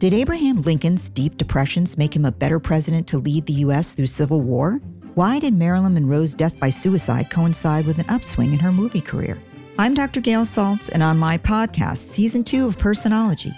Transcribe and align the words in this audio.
Did 0.00 0.14
Abraham 0.14 0.62
Lincoln's 0.62 1.10
deep 1.10 1.36
depressions 1.36 1.98
make 1.98 2.16
him 2.16 2.24
a 2.24 2.32
better 2.32 2.58
president 2.58 3.06
to 3.08 3.18
lead 3.18 3.44
the 3.44 3.60
U.S. 3.64 3.94
through 3.94 4.06
civil 4.06 4.40
war? 4.40 4.80
Why 5.14 5.38
did 5.38 5.52
Marilyn 5.52 5.92
Monroe's 5.92 6.32
death 6.32 6.58
by 6.58 6.70
suicide 6.70 7.28
coincide 7.28 7.84
with 7.84 7.98
an 7.98 8.06
upswing 8.08 8.54
in 8.54 8.58
her 8.60 8.72
movie 8.72 9.02
career? 9.02 9.38
I'm 9.78 9.92
Dr. 9.92 10.22
Gail 10.22 10.46
Saltz, 10.46 10.88
and 10.88 11.02
on 11.02 11.18
my 11.18 11.36
podcast, 11.36 11.98
Season 11.98 12.42
2 12.42 12.66
of 12.66 12.78
Personology, 12.78 13.52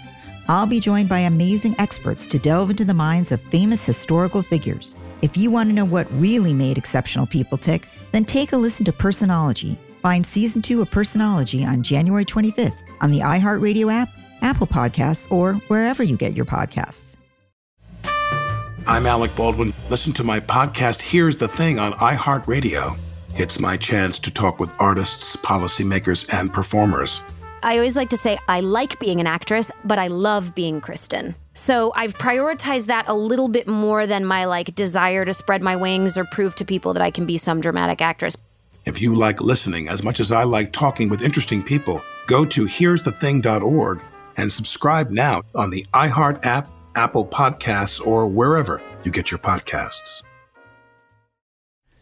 I'll 0.49 0.67
be 0.67 0.81
joined 0.81 1.09
by 1.09 1.21
amazing 1.21 1.77
experts 1.79 2.27
to 2.27 2.41
delve 2.41 2.71
into 2.71 2.85
the 2.85 2.93
minds 2.93 3.31
of 3.31 3.41
famous 3.41 3.85
historical 3.85 4.43
figures. 4.43 4.97
If 5.23 5.37
you 5.37 5.53
want 5.53 5.69
to 5.69 5.75
know 5.77 5.85
what 5.85 6.11
really 6.11 6.53
made 6.53 6.77
exceptional 6.77 7.27
people 7.29 7.57
tick, 7.57 7.87
then 8.11 8.25
take 8.25 8.53
a 8.53 8.57
listen 8.57 8.85
to 8.87 8.93
Personology. 8.93 9.79
Find 10.03 10.27
Season 10.27 10.61
2 10.61 10.83
of 10.83 10.91
Personology 10.91 11.65
on 11.65 11.85
January 11.85 12.25
25th 12.25 12.81
on 13.01 13.13
the 13.13 13.21
iHeartRadio 13.21 13.93
app, 13.93 14.09
Apple 14.43 14.67
Podcasts, 14.67 15.31
or 15.31 15.55
wherever 15.69 16.03
you 16.03 16.17
get 16.17 16.37
your 16.37 16.45
podcasts. 16.45 17.17
I'm 18.85 19.07
Alec 19.07 19.35
Baldwin. 19.37 19.73
Listen 19.91 20.13
to 20.15 20.25
my 20.25 20.41
podcast, 20.41 21.01
Here's 21.01 21.37
the 21.37 21.47
Thing, 21.47 21.79
on 21.79 21.93
iHeartRadio. 21.93 22.99
It's 23.37 23.61
my 23.61 23.77
chance 23.77 24.19
to 24.19 24.31
talk 24.31 24.59
with 24.59 24.73
artists, 24.79 25.37
policymakers, 25.37 26.31
and 26.35 26.53
performers. 26.53 27.23
I 27.63 27.77
always 27.77 27.97
like 27.97 28.11
to 28.11 28.17
say 28.17 28.39
I 28.49 28.59
like 28.61 28.99
being 28.99 29.21
an 29.21 29.29
actress, 29.29 29.71
but 29.85 30.01
I 30.01 30.09
love 30.09 30.53
being 30.55 30.81
Kristen. 30.81 31.37
So 31.55 31.93
I've 31.95 32.15
prioritized 32.15 32.87
that 32.87 33.09
a 33.09 33.15
little 33.15 33.47
bit 33.47 33.69
more 33.69 34.07
than 34.07 34.25
my 34.27 34.47
like 34.47 34.75
desire 34.75 35.25
to 35.25 35.33
spread 35.33 35.63
my 35.63 35.77
wings 35.77 36.19
or 36.19 36.25
prove 36.25 36.57
to 36.57 36.65
people 36.65 36.93
that 36.95 37.03
I 37.03 37.13
can 37.13 37.25
be 37.25 37.37
some 37.37 37.61
dramatic 37.61 38.01
actress. 38.01 38.37
If 38.85 39.01
you 39.01 39.15
like 39.15 39.41
listening 39.41 39.89
as 39.89 40.03
much 40.03 40.19
as 40.19 40.33
I 40.33 40.43
like 40.43 40.73
talking 40.73 41.09
with 41.09 41.23
interesting 41.23 41.63
people, 41.63 42.03
go 42.27 42.45
to 42.47 42.65
here'sthething.org 42.65 44.03
and 44.37 44.53
subscribe 44.53 45.11
now 45.11 45.43
on 45.55 45.71
the 45.71 45.87
iHeart 45.95 46.45
app, 46.45 46.69
Apple 46.95 47.27
Podcasts, 47.27 48.05
or 48.05 48.27
wherever 48.27 48.81
you 49.05 49.11
get 49.11 49.31
your 49.31 49.39
podcasts. 49.39 50.23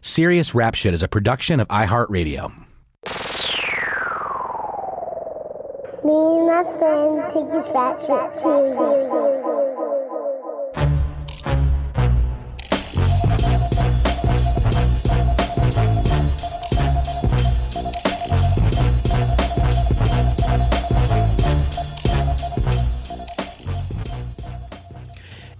Serious 0.01 0.55
Rap 0.55 0.73
Shit 0.73 0.93
is 0.93 1.03
a 1.03 1.07
production 1.07 1.59
of 1.59 1.67
iHeartRadio. 1.67 2.51
Me 6.03 6.13
and 6.13 6.47
my 6.47 6.63
friend 6.79 7.21
take 7.31 7.51
this 7.51 7.69
rap 7.73 7.99
shit 7.99 8.41
seriously. 8.41 9.60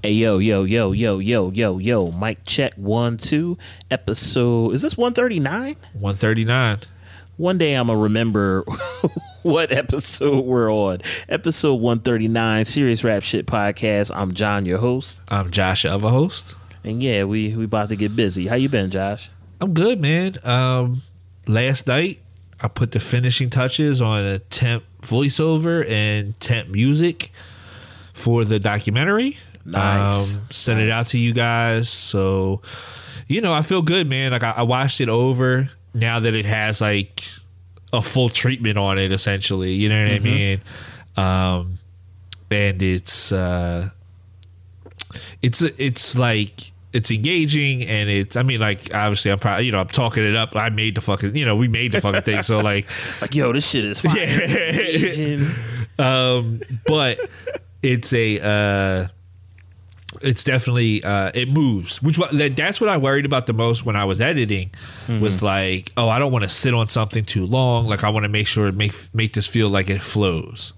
Hey 0.03 0.13
yo 0.13 0.39
yo 0.39 0.63
yo 0.63 0.93
yo 0.93 1.19
yo 1.19 1.51
yo 1.51 1.77
yo 1.77 2.11
mic 2.11 2.43
check 2.43 2.73
one 2.73 3.17
two 3.17 3.59
episode 3.91 4.73
is 4.73 4.81
this 4.81 4.97
139 4.97 5.75
139 5.93 6.79
one 7.37 7.59
day 7.59 7.75
i'm 7.75 7.85
gonna 7.85 7.99
remember 7.99 8.65
what 9.43 9.71
episode 9.71 10.43
we're 10.43 10.73
on. 10.73 11.03
Episode 11.29 11.75
139 11.75 12.65
serious 12.65 13.03
rap 13.03 13.21
shit 13.21 13.45
podcast. 13.45 14.09
I'm 14.11 14.33
john 14.33 14.65
your 14.65 14.79
host. 14.79 15.21
I'm 15.27 15.51
josh 15.51 15.85
other 15.85 16.09
host. 16.09 16.55
And 16.83 17.03
yeah 17.03 17.25
we 17.25 17.55
we 17.55 17.65
about 17.65 17.89
to 17.89 17.95
get 17.95 18.15
busy. 18.15 18.47
How 18.47 18.55
you 18.55 18.69
been 18.69 18.89
josh? 18.89 19.29
I'm 19.59 19.75
good 19.75 20.01
man. 20.01 20.37
Um 20.43 21.03
last 21.45 21.85
night 21.85 22.21
i 22.59 22.67
put 22.67 22.91
the 22.91 22.99
finishing 22.99 23.51
touches 23.51 24.01
on 24.01 24.25
a 24.25 24.39
temp 24.39 24.83
voiceover 25.03 25.87
and 25.87 26.39
temp 26.39 26.69
music 26.69 27.31
for 28.13 28.45
the 28.45 28.59
documentary 28.59 29.37
Nice. 29.65 30.37
Um, 30.37 30.43
sent 30.49 30.79
nice. 30.79 30.87
it 30.87 30.91
out 30.91 31.07
to 31.07 31.19
you 31.19 31.33
guys. 31.33 31.89
So, 31.89 32.61
you 33.27 33.41
know, 33.41 33.53
I 33.53 33.61
feel 33.61 33.81
good, 33.81 34.09
man. 34.09 34.31
Like 34.31 34.43
I, 34.43 34.51
I, 34.51 34.61
watched 34.63 35.01
it 35.01 35.09
over 35.09 35.69
now 35.93 36.19
that 36.19 36.33
it 36.33 36.45
has 36.45 36.81
like 36.81 37.23
a 37.93 38.01
full 38.01 38.29
treatment 38.29 38.77
on 38.77 38.97
it, 38.97 39.11
essentially. 39.11 39.73
You 39.73 39.89
know 39.89 40.03
what 40.03 40.11
mm-hmm. 40.11 40.27
I 40.27 40.29
mean? 40.29 40.61
Um, 41.17 41.77
and 42.49 42.81
it's 42.81 43.31
uh, 43.31 43.89
it's 45.41 45.61
it's 45.61 46.17
like 46.17 46.71
it's 46.93 47.09
engaging 47.09 47.83
and 47.83 48.09
it's 48.09 48.35
I 48.35 48.43
mean 48.43 48.59
like 48.59 48.93
obviously 48.93 49.31
I'm 49.31 49.39
probably 49.39 49.65
you 49.65 49.71
know 49.71 49.79
I'm 49.79 49.87
talking 49.87 50.23
it 50.23 50.35
up 50.35 50.55
I 50.55 50.69
made 50.69 50.95
the 50.95 51.01
fucking 51.01 51.35
you 51.35 51.45
know 51.45 51.55
we 51.55 51.67
made 51.67 51.93
the 51.93 52.01
fucking 52.01 52.23
thing 52.23 52.41
so 52.41 52.59
like 52.59 52.87
like 53.21 53.33
yo 53.33 53.53
this 53.53 53.69
shit 53.69 53.85
is 53.85 54.01
fine 54.01 54.17
yeah. 54.17 55.47
um 55.97 56.61
but 56.85 57.19
it's 57.81 58.11
a 58.11 58.39
uh 58.41 59.07
it's 60.23 60.43
definitely 60.43 61.03
uh, 61.03 61.31
it 61.33 61.49
moves 61.49 62.01
which 62.01 62.17
that's 62.31 62.79
what 62.79 62.89
i 62.89 62.97
worried 62.97 63.25
about 63.25 63.47
the 63.47 63.53
most 63.53 63.85
when 63.85 63.95
i 63.95 64.05
was 64.05 64.21
editing 64.21 64.69
mm-hmm. 65.07 65.19
was 65.19 65.41
like 65.41 65.91
oh 65.97 66.09
i 66.09 66.19
don't 66.19 66.31
want 66.31 66.43
to 66.43 66.49
sit 66.49 66.73
on 66.73 66.89
something 66.89 67.25
too 67.25 67.45
long. 67.45 67.87
Like 67.87 68.03
i 68.03 68.09
want 68.09 68.23
to 68.23 68.29
make 68.29 68.47
sure 68.47 68.67
it 68.67 68.75
make 68.75 68.93
make 69.13 69.33
this 69.33 69.47
feel 69.47 69.69
like 69.69 69.89
it 69.89 70.01
flows. 70.01 70.73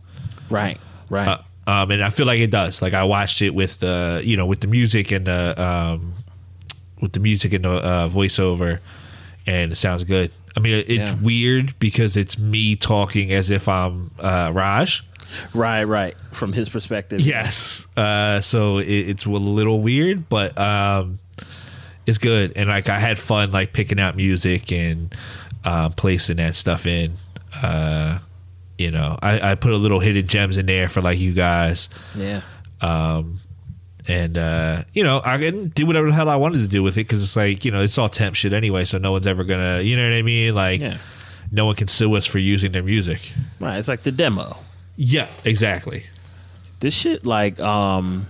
Right 0.49 0.79
right. 1.09 1.27
Uh, 1.27 1.41
um, 1.65 1.91
and 1.91 2.03
i 2.03 2.09
feel 2.09 2.25
like 2.25 2.39
it 2.39 2.51
does. 2.51 2.81
Like 2.81 2.93
i 2.93 3.03
watched 3.03 3.41
it 3.41 3.51
with 3.51 3.79
the 3.79 4.21
you 4.23 4.37
know 4.37 4.45
with 4.45 4.61
the 4.61 4.67
music 4.67 5.11
and 5.11 5.25
the 5.25 5.61
um, 5.61 6.13
with 7.01 7.13
the 7.13 7.19
music 7.19 7.53
and 7.53 7.65
the 7.65 7.71
uh, 7.71 8.07
voiceover 8.07 8.79
and 9.45 9.73
it 9.73 9.75
sounds 9.75 10.03
good. 10.03 10.31
I 10.55 10.59
mean 10.59 10.83
it's 10.87 10.89
yeah. 10.89 11.15
weird 11.15 11.77
because 11.79 12.15
it's 12.15 12.37
me 12.37 12.75
talking 12.75 13.33
as 13.33 13.49
if 13.49 13.67
i'm 13.67 14.11
uh, 14.19 14.51
raj 14.53 15.03
Right, 15.53 15.83
right. 15.83 16.15
From 16.31 16.53
his 16.53 16.69
perspective. 16.69 17.21
Yes. 17.21 17.87
Uh, 17.95 18.41
so 18.41 18.77
it, 18.77 18.87
it's 18.87 19.25
a 19.25 19.29
little 19.29 19.81
weird, 19.81 20.29
but 20.29 20.57
um, 20.57 21.19
it's 22.05 22.17
good. 22.17 22.53
And 22.55 22.69
like 22.69 22.89
I 22.89 22.99
had 22.99 23.17
fun 23.19 23.51
like 23.51 23.73
picking 23.73 23.99
out 23.99 24.15
music 24.15 24.71
and 24.71 25.15
uh, 25.63 25.89
placing 25.89 26.37
that 26.37 26.55
stuff 26.55 26.85
in. 26.85 27.17
Uh, 27.61 28.19
you 28.77 28.91
know, 28.91 29.17
I, 29.21 29.51
I 29.51 29.55
put 29.55 29.71
a 29.71 29.77
little 29.77 29.99
hidden 29.99 30.27
gems 30.27 30.57
in 30.57 30.65
there 30.65 30.89
for 30.89 31.01
like 31.01 31.19
you 31.19 31.33
guys. 31.33 31.89
Yeah. 32.15 32.41
Um, 32.81 33.39
and 34.07 34.37
uh, 34.37 34.83
you 34.93 35.03
know, 35.03 35.21
I 35.23 35.37
can 35.37 35.69
do 35.69 35.85
whatever 35.85 36.07
the 36.07 36.13
hell 36.13 36.29
I 36.29 36.35
wanted 36.35 36.59
to 36.59 36.67
do 36.67 36.83
with 36.83 36.97
it 36.97 37.07
because 37.07 37.23
it's 37.23 37.35
like 37.35 37.63
you 37.63 37.71
know, 37.71 37.81
it's 37.81 37.97
all 37.97 38.09
temp 38.09 38.35
shit 38.35 38.51
anyway, 38.51 38.83
so 38.83 38.97
no 38.97 39.11
one's 39.11 39.27
ever 39.27 39.43
gonna, 39.43 39.81
you 39.81 39.95
know 39.95 40.03
what 40.03 40.13
I 40.13 40.21
mean? 40.21 40.53
Like, 40.53 40.81
yeah. 40.81 40.97
no 41.51 41.65
one 41.65 41.75
can 41.75 41.87
sue 41.87 42.13
us 42.15 42.25
for 42.25 42.39
using 42.39 42.73
their 42.73 42.83
music. 42.83 43.31
Right. 43.59 43.77
It's 43.77 43.87
like 43.87 44.03
the 44.03 44.11
demo. 44.11 44.57
Yeah, 44.95 45.27
exactly. 45.43 46.03
This 46.79 46.93
shit 46.93 47.25
like 47.25 47.59
um 47.59 48.27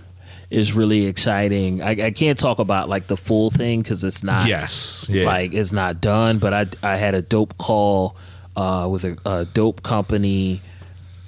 is 0.50 0.74
really 0.74 1.06
exciting. 1.06 1.82
I, 1.82 2.06
I 2.06 2.10
can't 2.10 2.38
talk 2.38 2.58
about 2.58 2.88
like 2.88 3.06
the 3.06 3.16
full 3.16 3.50
thing 3.50 3.80
because 3.80 4.04
it's 4.04 4.22
not 4.22 4.46
yes 4.46 5.06
yeah. 5.08 5.26
like 5.26 5.52
it's 5.52 5.72
not 5.72 6.00
done. 6.00 6.38
But 6.38 6.54
I 6.54 6.92
I 6.94 6.96
had 6.96 7.14
a 7.14 7.22
dope 7.22 7.58
call 7.58 8.16
uh, 8.56 8.88
with 8.90 9.04
a, 9.04 9.16
a 9.26 9.44
dope 9.46 9.82
company 9.82 10.62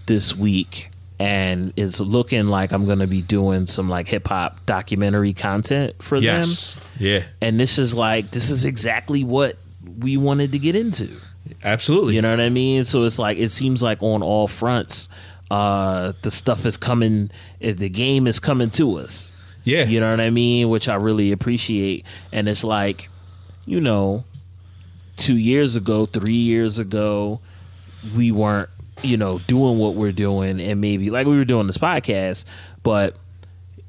this 0.07 0.37
week 0.37 0.91
and 1.19 1.73
it's 1.77 2.01
looking 2.01 2.47
like 2.47 2.73
I'm 2.73 2.85
going 2.85 2.99
to 2.99 3.07
be 3.07 3.23
doing 3.23 3.67
some 3.67 3.89
like 3.89 4.07
hip 4.07 4.29
hop 4.29 4.65
documentary 4.67 5.33
content 5.33 6.03
for 6.03 6.19
yes. 6.19 6.75
them. 6.75 6.83
Yeah. 6.99 7.23
And 7.41 7.59
this 7.59 7.79
is 7.79 7.95
like 7.95 8.31
this 8.33 8.51
is 8.51 8.65
exactly 8.65 9.25
what 9.25 9.57
we 9.99 10.17
wanted 10.17 10.53
to 10.53 10.59
get 10.59 10.77
into. 10.77 11.11
Absolutely. 11.65 12.17
You 12.17 12.23
know 12.23 12.31
what 12.31 12.41
I 12.41 12.51
mean? 12.51 12.85
So 12.85 13.05
it's 13.05 13.19
like 13.19 13.39
it 13.39 13.51
seems 13.51 13.83
like 13.83 14.03
on 14.03 14.23
all 14.23 14.47
fronts, 14.47 15.09
uh, 15.51 16.12
the 16.23 16.31
stuff 16.31 16.67
is 16.67 16.77
coming. 16.77 17.31
eh, 17.61 17.73
The 17.73 17.89
game 17.89 18.27
is 18.27 18.39
coming 18.41 18.71
to 18.71 18.99
us. 18.99 19.33
Yeah. 19.65 19.84
You 19.84 20.01
know 20.01 20.11
what 20.11 20.21
I 20.21 20.31
mean? 20.31 20.69
Which 20.69 20.89
I 20.89 20.95
really 20.95 21.33
appreciate. 21.33 22.05
And 22.33 22.49
it's 22.49 22.62
like, 22.65 23.09
you 23.65 23.81
know, 23.81 24.25
two 25.17 25.37
years 25.37 25.75
ago, 25.77 26.06
three 26.06 26.35
years 26.35 26.79
ago, 26.79 27.41
we 28.15 28.31
weren't, 28.31 28.69
you 29.03 29.17
know, 29.17 29.41
doing 29.41 29.79
what 29.79 29.95
we're 29.95 30.12
doing, 30.12 30.61
and 30.61 30.81
maybe 30.81 31.11
like 31.11 31.27
we 31.27 31.37
were 31.37 31.45
doing 31.45 31.67
this 31.67 31.79
podcast, 31.79 32.45
but 32.83 33.17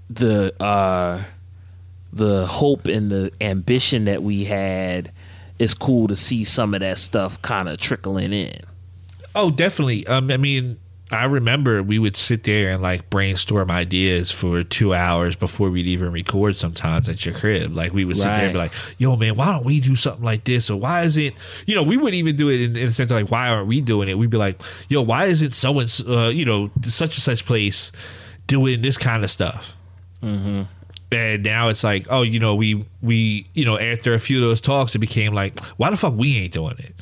the 0.10 0.54
uh 0.64 1.22
the 2.14 2.46
hope 2.48 2.88
and 2.88 3.12
the 3.12 3.30
ambition 3.42 4.06
that 4.06 4.24
we 4.24 4.46
had 4.46 5.12
it's 5.60 5.74
cool 5.74 6.08
to 6.08 6.16
see 6.16 6.44
some 6.46 6.74
of 6.74 6.80
that 6.80 6.98
stuff 6.98 7.42
kind 7.42 7.68
of 7.68 7.78
trickling 7.80 8.32
in. 8.32 8.60
Oh, 9.36 9.52
definitely. 9.52 10.08
Um, 10.08 10.32
I 10.32 10.38
mean, 10.38 10.78
I 11.10 11.26
remember 11.26 11.82
we 11.82 12.00
would 12.00 12.18
sit 12.18 12.44
there 12.44 12.72
and 12.72 12.82
like 12.82 13.10
brainstorm 13.10 13.72
ideas 13.72 14.30
for 14.30 14.64
two 14.64 14.94
hours 14.94 15.36
before 15.36 15.70
we'd 15.70 15.86
even 15.86 16.12
record 16.12 16.58
sometimes 16.58 17.08
at 17.08 17.26
your 17.26 17.34
crib. 17.34 17.74
Like 17.74 17.94
we 17.94 18.04
would 18.04 18.18
sit 18.18 18.28
right. 18.28 18.38
there 18.38 18.46
and 18.46 18.54
be 18.54 18.60
like, 18.60 18.74
yo, 18.98 19.16
man, 19.16 19.36
why 19.36 19.46
don't 19.54 19.66
we 19.66 19.80
do 19.80 19.96
something 19.96 20.24
like 20.24 20.44
this? 20.44 20.70
Or 20.70 20.78
why 20.78 21.04
is 21.04 21.16
it, 21.16 21.34
you 21.66 21.76
know, 21.76 21.84
we 21.84 21.96
wouldn't 21.96 22.16
even 22.16 22.36
do 22.36 22.50
it 22.50 22.62
in, 22.62 22.76
in 22.76 22.88
a 22.88 22.92
sense 22.92 23.10
of 23.10 23.16
like, 23.16 23.32
why 23.32 23.48
aren't 23.48 23.68
we 23.68 23.80
doing 23.80 24.10
it? 24.10 24.18
We'd 24.18 24.30
be 24.30 24.38
like, 24.38 24.62
yo, 24.90 25.02
why 25.02 25.26
isn't 25.26 25.56
someone, 25.56 25.88
uh, 26.08 26.28
you 26.28 26.44
know, 26.44 26.70
such 26.84 27.16
and 27.16 27.24
such 27.24 27.46
place 27.46 27.94
doing 28.46 28.82
this 28.82 28.98
kind 28.98 29.24
of 29.24 29.32
stuff? 29.32 29.78
Mm-hmm 30.22 30.64
and 31.12 31.44
now 31.44 31.70
it's 31.70 31.84
like 31.84 32.06
oh 32.10 32.22
you 32.22 32.40
know 32.40 32.56
we 32.56 32.86
we 33.02 33.48
you 33.54 33.64
know 33.64 33.80
after 33.80 34.14
a 34.14 34.20
few 34.20 34.38
of 34.38 34.42
those 34.42 34.60
talks 34.60 34.94
it 34.94 35.00
became 35.00 35.34
like 35.34 35.58
why 35.78 35.90
the 35.90 35.96
fuck 35.96 36.14
we 36.14 36.38
ain't 36.38 36.52
doing 36.52 36.76
it 36.80 36.94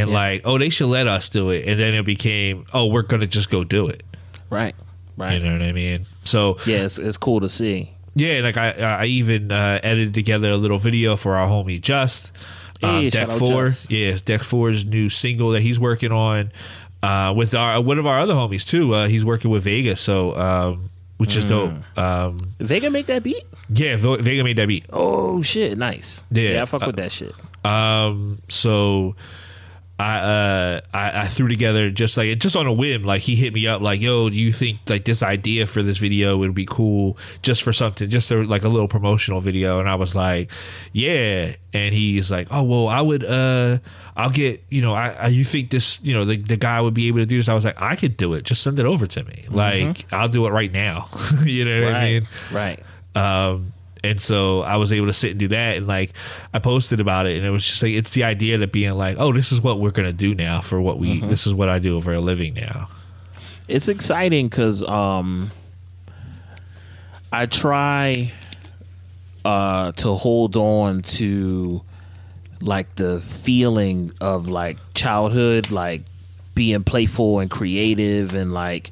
and 0.00 0.10
yeah. 0.10 0.14
like 0.14 0.42
oh 0.44 0.58
they 0.58 0.68
should 0.68 0.88
let 0.88 1.06
us 1.06 1.28
do 1.28 1.50
it 1.50 1.66
and 1.66 1.78
then 1.80 1.94
it 1.94 2.04
became 2.04 2.64
oh 2.74 2.86
we're 2.86 3.02
gonna 3.02 3.26
just 3.26 3.50
go 3.50 3.64
do 3.64 3.88
it 3.88 4.02
right 4.50 4.74
Right. 5.16 5.34
You 5.40 5.46
know 5.48 5.52
what 5.52 5.62
I 5.62 5.70
mean? 5.72 6.06
So 6.24 6.58
Yeah, 6.66 6.78
it's, 6.78 6.98
it's 6.98 7.16
cool 7.16 7.38
to 7.40 7.48
see. 7.48 7.92
yeah, 8.16 8.40
like 8.40 8.56
I 8.56 8.72
I 8.72 9.04
even 9.06 9.52
uh, 9.52 9.78
edited 9.82 10.12
together 10.12 10.50
a 10.50 10.56
little 10.56 10.78
video 10.78 11.14
for 11.16 11.36
our 11.36 11.46
homie 11.48 11.80
Just. 11.80 12.32
Um, 12.82 13.02
Hey, 13.02 13.10
Deck 13.10 13.30
Four, 13.30 13.68
Just. 13.68 13.90
yeah, 13.92 14.18
Deck 14.24 14.42
Four's 14.42 14.84
new 14.84 15.08
single 15.08 15.50
that 15.52 15.62
he's 15.62 15.78
working 15.78 16.10
on 16.10 16.50
uh, 17.02 17.32
with 17.36 17.54
our 17.54 17.80
one 17.80 18.00
of 18.00 18.06
our 18.08 18.18
other 18.18 18.34
homies 18.34 18.64
too. 18.66 18.92
Uh, 18.92 19.06
he's 19.06 19.24
working 19.24 19.52
with 19.52 19.62
Vega, 19.62 19.94
so 19.94 20.34
um, 20.36 20.90
which 21.18 21.36
is 21.36 21.44
dope. 21.44 21.70
Mm. 21.96 21.98
Um, 21.98 22.54
Vega 22.58 22.90
make 22.90 23.06
that 23.06 23.22
beat? 23.22 23.44
yeah, 23.68 23.94
Ve- 23.96 24.16
Vega 24.20 24.42
made 24.42 24.56
that 24.56 24.66
beat. 24.66 24.84
Oh 24.92 25.42
shit, 25.42 25.78
nice. 25.78 26.24
Yeah, 26.32 26.62
I 26.62 26.64
fuck 26.64 26.82
uh, 26.82 26.86
with 26.86 26.96
that 26.96 27.12
shit. 27.12 27.34
Um, 27.64 28.42
so 28.48 29.14
I 29.98 30.18
uh 30.18 30.80
I, 30.92 31.20
I 31.22 31.26
threw 31.28 31.46
together 31.46 31.90
just 31.90 32.16
like 32.16 32.26
it 32.26 32.40
just 32.40 32.56
on 32.56 32.66
a 32.66 32.72
whim. 32.72 33.04
Like 33.04 33.22
he 33.22 33.36
hit 33.36 33.54
me 33.54 33.66
up 33.68 33.80
like, 33.80 34.00
"Yo, 34.00 34.28
do 34.28 34.36
you 34.36 34.52
think 34.52 34.80
like 34.88 35.04
this 35.04 35.22
idea 35.22 35.68
for 35.68 35.84
this 35.84 35.98
video 35.98 36.36
would 36.36 36.54
be 36.54 36.66
cool 36.66 37.16
just 37.42 37.62
for 37.62 37.72
something, 37.72 38.10
just 38.10 38.30
a, 38.32 38.42
like 38.42 38.64
a 38.64 38.68
little 38.68 38.88
promotional 38.88 39.40
video?" 39.40 39.78
And 39.78 39.88
I 39.88 39.94
was 39.94 40.14
like, 40.16 40.50
"Yeah." 40.92 41.52
And 41.72 41.94
he's 41.94 42.30
like, 42.30 42.48
"Oh 42.50 42.64
well, 42.64 42.88
I 42.88 43.00
would 43.00 43.24
uh 43.24 43.78
I'll 44.16 44.30
get 44.30 44.64
you 44.68 44.82
know 44.82 44.94
I, 44.94 45.10
I 45.10 45.26
you 45.28 45.44
think 45.44 45.70
this 45.70 46.00
you 46.02 46.12
know 46.12 46.24
the 46.24 46.38
the 46.38 46.56
guy 46.56 46.80
would 46.80 46.94
be 46.94 47.06
able 47.06 47.18
to 47.18 47.26
do 47.26 47.36
this?" 47.36 47.48
I 47.48 47.54
was 47.54 47.64
like, 47.64 47.80
"I 47.80 47.94
could 47.94 48.16
do 48.16 48.34
it. 48.34 48.42
Just 48.42 48.62
send 48.62 48.80
it 48.80 48.86
over 48.86 49.06
to 49.06 49.22
me. 49.24 49.44
Like 49.48 50.06
I'll 50.12 50.28
do 50.28 50.46
it 50.46 50.50
right 50.50 50.72
now." 50.72 51.08
you 51.44 51.64
know 51.64 51.84
what 51.84 51.94
I 51.94 52.04
mean? 52.04 52.28
right. 52.52 52.82
Um, 53.14 53.73
and 54.04 54.20
so 54.20 54.60
I 54.60 54.76
was 54.76 54.92
able 54.92 55.06
to 55.06 55.14
sit 55.14 55.30
and 55.30 55.40
do 55.40 55.48
that, 55.48 55.78
and 55.78 55.86
like 55.86 56.12
I 56.52 56.58
posted 56.58 57.00
about 57.00 57.26
it, 57.26 57.38
and 57.38 57.46
it 57.46 57.50
was 57.50 57.66
just 57.66 57.82
like 57.82 57.92
it's 57.92 58.10
the 58.10 58.24
idea 58.24 58.62
of 58.62 58.70
being 58.70 58.92
like, 58.92 59.16
oh, 59.18 59.32
this 59.32 59.50
is 59.50 59.62
what 59.62 59.80
we're 59.80 59.92
gonna 59.92 60.12
do 60.12 60.34
now 60.34 60.60
for 60.60 60.78
what 60.78 60.98
we, 60.98 61.20
this 61.20 61.46
is 61.46 61.54
what 61.54 61.70
I 61.70 61.78
do 61.78 61.98
for 62.02 62.12
a 62.12 62.20
living 62.20 62.52
now. 62.52 62.90
It's 63.66 63.88
exciting 63.88 64.48
because 64.48 64.82
um, 64.82 65.50
I 67.32 67.46
try 67.46 68.30
uh, 69.42 69.92
to 69.92 70.12
hold 70.12 70.54
on 70.56 71.00
to 71.02 71.80
like 72.60 72.94
the 72.96 73.22
feeling 73.22 74.12
of 74.20 74.48
like 74.48 74.76
childhood, 74.92 75.70
like 75.70 76.02
being 76.54 76.84
playful 76.84 77.38
and 77.38 77.50
creative, 77.50 78.34
and 78.34 78.52
like 78.52 78.90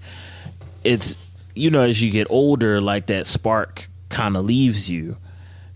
it's 0.84 1.18
you 1.54 1.70
know 1.70 1.82
as 1.82 2.02
you 2.02 2.10
get 2.10 2.28
older, 2.30 2.80
like 2.80 3.08
that 3.08 3.26
spark 3.26 3.88
kind 4.12 4.36
of 4.36 4.44
leaves 4.44 4.88
you. 4.88 5.16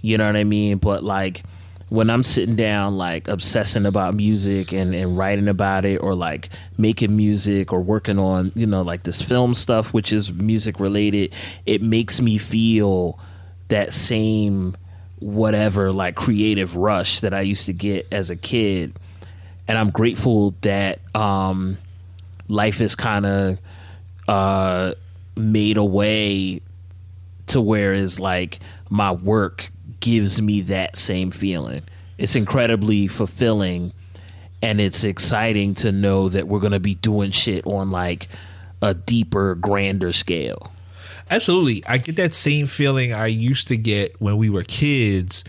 You 0.01 0.19
know 0.19 0.27
what 0.27 0.37
I 0.37 0.45
mean? 0.45 0.79
But 0.79 1.03
like 1.03 1.43
when 1.89 2.11
I'm 2.11 2.23
sitting 2.23 2.57
down, 2.57 2.97
like 2.97 3.29
obsessing 3.29 3.87
about 3.87 4.15
music 4.15 4.73
and, 4.73 4.95
and 4.95 5.17
writing 5.17 5.49
about 5.49 5.85
it, 5.85 5.99
or 5.99 6.15
like 6.15 6.49
making 6.77 7.17
music 7.17 7.73
or 7.73 7.81
working 7.81 8.19
on, 8.19 8.53
you 8.55 8.67
know, 8.67 8.83
like 8.83 9.05
this 9.05 9.23
film 9.23 9.55
stuff, 9.55 9.93
which 9.93 10.13
is 10.13 10.33
music 10.33 10.81
related, 10.81 11.33
it 11.65 11.83
makes 11.83 12.21
me 12.21 12.39
feel 12.39 13.19
that 13.69 13.93
same 13.93 14.77
whatever, 15.19 15.93
like 15.93 16.15
creative 16.15 16.77
rush 16.77 17.21
that 17.21 17.33
I 17.33 17.41
used 17.41 17.67
to 17.67 17.73
get 17.73 18.07
as 18.13 18.31
a 18.31 18.37
kid. 18.37 18.95
And 19.69 19.79
I'm 19.79 19.91
grateful 19.91 20.55
that 20.61 21.01
um, 21.15 21.79
life 22.49 22.81
is 22.81 22.95
kind 22.95 23.27
of 23.27 23.59
uh, 24.29 24.95
made 25.37 25.77
a 25.77 25.85
way 25.85 26.61
to 27.49 27.61
where 27.61 27.93
is 27.93 28.19
like 28.21 28.59
my 28.91 29.13
work 29.13 29.71
gives 30.01 30.41
me 30.41 30.61
that 30.63 30.97
same 30.97 31.31
feeling. 31.31 31.83
It's 32.19 32.35
incredibly 32.35 33.09
fulfilling 33.09 33.93
and 34.63 34.81
it's 34.81 35.05
exciting 35.05 35.75
to 35.75 35.93
know 35.93 36.29
that 36.29 36.49
we're 36.49 36.61
going 36.61 36.73
to 36.73 36.81
be 36.81 36.95
doing 36.95 37.31
shit 37.31 37.67
on 37.67 37.91
like 37.91 38.29
a 38.83 38.95
deeper, 38.95 39.55
grander 39.55 40.13
scale. 40.13 40.73
Absolutely, 41.31 41.85
I 41.87 41.99
get 41.99 42.17
that 42.17 42.35
same 42.35 42.67
feeling 42.67 43.13
I 43.13 43.27
used 43.27 43.69
to 43.69 43.77
get 43.77 44.21
when 44.21 44.37
we 44.37 44.49
were 44.49 44.63
kids, 44.63 45.43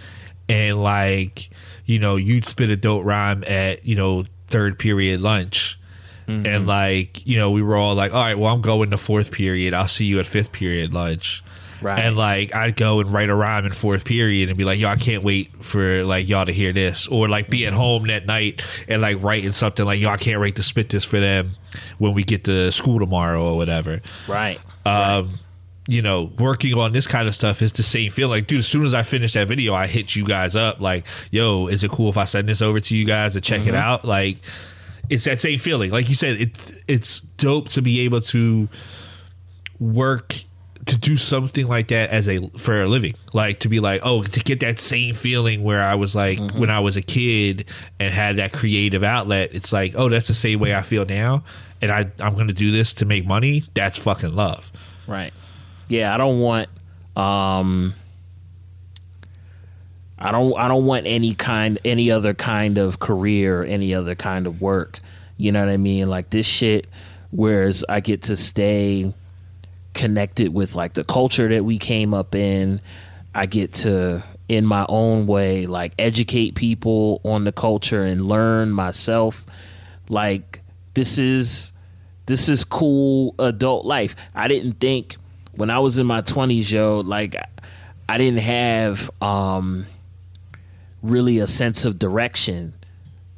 and 0.49 0.81
like 0.81 1.49
you 1.85 1.99
know, 1.99 2.15
you'd 2.15 2.45
spit 2.45 2.69
a 2.69 2.75
dope 2.75 3.05
rhyme 3.05 3.43
at 3.47 3.85
you 3.85 3.95
know 3.95 4.23
third 4.47 4.77
period 4.77 5.21
lunch. 5.21 5.79
And 6.27 6.45
mm-hmm. 6.45 6.65
like, 6.65 7.25
you 7.25 7.37
know, 7.37 7.51
we 7.51 7.61
were 7.61 7.77
all 7.77 7.95
like, 7.95 8.13
all 8.13 8.21
right, 8.21 8.37
well, 8.37 8.53
I'm 8.53 8.59
going 8.59 8.89
to 8.89 8.97
fourth 8.97 9.31
period. 9.31 9.73
I'll 9.73 9.87
see 9.87 10.03
you 10.03 10.19
at 10.19 10.25
fifth 10.25 10.51
period 10.51 10.93
lunch. 10.93 11.41
Right. 11.81 11.99
And 11.99 12.15
like 12.17 12.55
I'd 12.55 12.75
go 12.75 12.99
and 12.99 13.11
write 13.11 13.29
a 13.29 13.35
rhyme 13.35 13.65
in 13.65 13.71
fourth 13.71 14.05
period 14.05 14.49
and 14.49 14.57
be 14.57 14.65
like, 14.65 14.79
yo, 14.79 14.89
I 14.89 14.95
can't 14.95 15.23
wait 15.23 15.63
for 15.63 16.03
like 16.03 16.27
y'all 16.27 16.45
to 16.45 16.53
hear 16.53 16.73
this. 16.73 17.07
Or 17.07 17.27
like 17.27 17.49
be 17.49 17.65
at 17.65 17.73
home 17.73 18.07
that 18.07 18.25
night 18.25 18.61
and 18.87 19.01
like 19.01 19.21
writing 19.23 19.53
something 19.53 19.85
like, 19.85 19.99
yo, 19.99 20.09
I 20.09 20.17
can't 20.17 20.41
wait 20.41 20.55
to 20.55 20.63
spit 20.63 20.89
this 20.89 21.03
for 21.03 21.19
them 21.19 21.55
when 21.97 22.13
we 22.13 22.23
get 22.23 22.43
to 22.45 22.71
school 22.71 22.99
tomorrow 22.99 23.43
or 23.43 23.57
whatever. 23.57 24.01
Right. 24.27 24.59
Um, 24.85 25.39
you 25.87 26.01
know, 26.01 26.31
working 26.37 26.77
on 26.77 26.91
this 26.91 27.07
kind 27.07 27.27
of 27.27 27.35
stuff 27.35 27.61
is 27.61 27.71
the 27.71 27.83
same 27.83 28.11
feel. 28.11 28.27
Like, 28.27 28.47
dude, 28.47 28.59
as 28.59 28.67
soon 28.67 28.85
as 28.85 28.93
I 28.93 29.03
finish 29.03 29.33
that 29.33 29.47
video, 29.47 29.73
I 29.73 29.87
hit 29.87 30.15
you 30.15 30.25
guys 30.25 30.55
up 30.55 30.81
like, 30.81 31.05
yo, 31.31 31.67
is 31.67 31.83
it 31.83 31.91
cool 31.91 32.09
if 32.09 32.17
I 32.17 32.25
send 32.25 32.49
this 32.49 32.61
over 32.61 32.79
to 32.79 32.97
you 32.97 33.05
guys 33.05 33.33
to 33.33 33.41
check 33.41 33.65
it 33.65 33.75
out? 33.75 34.03
Like 34.03 34.39
it's 35.09 35.25
that 35.25 35.39
same 35.39 35.59
feeling. 35.59 35.91
Like 35.91 36.09
you 36.09 36.15
said, 36.15 36.41
it 36.41 36.83
it's 36.87 37.21
dope 37.21 37.69
to 37.69 37.81
be 37.81 38.01
able 38.01 38.21
to 38.21 38.67
work 39.79 40.43
to 40.87 40.97
do 40.97 41.15
something 41.17 41.67
like 41.67 41.89
that 41.89 42.09
as 42.09 42.27
a 42.27 42.47
for 42.57 42.81
a 42.81 42.87
living 42.87 43.13
like 43.33 43.59
to 43.59 43.69
be 43.69 43.79
like 43.79 44.01
oh 44.03 44.23
to 44.23 44.39
get 44.41 44.59
that 44.61 44.79
same 44.79 45.13
feeling 45.13 45.63
where 45.63 45.83
i 45.83 45.93
was 45.95 46.15
like 46.15 46.39
when 46.55 46.69
i 46.69 46.79
was 46.79 46.97
a 46.97 47.01
kid 47.01 47.65
and 47.99 48.13
had 48.13 48.37
that 48.37 48.51
creative 48.53 49.03
outlet 49.03 49.49
it's 49.53 49.71
like 49.71 49.93
oh 49.95 50.09
that's 50.09 50.27
the 50.27 50.33
same 50.33 50.59
way 50.59 50.73
i 50.73 50.81
feel 50.81 51.05
now 51.05 51.43
and 51.81 51.91
i 51.91 51.99
i'm 52.19 52.35
gonna 52.35 52.53
do 52.53 52.71
this 52.71 52.93
to 52.93 53.05
make 53.05 53.25
money 53.25 53.63
that's 53.73 53.97
fucking 53.97 54.33
love 54.35 54.71
Right. 55.07 55.33
Yeah, 55.87 56.13
I 56.13 56.17
don't 56.17 56.39
want 56.41 56.67
um 57.15 57.93
I 60.19 60.31
don't 60.31 60.57
I 60.57 60.67
don't 60.67 60.85
want 60.85 61.07
any 61.07 61.33
kind 61.33 61.79
any 61.85 62.11
other 62.11 62.33
kind 62.33 62.77
of 62.77 62.99
career, 62.99 63.63
any 63.63 63.93
other 63.95 64.13
kind 64.13 64.45
of 64.47 64.61
work. 64.61 64.99
You 65.37 65.51
know 65.51 65.61
what 65.61 65.69
I 65.71 65.77
mean? 65.77 66.07
Like 66.09 66.29
this 66.29 66.45
shit 66.45 66.87
whereas 67.31 67.85
I 67.87 67.99
get 67.99 68.23
to 68.23 68.35
stay 68.35 69.13
connected 69.97 70.53
with 70.53 70.75
like 70.75 70.93
the 70.93 71.03
culture 71.03 71.49
that 71.49 71.65
we 71.65 71.77
came 71.77 72.13
up 72.13 72.35
in. 72.35 72.79
I 73.35 73.47
get 73.47 73.73
to 73.73 74.23
in 74.47 74.65
my 74.65 74.85
own 74.87 75.27
way 75.27 75.65
like 75.65 75.93
educate 75.99 76.55
people 76.55 77.19
on 77.25 77.43
the 77.43 77.51
culture 77.51 78.03
and 78.03 78.25
learn 78.25 78.71
myself 78.71 79.45
like 80.07 80.61
this 80.93 81.17
is 81.17 81.73
this 82.27 82.47
is 82.47 82.63
cool 82.63 83.35
adult 83.39 83.85
life. 83.85 84.15
I 84.33 84.47
didn't 84.47 84.79
think 84.79 85.17
when 85.55 85.69
I 85.69 85.79
was 85.79 85.97
in 85.97 86.05
my 86.05 86.21
20s, 86.21 86.71
yo, 86.71 86.99
like 86.99 87.35
I 88.07 88.17
didn't 88.17 88.39
have 88.39 89.09
um 89.21 89.85
really 91.01 91.39
a 91.39 91.47
sense 91.47 91.85
of 91.85 91.99
direction. 91.99 92.73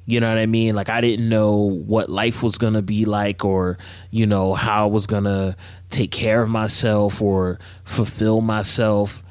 You 0.09 0.19
know 0.19 0.29
what 0.29 0.37
I 0.37 0.45
mean? 0.45 0.75
Like 0.75 0.89
I 0.89 1.01
didn't 1.01 1.29
know 1.29 1.55
what 1.55 2.09
life 2.09 2.41
was 2.41 2.57
going 2.57 2.73
to 2.73 2.81
be 2.81 3.05
like 3.05 3.45
or, 3.45 3.77
you 4.11 4.25
know, 4.25 4.55
how 4.55 4.83
I 4.83 4.87
was 4.87 5.05
going 5.05 5.25
to 5.25 5.55
take 5.89 6.11
care 6.11 6.41
of 6.41 6.49
myself 6.49 7.21
or 7.21 7.59
fulfill 7.83 8.41
myself. 8.41 9.23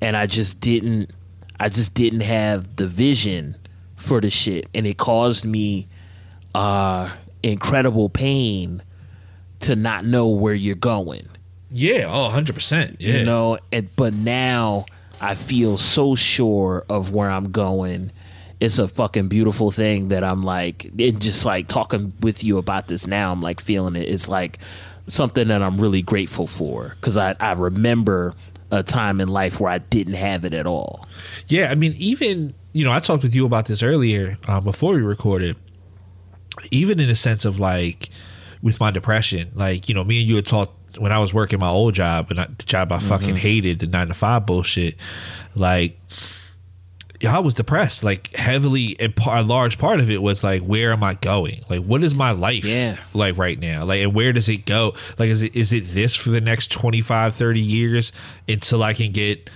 And 0.00 0.16
I 0.16 0.26
just 0.26 0.60
didn't 0.60 1.10
I 1.60 1.68
just 1.68 1.94
didn't 1.94 2.20
have 2.20 2.76
the 2.76 2.86
vision 2.86 3.56
for 3.96 4.20
the 4.20 4.28
shit. 4.28 4.68
And 4.74 4.86
it 4.86 4.98
caused 4.98 5.44
me 5.44 5.88
uh 6.54 7.12
incredible 7.42 8.08
pain 8.08 8.82
to 9.60 9.76
not 9.76 10.04
know 10.04 10.28
where 10.28 10.54
you're 10.54 10.74
going. 10.74 11.28
Yeah 11.70 12.06
oh 12.08 12.30
100% 12.32 12.96
yeah. 12.98 13.18
You 13.18 13.24
know 13.24 13.58
and, 13.72 13.88
but 13.96 14.14
now 14.14 14.86
i 15.20 15.34
feel 15.34 15.78
so 15.78 16.14
sure 16.14 16.84
of 16.88 17.12
where 17.12 17.30
i'm 17.30 17.52
going 17.52 18.10
it's 18.64 18.78
a 18.78 18.88
fucking 18.88 19.28
beautiful 19.28 19.70
thing 19.70 20.08
that 20.08 20.24
i'm 20.24 20.42
like 20.42 20.84
and 20.98 21.20
just 21.20 21.44
like 21.44 21.68
talking 21.68 22.12
with 22.20 22.42
you 22.42 22.58
about 22.58 22.88
this 22.88 23.06
now 23.06 23.30
i'm 23.32 23.42
like 23.42 23.60
feeling 23.60 23.94
it 23.96 24.08
it's 24.08 24.28
like 24.28 24.58
something 25.08 25.48
that 25.48 25.62
i'm 25.62 25.78
really 25.78 26.02
grateful 26.02 26.46
for 26.46 26.94
because 27.00 27.16
I, 27.16 27.36
I 27.38 27.52
remember 27.52 28.34
a 28.70 28.82
time 28.82 29.20
in 29.20 29.28
life 29.28 29.60
where 29.60 29.70
i 29.70 29.78
didn't 29.78 30.14
have 30.14 30.44
it 30.44 30.54
at 30.54 30.66
all 30.66 31.06
Yeah, 31.48 31.70
I 31.70 31.74
mean, 31.74 31.94
even 31.98 32.54
you 32.74 32.84
know, 32.84 32.90
I 32.90 32.98
talked 32.98 33.22
with 33.22 33.34
you 33.34 33.46
about 33.46 33.66
this 33.66 33.82
earlier 33.82 34.36
uh, 34.48 34.60
before 34.60 34.94
we 34.94 35.00
recorded. 35.00 35.56
Even 36.72 36.98
in 37.00 37.08
the 37.08 37.14
sense 37.14 37.44
of 37.44 37.58
like 37.60 38.10
with 38.62 38.80
my 38.80 38.90
depression, 38.90 39.50
like 39.54 39.88
you 39.88 39.94
know, 39.94 40.02
me 40.02 40.20
and 40.20 40.28
you 40.28 40.36
had 40.36 40.46
talked 40.46 40.98
when 40.98 41.12
I 41.12 41.18
was 41.20 41.32
working 41.32 41.60
my 41.60 41.68
old 41.68 41.94
job 41.94 42.30
and 42.30 42.40
I, 42.40 42.46
the 42.46 42.64
job 42.64 42.90
I 42.92 42.98
fucking 42.98 43.36
hated, 43.36 43.78
the 43.78 43.86
nine 43.86 44.08
to 44.08 44.14
five 44.14 44.46
bullshit. 44.46 44.96
Like, 45.54 45.98
I 47.32 47.38
was 47.38 47.54
depressed, 47.54 48.02
like 48.04 48.34
heavily, 48.34 48.96
a 49.00 49.42
large 49.42 49.78
part 49.78 50.00
of 50.00 50.10
it 50.10 50.20
was 50.22 50.42
like, 50.42 50.62
where 50.62 50.92
am 50.92 51.02
I 51.04 51.14
going? 51.14 51.62
Like, 51.70 51.80
what 51.82 52.02
is 52.04 52.14
my 52.14 52.32
life 52.32 52.64
Yeah. 52.64 52.96
like 53.12 53.38
right 53.38 53.58
now? 53.58 53.84
Like, 53.84 54.02
and 54.02 54.14
where 54.14 54.32
does 54.32 54.48
it 54.48 54.66
go? 54.66 54.94
Like, 55.18 55.28
is 55.30 55.42
it 55.42 55.54
is 55.54 55.72
it 55.72 55.84
this 55.88 56.14
for 56.16 56.30
the 56.30 56.40
next 56.40 56.70
25, 56.72 57.34
30 57.34 57.60
years 57.60 58.12
until 58.48 58.82
I 58.82 58.94
can 58.94 59.12
get 59.12 59.48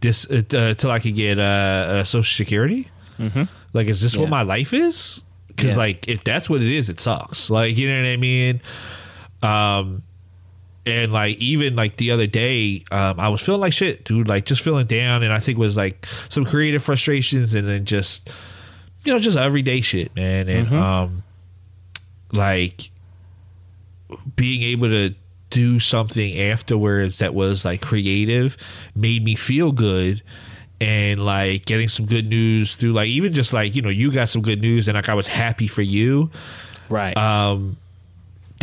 this, 0.00 0.28
uh, 0.30 0.42
uh, 0.52 0.88
I 0.90 0.98
can 0.98 1.14
get 1.14 1.38
uh, 1.38 1.42
uh 1.42 2.04
Social 2.04 2.36
Security? 2.36 2.88
Mm-hmm. 3.18 3.44
Like, 3.72 3.86
is 3.88 4.02
this 4.02 4.16
what 4.16 4.28
my 4.28 4.42
life 4.42 4.72
is? 4.74 5.22
Because 5.48 5.72
Yeah. 5.72 5.78
like, 5.78 6.08
if 6.08 6.24
that's 6.24 6.50
what 6.50 6.62
it 6.62 6.70
is, 6.72 6.88
it 6.90 7.00
sucks. 7.00 7.48
Like, 7.48 7.76
you 7.76 7.88
know 7.88 7.98
what 8.02 8.08
I 8.08 8.16
mean? 8.16 8.60
Um, 9.42 10.02
and 10.86 11.12
like 11.12 11.38
even 11.38 11.76
like 11.76 11.96
the 11.96 12.10
other 12.10 12.26
day, 12.26 12.84
um, 12.90 13.18
I 13.18 13.28
was 13.28 13.40
feeling 13.40 13.60
like 13.60 13.72
shit, 13.72 14.04
dude. 14.04 14.28
Like 14.28 14.44
just 14.46 14.62
feeling 14.62 14.86
down, 14.86 15.22
and 15.22 15.32
I 15.32 15.38
think 15.38 15.58
it 15.58 15.60
was 15.60 15.76
like 15.76 16.06
some 16.28 16.44
creative 16.44 16.82
frustrations, 16.82 17.54
and 17.54 17.66
then 17.68 17.84
just 17.84 18.30
you 19.04 19.12
know 19.12 19.18
just 19.18 19.36
everyday 19.36 19.80
shit, 19.80 20.14
man. 20.16 20.48
And 20.48 20.74
um, 20.74 21.22
like 22.32 22.90
being 24.36 24.62
able 24.62 24.88
to 24.88 25.14
do 25.50 25.78
something 25.78 26.38
afterwards 26.38 27.18
that 27.18 27.34
was 27.34 27.64
like 27.64 27.80
creative 27.80 28.56
made 28.96 29.24
me 29.24 29.36
feel 29.36 29.70
good 29.72 30.20
and 30.80 31.24
like 31.24 31.64
getting 31.64 31.88
some 31.88 32.06
good 32.06 32.28
news 32.28 32.74
through 32.74 32.92
like 32.92 33.06
even 33.08 33.32
just 33.32 33.52
like 33.52 33.74
you 33.76 33.80
know 33.82 33.88
you 33.88 34.10
got 34.10 34.28
some 34.28 34.42
good 34.42 34.60
news 34.60 34.88
and 34.88 34.96
like 34.96 35.08
I 35.08 35.14
was 35.14 35.28
happy 35.28 35.68
for 35.68 35.82
you 35.82 36.30
Right. 36.88 37.16
um 37.16 37.76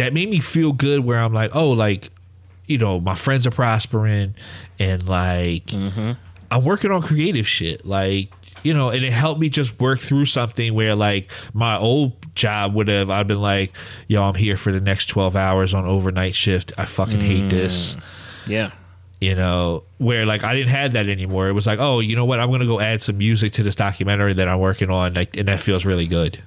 that 0.01 0.13
made 0.13 0.31
me 0.31 0.39
feel 0.39 0.73
good 0.73 1.01
where 1.01 1.19
I'm 1.19 1.31
like, 1.31 1.55
oh, 1.55 1.69
like, 1.69 2.09
you 2.65 2.79
know, 2.79 2.99
my 2.99 3.13
friends 3.13 3.45
are 3.45 3.51
prospering 3.51 4.33
and 4.79 5.07
like 5.07 5.67
mm-hmm. 5.67 6.13
I'm 6.49 6.65
working 6.65 6.89
on 6.89 7.03
creative 7.03 7.47
shit. 7.47 7.85
Like, 7.85 8.33
you 8.63 8.73
know, 8.73 8.89
and 8.89 9.05
it 9.05 9.13
helped 9.13 9.39
me 9.39 9.47
just 9.47 9.79
work 9.79 9.99
through 9.99 10.25
something 10.25 10.73
where 10.73 10.95
like 10.95 11.29
my 11.53 11.77
old 11.77 12.13
job 12.33 12.73
would 12.73 12.87
have 12.87 13.11
I've 13.11 13.27
been 13.27 13.41
like, 13.41 13.75
yo, 14.07 14.23
I'm 14.23 14.33
here 14.33 14.57
for 14.57 14.71
the 14.71 14.81
next 14.81 15.05
twelve 15.05 15.35
hours 15.35 15.75
on 15.75 15.85
overnight 15.85 16.33
shift. 16.33 16.73
I 16.79 16.85
fucking 16.85 17.21
hate 17.21 17.51
this. 17.51 17.95
Mm. 17.95 18.03
yeah. 18.47 18.71
You 19.19 19.35
know, 19.35 19.83
where 19.99 20.25
like 20.25 20.43
I 20.43 20.55
didn't 20.55 20.69
have 20.69 20.93
that 20.93 21.09
anymore. 21.09 21.47
It 21.47 21.51
was 21.51 21.67
like, 21.67 21.77
oh, 21.77 21.99
you 21.99 22.15
know 22.15 22.25
what? 22.25 22.39
I'm 22.39 22.49
gonna 22.49 22.65
go 22.65 22.79
add 22.79 23.03
some 23.03 23.19
music 23.19 23.53
to 23.53 23.63
this 23.63 23.75
documentary 23.75 24.33
that 24.33 24.47
I'm 24.47 24.59
working 24.59 24.89
on, 24.89 25.13
like, 25.13 25.37
and 25.37 25.47
that 25.47 25.59
feels 25.59 25.85
really 25.85 26.07
good. 26.07 26.41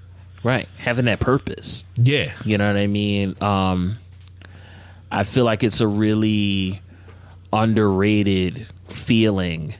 Right. 0.44 0.68
Having 0.78 1.06
that 1.06 1.20
purpose. 1.20 1.84
Yeah, 1.96 2.32
You 2.44 2.58
know 2.58 2.66
what 2.66 2.76
I 2.76 2.86
mean? 2.86 3.34
Um, 3.42 3.96
I 5.10 5.24
feel 5.24 5.44
like 5.44 5.64
it's 5.64 5.80
a 5.80 5.88
really 5.88 6.82
underrated 7.52 8.66
feeling 8.88 9.74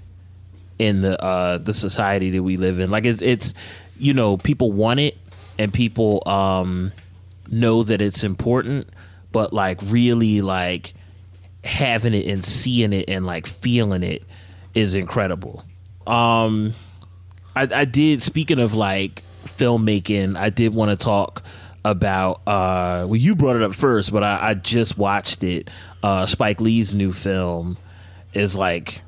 in 0.78 1.02
the 1.02 1.23
uh, 1.23 1.59
the 1.59 1.75
society 1.75 2.30
that 2.30 2.42
we 2.42 2.56
live 2.56 2.80
in. 2.80 2.90
Like 2.90 3.04
it's 3.04 3.21
it's 3.21 3.52
you 3.99 4.14
know 4.14 4.37
people 4.37 4.73
want 4.73 5.00
it 5.00 5.18
and 5.59 5.73
people 5.73 6.23
um, 6.26 6.92
know 7.49 7.83
that 7.83 8.00
it's 8.00 8.25
important, 8.25 8.88
but 9.33 9.52
like 9.52 9.80
really 9.83 10.40
like 10.40 10.94
having 11.62 12.14
it 12.14 12.26
and 12.26 12.42
seeing 12.44 12.92
it 12.92 13.09
and 13.09 13.26
like 13.26 13.47
feeling 13.47 14.02
it 14.02 14.23
is 14.75 14.94
incredible. 14.94 15.64
Um, 16.06 16.75
I, 17.54 17.68
I 17.71 17.85
did. 17.85 18.23
Speaking 18.23 18.59
of 18.59 18.75
like 18.75 19.23
filmmaking, 19.56 20.37
I 20.38 20.50
did 20.50 20.75
want 20.75 20.90
to 20.99 21.02
talk 21.02 21.42
about. 21.84 22.40
Uh, 22.46 23.04
well, 23.06 23.16
you 23.16 23.34
brought 23.34 23.56
it 23.56 23.62
up 23.62 23.75
first, 23.75 24.12
but 24.12 24.23
I, 24.25 24.50
I 24.50 24.54
just 24.54 24.96
watched 24.99 25.42
it. 25.44 25.68
Uh, 26.02 26.26
Spike 26.26 26.61
Lee's 26.61 26.94
new 26.94 27.12
film 27.12 27.76
is 28.32 28.56
like 28.56 29.02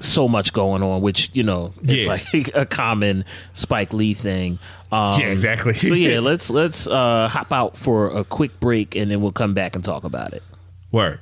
so 0.00 0.26
much 0.28 0.52
going 0.52 0.82
on, 0.82 1.02
which 1.02 1.30
you 1.34 1.42
know 1.42 1.72
it's 1.82 2.04
Yeah. 2.06 2.18
like 2.34 2.50
a 2.54 2.64
common 2.66 3.24
Spike 3.52 3.92
Lee 3.92 4.14
thing. 4.14 4.58
Um, 4.92 5.20
Yeah, 5.20 5.26
exactly. 5.28 5.74
so 5.74 5.94
yeah, 5.94 6.18
let's 6.20 6.50
let's 6.50 6.86
uh, 6.86 7.28
hop 7.28 7.52
out 7.52 7.76
for 7.76 8.08
a 8.16 8.24
quick 8.24 8.58
break, 8.60 8.96
and 8.96 9.10
then 9.10 9.20
we'll 9.20 9.32
come 9.32 9.54
back 9.54 9.74
and 9.76 9.84
talk 9.84 10.04
about 10.04 10.32
it. 10.32 10.42
word. 10.90 11.20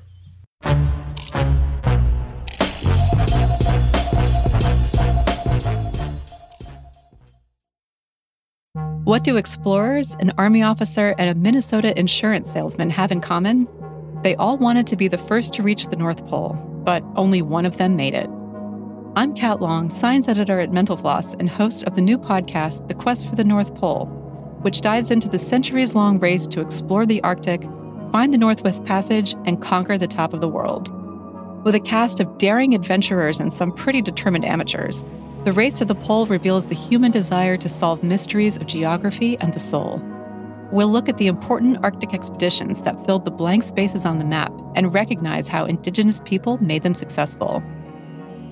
What 9.09 9.25
do 9.25 9.39
explorers, 9.39 10.15
an 10.21 10.33
army 10.37 10.63
officer, 10.63 11.15
and 11.17 11.31
a 11.31 11.35
Minnesota 11.35 11.99
insurance 11.99 12.53
salesman 12.53 12.91
have 12.91 13.11
in 13.11 13.23
common? 13.23 13.67
They 14.23 14.35
all 14.35 14.59
wanted 14.59 14.87
to 14.89 14.97
be 14.97 15.09
the 15.09 15.17
first 15.17 15.55
to 15.55 15.63
reach 15.63 15.87
the 15.87 15.97
North 15.97 16.27
Pole, 16.27 16.53
but 16.85 17.03
only 17.17 17.41
one 17.41 17.65
of 17.65 17.79
them 17.79 17.97
made 17.97 18.13
it. 18.13 18.29
I'm 19.17 19.33
Kat 19.33 19.63
Long, 19.63 19.89
science 19.89 20.29
editor 20.29 20.61
at 20.61 20.75
Mental 20.75 20.99
Floss 20.99 21.33
and 21.33 21.49
host 21.49 21.85
of 21.85 21.95
the 21.95 22.03
new 22.03 22.19
podcast, 22.19 22.87
The 22.89 22.95
Quest 22.95 23.27
for 23.27 23.35
the 23.35 23.45
North 23.45 23.75
Pole, 23.75 24.05
which 24.61 24.83
dives 24.83 25.11
into 25.11 25.31
the 25.31 25.39
centuries 25.39 25.95
long 25.95 26.21
race 26.21 26.47
to 26.49 26.61
explore 26.61 27.07
the 27.07 27.23
Arctic, 27.23 27.63
find 28.13 28.35
the 28.35 28.37
Northwest 28.37 28.85
Passage, 28.85 29.35
and 29.47 29.63
conquer 29.63 29.97
the 29.97 30.07
top 30.07 30.35
of 30.35 30.43
the 30.43 30.49
world. 30.49 30.93
With 31.65 31.75
a 31.75 31.81
cast 31.81 32.21
of 32.21 32.37
daring 32.37 32.75
adventurers 32.75 33.41
and 33.41 33.55
some 33.55 33.73
pretty 33.73 34.03
determined 34.03 34.45
amateurs, 34.45 35.03
the 35.45 35.53
race 35.53 35.79
to 35.79 35.85
the 35.85 35.95
pole 35.95 36.27
reveals 36.27 36.67
the 36.67 36.75
human 36.75 37.11
desire 37.11 37.57
to 37.57 37.69
solve 37.69 38.03
mysteries 38.03 38.57
of 38.57 38.67
geography 38.67 39.39
and 39.39 39.55
the 39.55 39.61
soul. 39.61 40.03
We'll 40.71 40.89
look 40.89 41.09
at 41.09 41.17
the 41.17 41.29
important 41.29 41.79
Arctic 41.83 42.13
expeditions 42.13 42.83
that 42.83 43.07
filled 43.07 43.25
the 43.25 43.31
blank 43.31 43.63
spaces 43.63 44.05
on 44.05 44.19
the 44.19 44.25
map 44.25 44.53
and 44.75 44.93
recognize 44.93 45.49
how 45.49 45.65
Indigenous 45.65 46.21
people 46.25 46.63
made 46.63 46.83
them 46.83 46.93
successful. 46.93 47.63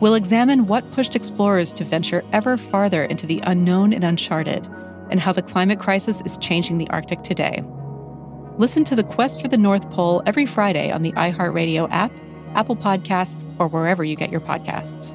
We'll 0.01 0.15
examine 0.15 0.67
what 0.67 0.91
pushed 0.93 1.17
explorers 1.17 1.73
to 1.75 1.85
venture 1.85 2.23
ever 2.33 2.57
farther 2.57 3.05
into 3.05 3.27
the 3.27 3.43
unknown 3.45 3.93
and 3.93 4.05
uncharted, 4.05 4.67
and 5.11 5.21
how 5.21 5.33
the 5.33 5.43
climate 5.43 5.79
crisis 5.79 6.23
is 6.23 6.39
changing 6.39 6.79
the 6.79 6.89
Arctic 6.89 7.23
today. 7.23 7.63
Listen 8.57 8.85
to 8.85 8.97
The 8.97 9.05
Quest 9.05 9.43
for 9.43 9.49
the 9.49 9.59
North 9.59 9.91
Pole 9.91 10.23
every 10.25 10.47
Friday 10.47 10.91
on 10.91 11.03
the 11.03 11.13
iHeartRadio 11.13 11.89
app, 11.91 12.13
Apple 12.55 12.77
Podcasts, 12.77 13.45
or 13.59 13.69
wherever 13.69 14.03
you 14.05 14.17
get 14.17 14.31
your 14.31 14.41
podcasts. 14.41 15.15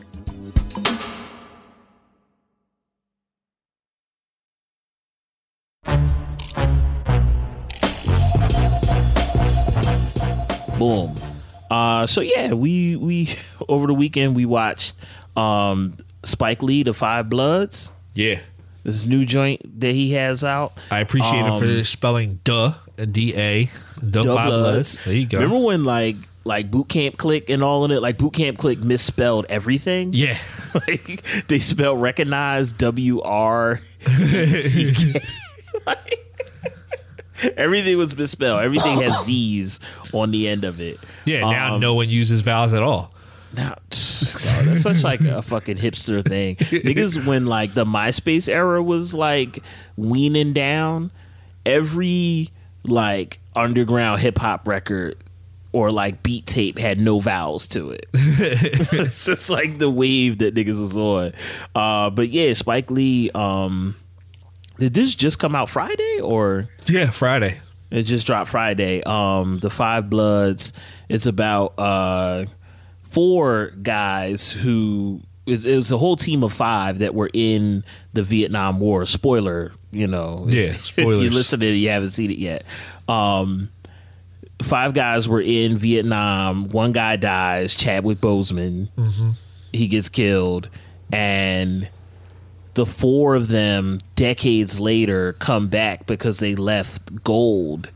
Boom. 10.81 11.15
Uh, 11.69 12.05
so 12.07 12.21
yeah, 12.21 12.53
we 12.53 12.95
we 12.95 13.35
over 13.69 13.87
the 13.87 13.93
weekend 13.93 14.35
we 14.35 14.45
watched 14.45 14.95
um, 15.37 15.95
Spike 16.23 16.61
Lee, 16.63 16.83
The 16.83 16.93
Five 16.93 17.29
Bloods. 17.29 17.91
Yeah. 18.13 18.39
This 18.83 19.05
new 19.05 19.25
joint 19.25 19.79
that 19.79 19.93
he 19.93 20.13
has 20.13 20.43
out. 20.43 20.73
I 20.89 21.01
appreciate 21.01 21.43
Um, 21.43 21.59
for 21.59 21.83
spelling 21.83 22.39
duh, 22.43 22.73
D 23.11 23.35
A, 23.35 23.69
the 24.01 24.23
five 24.23 24.49
bloods. 24.49 24.97
There 25.05 25.13
you 25.13 25.27
go. 25.27 25.37
Remember 25.37 25.63
when 25.63 25.83
like 25.83 26.15
like 26.45 26.71
Boot 26.71 26.89
Camp 26.89 27.15
Click 27.17 27.51
and 27.51 27.63
all 27.63 27.85
in 27.85 27.91
it, 27.91 28.01
like 28.01 28.17
Boot 28.17 28.33
Camp 28.33 28.57
Click 28.57 28.79
misspelled 28.79 29.45
everything. 29.49 30.13
yeah. 30.13 30.35
like 30.73 31.23
they 31.47 31.59
spell 31.59 31.95
recognize 31.95 32.71
W 32.71 33.21
R 33.21 33.81
C 34.07 34.93
K. 34.93 35.21
Like, 35.85 36.30
Everything 37.57 37.97
was 37.97 38.15
misspelled. 38.15 38.61
Everything 38.61 39.01
has 39.01 39.19
Z's 39.25 39.79
on 40.13 40.31
the 40.31 40.47
end 40.47 40.63
of 40.63 40.79
it. 40.79 40.99
Yeah, 41.25 41.41
now 41.41 41.75
Um, 41.75 41.81
no 41.81 41.93
one 41.93 42.09
uses 42.09 42.41
vowels 42.41 42.73
at 42.73 42.83
all. 42.83 43.11
Now, 43.55 43.69
dog, 43.89 44.65
that's 44.65 44.81
such 44.81 45.03
like 45.03 45.19
a 45.21 45.41
fucking 45.41 45.77
hipster 45.77 46.25
thing. 46.25 46.55
Niggas, 46.55 47.25
when 47.27 47.45
like 47.45 47.73
the 47.73 47.85
MySpace 47.85 48.47
era 48.47 48.81
was 48.81 49.13
like 49.13 49.59
weaning 49.97 50.53
down, 50.53 51.11
every 51.65 52.49
like 52.83 53.39
underground 53.55 54.21
hip 54.21 54.37
hop 54.37 54.67
record 54.67 55.17
or 55.73 55.91
like 55.91 56.23
beat 56.23 56.45
tape 56.45 56.77
had 56.77 56.99
no 56.99 57.19
vowels 57.19 57.67
to 57.69 57.91
it. 57.91 58.05
it's 58.13 59.25
just 59.25 59.49
like 59.49 59.77
the 59.77 59.89
wave 59.89 60.39
that 60.39 60.53
niggas 60.55 60.79
was 60.79 60.97
on. 60.97 61.33
Uh, 61.75 62.09
but 62.09 62.29
yeah, 62.29 62.51
Spike 62.53 62.89
Lee. 62.91 63.31
Um, 63.31 63.95
did 64.81 64.95
this 64.95 65.13
just 65.13 65.37
come 65.37 65.53
out 65.53 65.69
Friday 65.69 66.19
or? 66.23 66.67
Yeah, 66.87 67.11
Friday. 67.11 67.59
It 67.91 68.03
just 68.03 68.25
dropped 68.25 68.49
Friday. 68.49 69.03
Um, 69.03 69.59
the 69.59 69.69
Five 69.69 70.09
Bloods. 70.09 70.73
It's 71.07 71.27
about 71.27 71.77
uh, 71.77 72.45
four 73.03 73.73
guys 73.83 74.51
who 74.51 75.21
it 75.45 75.63
was 75.63 75.91
a 75.91 75.99
whole 75.99 76.15
team 76.15 76.43
of 76.43 76.51
five 76.51 76.97
that 76.99 77.13
were 77.13 77.29
in 77.31 77.83
the 78.13 78.23
Vietnam 78.23 78.79
War. 78.79 79.05
Spoiler, 79.05 79.71
you 79.91 80.07
know. 80.07 80.47
Yeah, 80.49 80.69
If 80.73 80.97
you 80.97 81.29
listen 81.29 81.59
to 81.59 81.67
it, 81.67 81.73
you 81.73 81.89
haven't 81.89 82.09
seen 82.09 82.31
it 82.31 82.39
yet. 82.39 82.63
Um, 83.07 83.69
five 84.63 84.95
guys 84.95 85.29
were 85.29 85.41
in 85.41 85.77
Vietnam. 85.77 86.69
One 86.69 86.91
guy 86.91 87.17
dies, 87.17 87.75
Chadwick 87.75 88.19
Boseman. 88.19 88.87
He 89.73 89.87
gets 89.87 90.09
killed, 90.09 90.69
and 91.11 91.87
the 92.73 92.85
four 92.85 93.35
of 93.35 93.47
them, 93.49 93.99
decades 94.15 94.79
later, 94.79 95.33
come 95.33 95.67
back 95.67 96.05
because 96.05 96.39
they 96.39 96.55
left 96.55 97.23
gold 97.23 97.89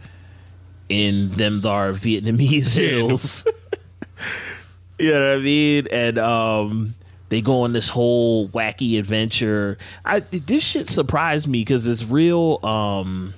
in 0.90 1.32
them 1.36 1.62
thar 1.62 1.92
Vietnamese 1.94 2.74
hills. 2.76 3.46
you 5.00 5.12
know 5.12 5.30
what 5.30 5.38
I 5.38 5.40
mean? 5.42 5.88
And 5.92 6.18
um, 6.18 6.96
they 7.30 7.42
go 7.42 7.62
on 7.62 7.74
this 7.74 7.90
whole 7.90 8.50
wacky 8.50 9.00
adventure. 9.00 9.78
I 10.04 10.20
this 10.20 10.64
shit 10.64 10.88
surprised 10.88 11.48
me 11.48 11.62
because 11.62 11.88
it's 11.88 12.04
real. 12.06 12.60
Um, 12.64 13.34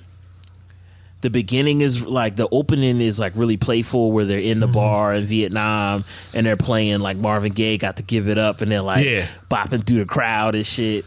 the 1.20 1.30
beginning 1.30 1.80
is 1.80 2.04
like 2.06 2.36
the 2.36 2.48
opening 2.52 3.00
is 3.00 3.18
like 3.18 3.32
really 3.34 3.56
playful 3.56 4.12
where 4.12 4.24
they're 4.24 4.38
in 4.38 4.60
the 4.60 4.68
bar 4.68 5.14
in 5.14 5.24
Vietnam 5.24 6.04
and 6.32 6.46
they're 6.46 6.56
playing 6.56 7.00
like 7.00 7.16
Marvin 7.16 7.52
Gaye 7.52 7.76
got 7.76 7.96
to 7.96 8.04
give 8.04 8.28
it 8.28 8.38
up 8.38 8.60
and 8.60 8.70
they're 8.70 8.82
like 8.82 9.04
Yeah. 9.04 9.26
bopping 9.50 9.84
through 9.84 9.98
the 9.98 10.04
crowd 10.06 10.54
and 10.54 10.64
shit. 10.64 11.04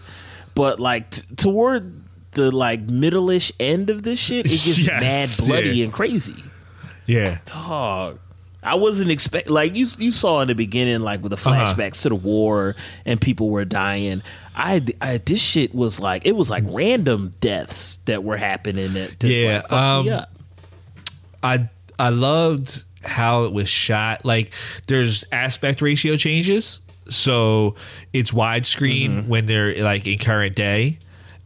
But 0.56 0.80
like 0.80 1.10
t- 1.12 1.36
toward 1.36 1.94
the 2.32 2.52
like 2.52 2.82
middle-ish 2.82 3.52
end 3.60 3.90
of 3.90 4.04
this 4.04 4.20
shit, 4.20 4.46
it 4.46 4.50
gets 4.50 4.78
Yes, 4.88 5.40
mad 5.42 5.48
bloody 5.48 5.70
yeah. 5.78 5.84
and 5.86 5.94
crazy. 5.94 6.44
Yeah. 7.06 7.40
Dog. 7.46 8.20
I 8.64 8.76
wasn't 8.76 9.10
expect 9.10 9.50
like 9.50 9.76
you 9.76 9.88
you 9.98 10.12
saw 10.12 10.42
in 10.42 10.48
the 10.48 10.54
beginning 10.56 11.00
like 11.02 11.24
with 11.24 11.32
the 11.32 11.50
Uh-huh. 11.50 11.66
flashbacks 11.74 12.04
to 12.04 12.10
the 12.10 12.16
war 12.16 12.76
and 13.06 13.20
people 13.20 13.50
were 13.50 13.66
dying. 13.66 14.22
I, 14.56 14.86
I 15.02 15.18
this 15.18 15.42
shit 15.42 15.74
was 15.74 16.00
like 16.00 16.26
it 16.28 16.34
was 16.34 16.50
like 16.52 16.64
random 16.68 17.34
deaths 17.42 17.98
that 18.06 18.24
were 18.24 18.38
happening 18.38 18.94
that 18.94 19.20
just 19.20 19.34
Yeah, 19.34 19.62
like, 19.64 19.72
um. 19.72 20.26
I 21.44 21.70
I 21.98 22.10
loved 22.10 22.84
how 23.04 23.46
it 23.46 23.52
was 23.54 23.68
shot. 23.68 24.26
Like 24.26 24.54
there's 24.88 25.24
aspect 25.32 25.82
ratio 25.82 26.16
changes, 26.18 26.81
so 27.10 27.76
it's 28.14 28.32
widescreen 28.32 29.10
Mm-hmm. 29.10 29.28
when 29.30 29.46
they're 29.46 29.76
like 29.84 30.08
in 30.08 30.18
current 30.20 30.56
day, 30.56 31.00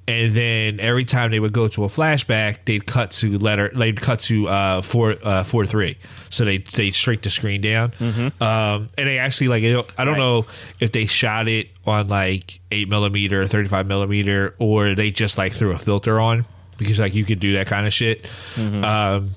and 0.08 0.34
then 0.34 0.80
every 0.80 1.04
time 1.06 1.32
they 1.32 1.40
would 1.40 1.54
go 1.54 1.68
to 1.68 1.84
a 1.84 1.88
flashback, 1.88 2.60
they'd 2.66 2.86
cut 2.86 3.10
to 3.12 3.40
letter. 3.40 3.72
They'd 3.74 4.00
cut 4.00 4.20
to 4.22 4.48
uh, 4.48 4.82
four 4.82 5.16
uh, 5.24 5.44
four 5.44 5.66
three. 5.66 5.98
So 6.30 6.46
they 6.46 6.60
they 6.60 6.92
shrink 6.92 7.24
the 7.24 7.30
screen 7.32 7.62
down. 7.62 7.92
Um, 8.00 8.90
and 8.98 9.08
they 9.08 9.18
actually 9.18 9.48
like 9.48 9.64
I 9.64 9.72
don't, 9.72 9.90
I 9.98 10.04
don't 10.06 10.14
Mm-hmm. 10.16 10.22
Right. 10.22 10.28
know 10.46 10.46
if 10.80 10.92
they 10.92 11.06
shot 11.08 11.48
it 11.48 11.70
on 11.88 12.08
like 12.08 12.60
eight 12.72 12.88
millimeter, 12.90 13.48
thirty 13.48 13.68
five 13.68 13.88
millimeter, 13.88 14.54
or 14.60 14.94
they 14.94 15.10
just 15.10 15.38
like 15.40 15.54
threw 15.54 15.72
a 15.72 15.78
filter 15.78 16.20
on 16.20 16.46
because 16.78 17.00
like 17.00 17.16
you 17.16 17.26
could 17.26 17.40
do 17.40 17.54
that 17.54 17.66
kind 17.68 17.88
of 17.88 17.94
shit. 17.94 18.26
Mm-hmm. 18.56 18.84
Um, 18.84 19.36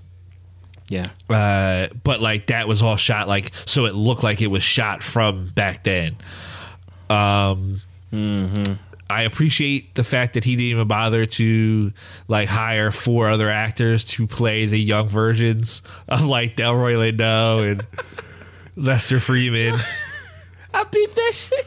Yeah. 0.88 1.06
uh, 1.28 1.88
but 2.02 2.20
like 2.22 2.46
that 2.46 2.66
was 2.66 2.82
all 2.82 2.96
shot 2.96 3.28
like 3.28 3.52
so 3.66 3.84
it 3.84 3.94
looked 3.94 4.22
like 4.22 4.40
it 4.40 4.46
was 4.46 4.62
shot 4.62 5.02
from 5.02 5.48
back 5.48 5.84
then. 5.84 6.16
Um, 7.10 7.80
I 9.10 9.22
appreciate 9.22 9.94
the 9.94 10.04
fact 10.04 10.34
that 10.34 10.44
he 10.44 10.52
didn't 10.56 10.66
even 10.70 10.88
bother 10.88 11.24
to 11.26 11.92
like 12.26 12.48
hire 12.48 12.90
four 12.90 13.28
other 13.30 13.50
actors 13.50 14.04
to 14.04 14.26
play 14.26 14.66
the 14.66 14.78
young 14.80 15.08
versions 15.08 15.82
of 16.08 16.24
like 16.24 16.56
Delroy 16.56 16.94
Lindo 17.12 17.70
and 17.70 17.86
Lester 18.76 19.20
Freeman. 19.20 19.78
I 20.74 20.84
peeped 20.84 21.16
that 21.16 21.32
shit. 21.34 21.66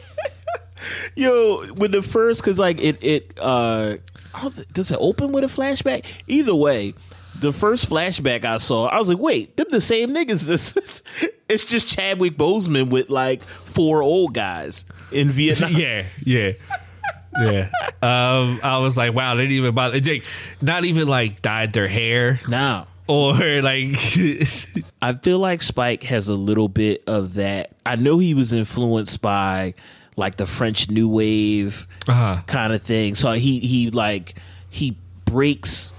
Yo, 1.14 1.72
with 1.74 1.92
the 1.92 2.02
first, 2.02 2.40
because 2.42 2.58
like 2.58 2.80
it, 2.82 2.98
it, 3.02 3.32
uh, 3.40 3.96
I 4.34 4.42
don't 4.42 4.54
thi- 4.54 4.64
does 4.72 4.90
it 4.90 4.98
open 5.00 5.30
with 5.32 5.44
a 5.44 5.48
flashback? 5.48 6.04
Either 6.26 6.54
way, 6.54 6.94
the 7.42 7.52
first 7.52 7.88
flashback 7.90 8.44
I 8.46 8.56
saw, 8.56 8.86
I 8.86 8.98
was 8.98 9.08
like, 9.10 9.18
wait, 9.18 9.56
them 9.56 9.66
the 9.70 9.80
same 9.80 10.10
niggas. 10.10 10.46
This 10.46 10.74
is, 10.76 11.02
it's 11.48 11.64
just 11.66 11.86
Chadwick 11.88 12.36
Boseman 12.38 12.88
with 12.88 13.10
like 13.10 13.42
four 13.42 14.02
old 14.02 14.32
guys 14.34 14.84
in 15.10 15.28
Vietnam. 15.38 15.72
yeah, 15.74 16.06
yeah. 16.24 16.52
Yeah. 17.40 17.70
Um, 18.02 18.60
I 18.62 18.78
was 18.78 18.96
like, 18.96 19.14
wow, 19.14 19.34
they 19.34 19.42
didn't 19.44 19.56
even 19.56 19.74
bother. 19.74 19.98
They 20.00 20.22
not 20.60 20.84
even 20.84 21.08
like 21.08 21.40
dyed 21.40 21.72
their 21.72 21.88
hair 21.88 22.38
Now, 22.46 22.88
or 23.06 23.32
like 23.62 23.96
I 25.02 25.14
feel 25.14 25.38
like 25.38 25.62
Spike 25.62 26.02
has 26.04 26.28
a 26.28 26.34
little 26.34 26.68
bit 26.68 27.02
of 27.06 27.34
that. 27.34 27.70
I 27.86 27.96
know 27.96 28.18
he 28.18 28.34
was 28.34 28.52
influenced 28.52 29.22
by 29.22 29.72
like 30.14 30.36
the 30.36 30.44
French 30.44 30.90
New 30.90 31.08
Wave 31.08 31.86
Uh-huh. 32.06 32.42
kind 32.46 32.74
of 32.74 32.82
thing. 32.82 33.14
So 33.14 33.32
he 33.32 33.60
he 33.60 33.90
like 33.90 34.34
he 34.68 34.98
breaks 35.24 35.94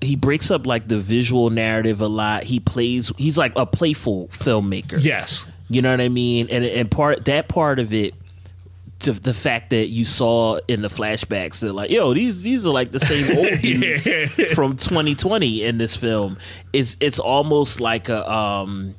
he 0.00 0.16
breaks 0.16 0.50
up 0.50 0.66
like 0.66 0.88
the 0.88 0.98
visual 0.98 1.50
narrative 1.50 2.00
a 2.00 2.08
lot. 2.08 2.44
He 2.44 2.60
plays 2.60 3.12
he's 3.18 3.36
like 3.38 3.52
a 3.56 3.66
playful 3.66 4.28
filmmaker. 4.28 5.02
yes. 5.02 5.46
You 5.68 5.82
know 5.82 5.90
what 5.90 6.00
I 6.00 6.08
mean? 6.08 6.48
And 6.50 6.64
and 6.64 6.90
part 6.90 7.24
that 7.26 7.48
part 7.48 7.78
of 7.78 7.92
it 7.92 8.14
to 9.00 9.12
the 9.12 9.32
fact 9.32 9.70
that 9.70 9.86
you 9.88 10.04
saw 10.04 10.58
in 10.68 10.82
the 10.82 10.88
flashbacks 10.88 11.60
that 11.60 11.72
like 11.72 11.90
yo 11.90 12.12
these 12.12 12.42
these 12.42 12.66
are 12.66 12.72
like 12.72 12.92
the 12.92 13.00
same 13.00 13.24
old 13.38 13.60
dudes 13.60 14.06
Yeah. 14.06 14.26
from 14.54 14.76
2020 14.76 15.64
in 15.64 15.78
this 15.78 15.96
film 15.96 16.38
is 16.72 16.96
it's 17.00 17.18
almost 17.18 17.80
like 17.80 18.08
a 18.10 18.30
um 18.30 18.94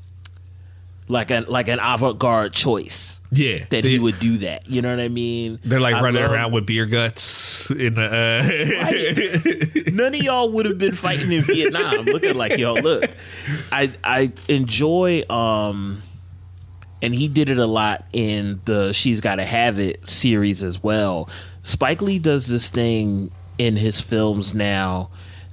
like 1.08 1.30
a 1.32 1.42
like 1.48 1.68
an 1.68 1.80
avant-garde 1.82 2.54
choice 2.54 3.20
Yeah. 3.32 3.60
that 3.70 3.84
They- 3.84 3.90
he 3.90 4.00
would 4.00 4.20
do 4.20 4.38
that 4.40 4.70
you 4.70 4.82
know 4.82 4.90
what 4.92 5.00
I 5.02 5.10
mean 5.10 5.60
They're 5.66 5.80
like 5.82 5.96
I 5.96 6.02
running 6.02 6.22
love- 6.22 6.32
around 6.32 6.52
with 6.54 6.66
beer 6.66 6.86
guts 6.86 7.70
in 7.72 7.96
the. 7.96 8.04
Uh, 9.86 9.92
none 9.94 10.16
of 10.16 10.22
y'all 10.24 10.50
would 10.52 10.66
have 10.66 10.78
been 10.78 10.96
fighting 10.96 11.32
in 11.32 11.42
Vietnam 11.44 12.06
looking 12.06 12.36
like 12.36 12.58
y'all 12.58 12.76
look. 12.82 13.10
I 13.72 13.92
I 14.04 14.32
enjoy 14.48 15.24
um 15.30 16.02
and 17.02 17.16
he 17.16 17.28
did 17.28 17.50
it 17.50 17.58
a 17.58 17.66
lot 17.66 18.06
in 18.14 18.62
the 18.66 18.92
She's 18.94 19.22
Gotta 19.22 19.44
Have 19.46 19.80
It 19.80 20.06
series 20.08 20.64
as 20.64 20.84
well. 20.84 21.28
Spike 21.64 22.02
Lee 22.02 22.20
does 22.20 22.48
this 22.48 22.70
thing 22.70 23.32
in 23.58 23.76
his 23.76 24.00
films 24.02 24.54
now 24.54 25.10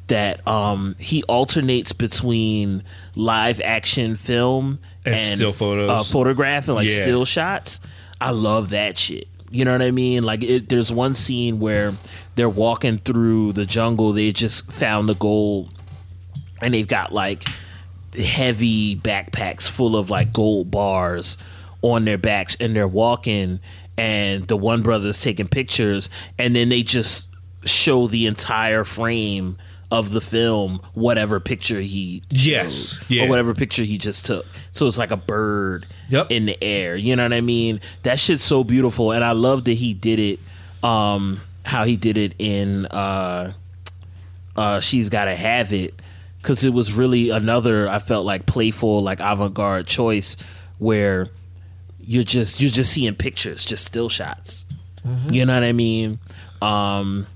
that 0.08 0.46
um 0.46 0.94
he 0.98 1.22
alternates 1.24 1.92
between 1.92 2.82
live 3.14 3.60
action 3.62 4.14
film 4.14 4.78
And 5.14 5.24
and, 5.24 5.36
still 5.36 5.52
photos. 5.52 5.90
uh, 5.90 6.02
photograph 6.04 6.66
and 6.68 6.76
like 6.76 6.88
Yeah. 6.88 7.02
still 7.02 7.24
shots. 7.24 7.80
I 8.20 8.30
love 8.30 8.70
that 8.70 8.98
shit. 8.98 9.28
You 9.50 9.64
know 9.64 9.72
what 9.72 9.82
I 9.82 9.90
mean? 9.90 10.24
Like 10.24 10.42
it, 10.42 10.68
there's 10.68 10.92
one 10.92 11.14
scene 11.14 11.58
where 11.60 11.94
they're 12.36 12.48
walking 12.48 12.98
through 12.98 13.52
the 13.54 13.64
jungle. 13.64 14.12
They 14.12 14.30
just 14.32 14.70
found 14.70 15.08
the 15.08 15.14
gold, 15.14 15.70
and 16.60 16.74
they've 16.74 16.86
got 16.86 17.12
like 17.12 17.44
heavy 18.16 18.96
backpacks 18.96 19.68
full 19.68 19.96
of 19.96 20.10
like 20.10 20.32
gold 20.32 20.70
bars 20.70 21.36
on 21.82 22.04
their 22.04 22.18
backs, 22.18 22.56
and 22.60 22.74
they're 22.74 22.88
walking. 22.88 23.60
And 23.96 24.46
the 24.46 24.56
one 24.56 24.82
brother's 24.82 25.20
taking 25.20 25.48
pictures, 25.48 26.08
and 26.38 26.54
then 26.54 26.68
they 26.68 26.82
just 26.84 27.28
show 27.64 28.06
the 28.06 28.26
entire 28.26 28.84
frame 28.84 29.58
of 29.90 30.10
the 30.12 30.20
film, 30.20 30.80
whatever 30.94 31.40
picture 31.40 31.80
he 31.80 32.22
Yes, 32.30 33.02
yeah. 33.08 33.24
or 33.24 33.28
whatever 33.28 33.54
picture 33.54 33.84
he 33.84 33.96
just 33.98 34.26
took. 34.26 34.44
So 34.70 34.86
it's 34.86 34.98
like 34.98 35.10
a 35.10 35.16
bird 35.16 35.86
Yep. 36.10 36.30
in 36.30 36.44
the 36.46 36.62
air. 36.62 36.94
You 36.96 37.16
know 37.16 37.22
what 37.22 37.32
I 37.32 37.40
mean? 37.40 37.80
That 38.02 38.18
shit's 38.18 38.42
so 38.44 38.64
beautiful, 38.64 39.12
and 39.12 39.24
I 39.24 39.32
love 39.32 39.64
that 39.64 39.72
he 39.74 39.94
did 39.94 40.18
it. 40.18 40.40
Um, 40.84 41.40
how 41.64 41.84
he 41.84 41.96
did 41.96 42.16
it 42.18 42.34
in 42.38 42.86
uh, 42.86 43.52
uh, 44.56 44.80
"She's 44.80 45.08
Gotta 45.08 45.34
Have 45.34 45.72
It," 45.72 46.00
because 46.42 46.64
it 46.64 46.72
was 46.72 46.92
really 46.92 47.30
another. 47.30 47.88
I 47.88 47.98
felt 47.98 48.24
like 48.26 48.46
playful, 48.46 49.02
like 49.02 49.20
avant-garde 49.20 49.86
choice 49.86 50.36
where 50.78 51.28
you're 52.00 52.24
just 52.24 52.60
you're 52.60 52.70
just 52.70 52.92
seeing 52.92 53.14
pictures, 53.14 53.64
just 53.64 53.84
still 53.84 54.08
shots. 54.08 54.64
You 55.30 55.46
know 55.46 55.54
what 55.54 55.62
I 55.62 55.72
mean? 55.72 56.18
Um, 56.60 57.26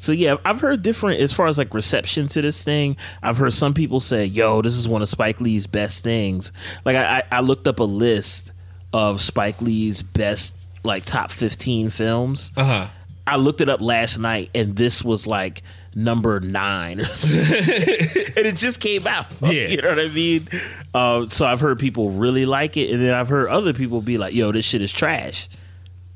so 0.00 0.12
yeah, 0.12 0.36
I've 0.46 0.62
heard 0.62 0.80
different 0.80 1.20
as 1.20 1.30
far 1.30 1.46
as 1.46 1.58
like 1.58 1.74
reception 1.74 2.26
to 2.28 2.40
this 2.40 2.62
thing. 2.62 2.96
I've 3.22 3.36
heard 3.36 3.52
some 3.52 3.74
people 3.74 4.00
say, 4.00 4.24
"Yo, 4.24 4.62
this 4.62 4.74
is 4.74 4.88
one 4.88 5.02
of 5.02 5.08
Spike 5.10 5.42
Lee's 5.42 5.66
best 5.66 6.02
things." 6.02 6.52
Like 6.86 6.96
I, 6.96 7.22
I 7.30 7.40
looked 7.40 7.68
up 7.68 7.80
a 7.80 7.84
list 7.84 8.52
of 8.94 9.20
Spike 9.20 9.60
Lee's 9.60 10.00
best 10.00 10.56
like 10.84 11.04
top 11.04 11.30
fifteen 11.30 11.90
films. 11.90 12.50
uh 12.56 12.64
huh. 12.64 12.86
I 13.26 13.36
looked 13.36 13.60
it 13.60 13.68
up 13.68 13.82
last 13.82 14.18
night, 14.18 14.48
and 14.54 14.74
this 14.74 15.04
was 15.04 15.26
like 15.26 15.60
number 15.94 16.40
nine, 16.40 17.00
or 17.00 17.04
some 17.04 17.44
shit. 17.44 18.36
and 18.38 18.46
it 18.46 18.56
just 18.56 18.80
came 18.80 19.06
out. 19.06 19.26
Yeah. 19.42 19.68
you 19.68 19.76
know 19.82 19.90
what 19.90 20.00
I 20.00 20.08
mean. 20.08 20.48
Uh, 20.94 21.26
so 21.26 21.44
I've 21.44 21.60
heard 21.60 21.78
people 21.78 22.08
really 22.08 22.46
like 22.46 22.78
it, 22.78 22.90
and 22.90 23.02
then 23.02 23.12
I've 23.14 23.28
heard 23.28 23.50
other 23.50 23.74
people 23.74 24.00
be 24.00 24.16
like, 24.16 24.32
"Yo, 24.32 24.50
this 24.50 24.64
shit 24.64 24.80
is 24.80 24.92
trash." 24.92 25.50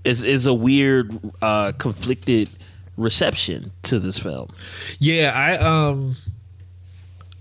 It's, 0.05 0.23
it's 0.23 0.47
a 0.47 0.55
weird, 0.55 1.18
uh, 1.42 1.73
conflicted 1.73 2.49
reception 2.96 3.72
to 3.83 3.98
this 3.98 4.18
film. 4.18 4.50
Yeah, 4.98 5.33
I 5.35 5.57
um 5.59 6.14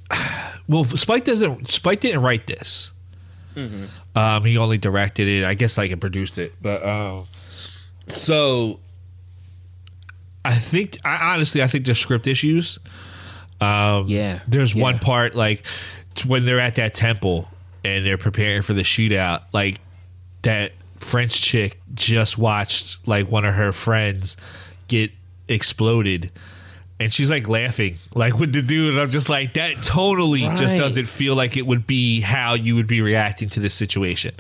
well, 0.68 0.84
Spike 0.84 1.26
doesn't. 1.26 1.70
Spike 1.70 2.00
didn't 2.00 2.22
write 2.22 2.48
this. 2.48 2.92
Um, 4.16 4.44
he 4.46 4.58
only 4.58 4.80
directed 4.80 5.28
it. 5.28 5.46
I 5.46 5.54
guess 5.54 5.78
like 5.78 5.92
and 5.92 6.02
produced 6.02 6.40
it. 6.40 6.54
But 6.62 6.84
um, 6.84 7.26
so 8.08 8.80
I 10.44 10.56
think 10.56 11.00
I 11.06 11.34
honestly 11.34 11.62
I 11.62 11.68
think 11.68 11.86
there's 11.86 12.00
script 12.00 12.26
issues. 12.28 12.80
Um, 13.62 14.08
Yeah, 14.08 14.40
there's 14.48 14.74
yeah. 14.74 14.82
one 14.82 14.98
part 15.00 15.36
like 15.36 15.66
when 16.26 16.46
they're 16.46 16.60
at 16.60 16.76
that 16.76 16.96
temple 16.96 17.48
and 17.86 18.04
they're 18.06 18.18
preparing 18.18 18.64
for 18.64 18.74
the 18.74 18.82
shootout. 18.82 19.42
Like 19.54 19.80
that 20.42 20.72
French 21.00 21.40
chick 21.42 21.80
just 21.94 22.38
watched 22.40 23.08
like 23.08 23.30
one 23.30 23.46
of 23.46 23.54
her 23.54 23.72
friends 23.72 24.36
get 24.88 25.12
exploded. 25.48 26.32
And 27.00 27.12
she's 27.14 27.30
like 27.32 27.50
laughing, 27.50 27.98
like 28.14 28.38
with 28.40 28.54
the 28.54 28.62
dude. 28.62 28.94
And 28.94 29.02
I'm 29.02 29.12
just 29.12 29.28
like, 29.28 29.56
that 29.56 29.78
tonally 29.78 30.56
just 30.56 30.78
doesn't 30.78 31.08
feel 31.08 31.36
like 31.36 31.58
it 31.58 31.66
would 31.68 31.86
be 31.86 32.22
how 32.22 32.54
you 32.54 32.76
would 32.76 32.88
be 32.88 33.02
reacting 33.02 33.50
to 33.50 33.60
this 33.60 33.74
situation. 33.74 34.34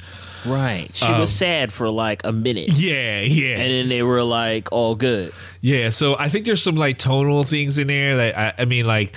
Right. 0.46 0.89
She 0.94 1.06
Um, 1.06 1.20
was 1.20 1.32
sad 1.34 1.74
for 1.74 1.89
like 1.89 2.22
a 2.24 2.32
minute. 2.32 2.70
Yeah, 2.70 3.22
yeah. 3.22 3.58
And 3.58 3.72
then 3.72 3.89
they 3.89 4.04
were 4.04 4.24
like, 4.24 4.72
all 4.72 4.96
good. 4.96 5.34
Yeah, 5.62 5.89
so 5.89 6.18
I 6.18 6.30
think 6.30 6.46
there's 6.46 6.62
some 6.62 6.76
like 6.76 6.98
tonal 7.00 7.44
things 7.44 7.78
in 7.78 7.88
there 7.88 8.16
that 8.18 8.38
I, 8.38 8.62
I 8.62 8.66
mean, 8.66 8.86
like 8.86 9.16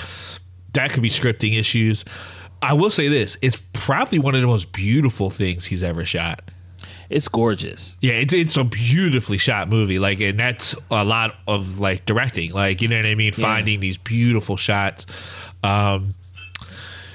that 0.73 0.93
could 0.93 1.03
be 1.03 1.11
scripting 1.11 1.59
issues. 1.59 2.05
I 2.63 2.73
will 2.73 2.91
say 2.91 3.09
this: 3.09 3.37
it's 3.43 3.61
probably 3.75 4.19
one 4.19 4.35
of 4.35 4.41
the 4.41 4.47
most 4.47 4.73
beautiful 4.73 5.31
things 5.31 5.67
he's 5.67 5.83
ever 5.83 6.05
shot. 6.05 6.51
It's 7.09 7.29
gorgeous. 7.29 7.97
Yeah, 8.01 8.15
it, 8.15 8.33
it's 8.33 8.57
a 8.57 8.65
beautifully 8.65 9.39
shot 9.39 9.69
movie. 9.69 9.99
Like, 9.99 10.21
and 10.21 10.39
that's 10.39 10.75
a 10.91 11.05
lot 11.05 11.37
of 11.47 11.79
like 11.79 12.05
directing. 12.07 12.53
Like, 12.53 12.83
you 12.83 12.89
know 12.89 12.97
what 12.97 13.07
I 13.07 13.15
mean? 13.15 13.33
Finding 13.33 13.81
these 13.81 13.97
beautiful 13.97 14.57
shots. 14.57 15.07
Um, 15.63 16.15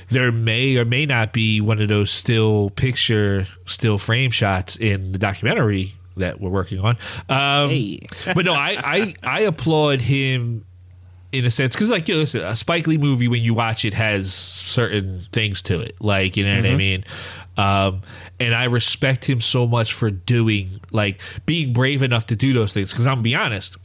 there 0.10 0.32
may 0.32 0.78
or 0.78 0.86
may 0.86 1.06
not 1.06 1.32
be 1.34 1.62
one 1.62 1.82
of 1.82 1.88
those 1.88 2.12
still 2.12 2.70
picture, 2.72 3.48
still 3.66 3.98
frame 3.98 4.32
shots 4.32 4.76
in 4.76 5.14
the 5.14 5.18
documentary 5.20 5.94
that 6.18 6.42
we're 6.42 6.50
working 6.50 6.80
on. 6.80 6.98
Um, 7.30 7.70
Hey. 7.70 8.00
but 8.36 8.46
no, 8.46 8.54
I, 8.54 8.76
I 8.84 9.16
I 9.24 9.42
applaud 9.42 10.02
him 10.02 10.66
in 11.32 11.46
a 11.46 11.52
sense 11.52 11.76
because 11.76 11.90
like 11.90 12.08
you 12.08 12.16
know, 12.16 12.20
listen, 12.20 12.42
a 12.42 12.56
Spike 12.56 12.88
Lee 12.88 12.98
movie 12.98 13.28
when 13.30 13.42
you 13.42 13.54
watch 13.54 13.86
it 13.86 13.94
has 13.94 14.34
certain 14.34 15.26
things 15.32 15.62
to 15.64 15.80
it, 15.80 15.96
like 16.02 16.36
you 16.36 16.44
know 16.46 16.56
what 16.58 16.66
I 16.66 16.76
mean. 16.76 17.04
Um, 17.62 18.02
and 18.40 18.56
I 18.56 18.64
respect 18.66 19.26
him 19.30 19.42
so 19.42 19.68
much 19.68 19.94
for 19.94 20.10
doing 20.10 20.80
like 20.92 21.22
being 21.46 21.74
brave 21.74 22.02
enough 22.02 22.26
to 22.28 22.36
do 22.36 22.54
those 22.54 22.74
things. 22.74 22.92
Because 22.92 23.06
I'm 23.06 23.14
gonna 23.16 23.22
be 23.24 23.36
honest, 23.36 23.78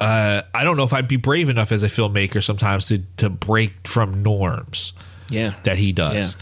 uh, 0.00 0.42
I 0.54 0.64
don't 0.64 0.76
know 0.76 0.84
if 0.84 0.92
I'd 0.92 1.08
be 1.08 1.16
brave 1.16 1.48
enough 1.48 1.72
as 1.72 1.82
a 1.82 1.88
filmmaker 1.88 2.42
sometimes 2.42 2.86
to 2.86 2.98
to 3.16 3.28
break 3.30 3.72
from 3.88 4.22
norms 4.22 4.92
Yeah. 5.30 5.54
that 5.64 5.76
he 5.78 5.92
does. 5.92 6.36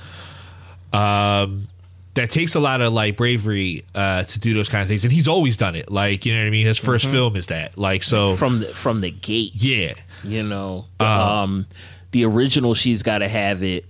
Um, 0.92 1.68
that 2.14 2.30
takes 2.30 2.54
a 2.54 2.60
lot 2.60 2.82
of 2.82 2.92
like 2.92 3.16
bravery 3.16 3.84
uh, 3.94 4.24
to 4.24 4.38
do 4.38 4.52
those 4.52 4.68
kind 4.68 4.82
of 4.82 4.88
things, 4.88 5.04
and 5.04 5.12
he's 5.12 5.28
always 5.28 5.56
done 5.56 5.74
it. 5.74 5.90
Like 5.90 6.26
you 6.26 6.34
know 6.34 6.40
what 6.40 6.46
I 6.46 6.50
mean. 6.50 6.66
His 6.66 6.78
1st 6.78 7.10
film 7.10 7.36
is 7.36 7.46
that. 7.46 7.78
Like 7.78 8.02
so. 8.02 8.36
From 8.36 8.60
the 8.60 8.66
from 8.74 9.00
the 9.00 9.10
gate. 9.10 9.52
yeah. 9.54 9.94
You 10.22 10.42
know. 10.42 10.84
The, 10.98 11.06
um 11.06 11.66
the 12.10 12.26
original 12.26 12.74
She's 12.74 13.02
Gotta 13.02 13.26
Have 13.28 13.62
It 13.62 13.86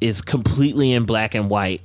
is 0.00 0.20
completely 0.22 0.92
in 0.92 1.04
black 1.04 1.34
and 1.34 1.48
white, 1.48 1.82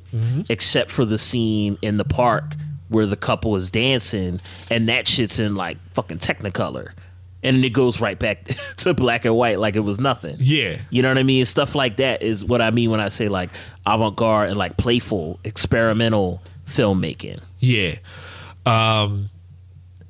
except 0.50 0.92
for 0.92 1.06
the 1.06 1.18
scene 1.18 1.78
in 1.82 1.98
the 1.98 2.06
park 2.06 2.56
where 2.90 3.06
the 3.06 3.16
couple 3.16 3.56
is 3.56 3.70
dancing, 3.72 4.40
and 4.70 4.90
that 4.90 5.08
shit's 5.08 5.40
in 5.40 5.56
like 5.56 5.78
fucking 5.94 6.18
technicolor. 6.18 6.92
And 7.44 7.58
then 7.58 7.64
it 7.64 7.72
goes 7.74 8.02
right 8.02 8.20
back 8.20 8.44
to 8.78 8.94
black 8.94 9.26
and 9.26 9.36
white 9.36 9.60
like 9.60 9.76
it 9.76 9.80
was 9.80 10.00
nothing. 10.00 10.36
Yeah. 10.40 10.78
You 10.90 11.02
know 11.02 11.08
what 11.08 11.18
I 11.18 11.24
mean? 11.24 11.44
Stuff 11.46 11.74
like 11.74 11.98
that 11.98 12.22
is 12.22 12.46
what 12.46 12.62
I 12.62 12.70
mean 12.70 12.92
when 12.92 13.00
I 13.00 13.10
say 13.10 13.30
like 13.30 13.50
avant 13.86 14.16
garde 14.16 14.50
and 14.50 14.58
like 14.60 14.78
playful, 14.78 15.40
experimental 15.44 16.42
filmmaking. 16.68 17.40
Yeah. 17.60 17.96
Um 18.66 19.30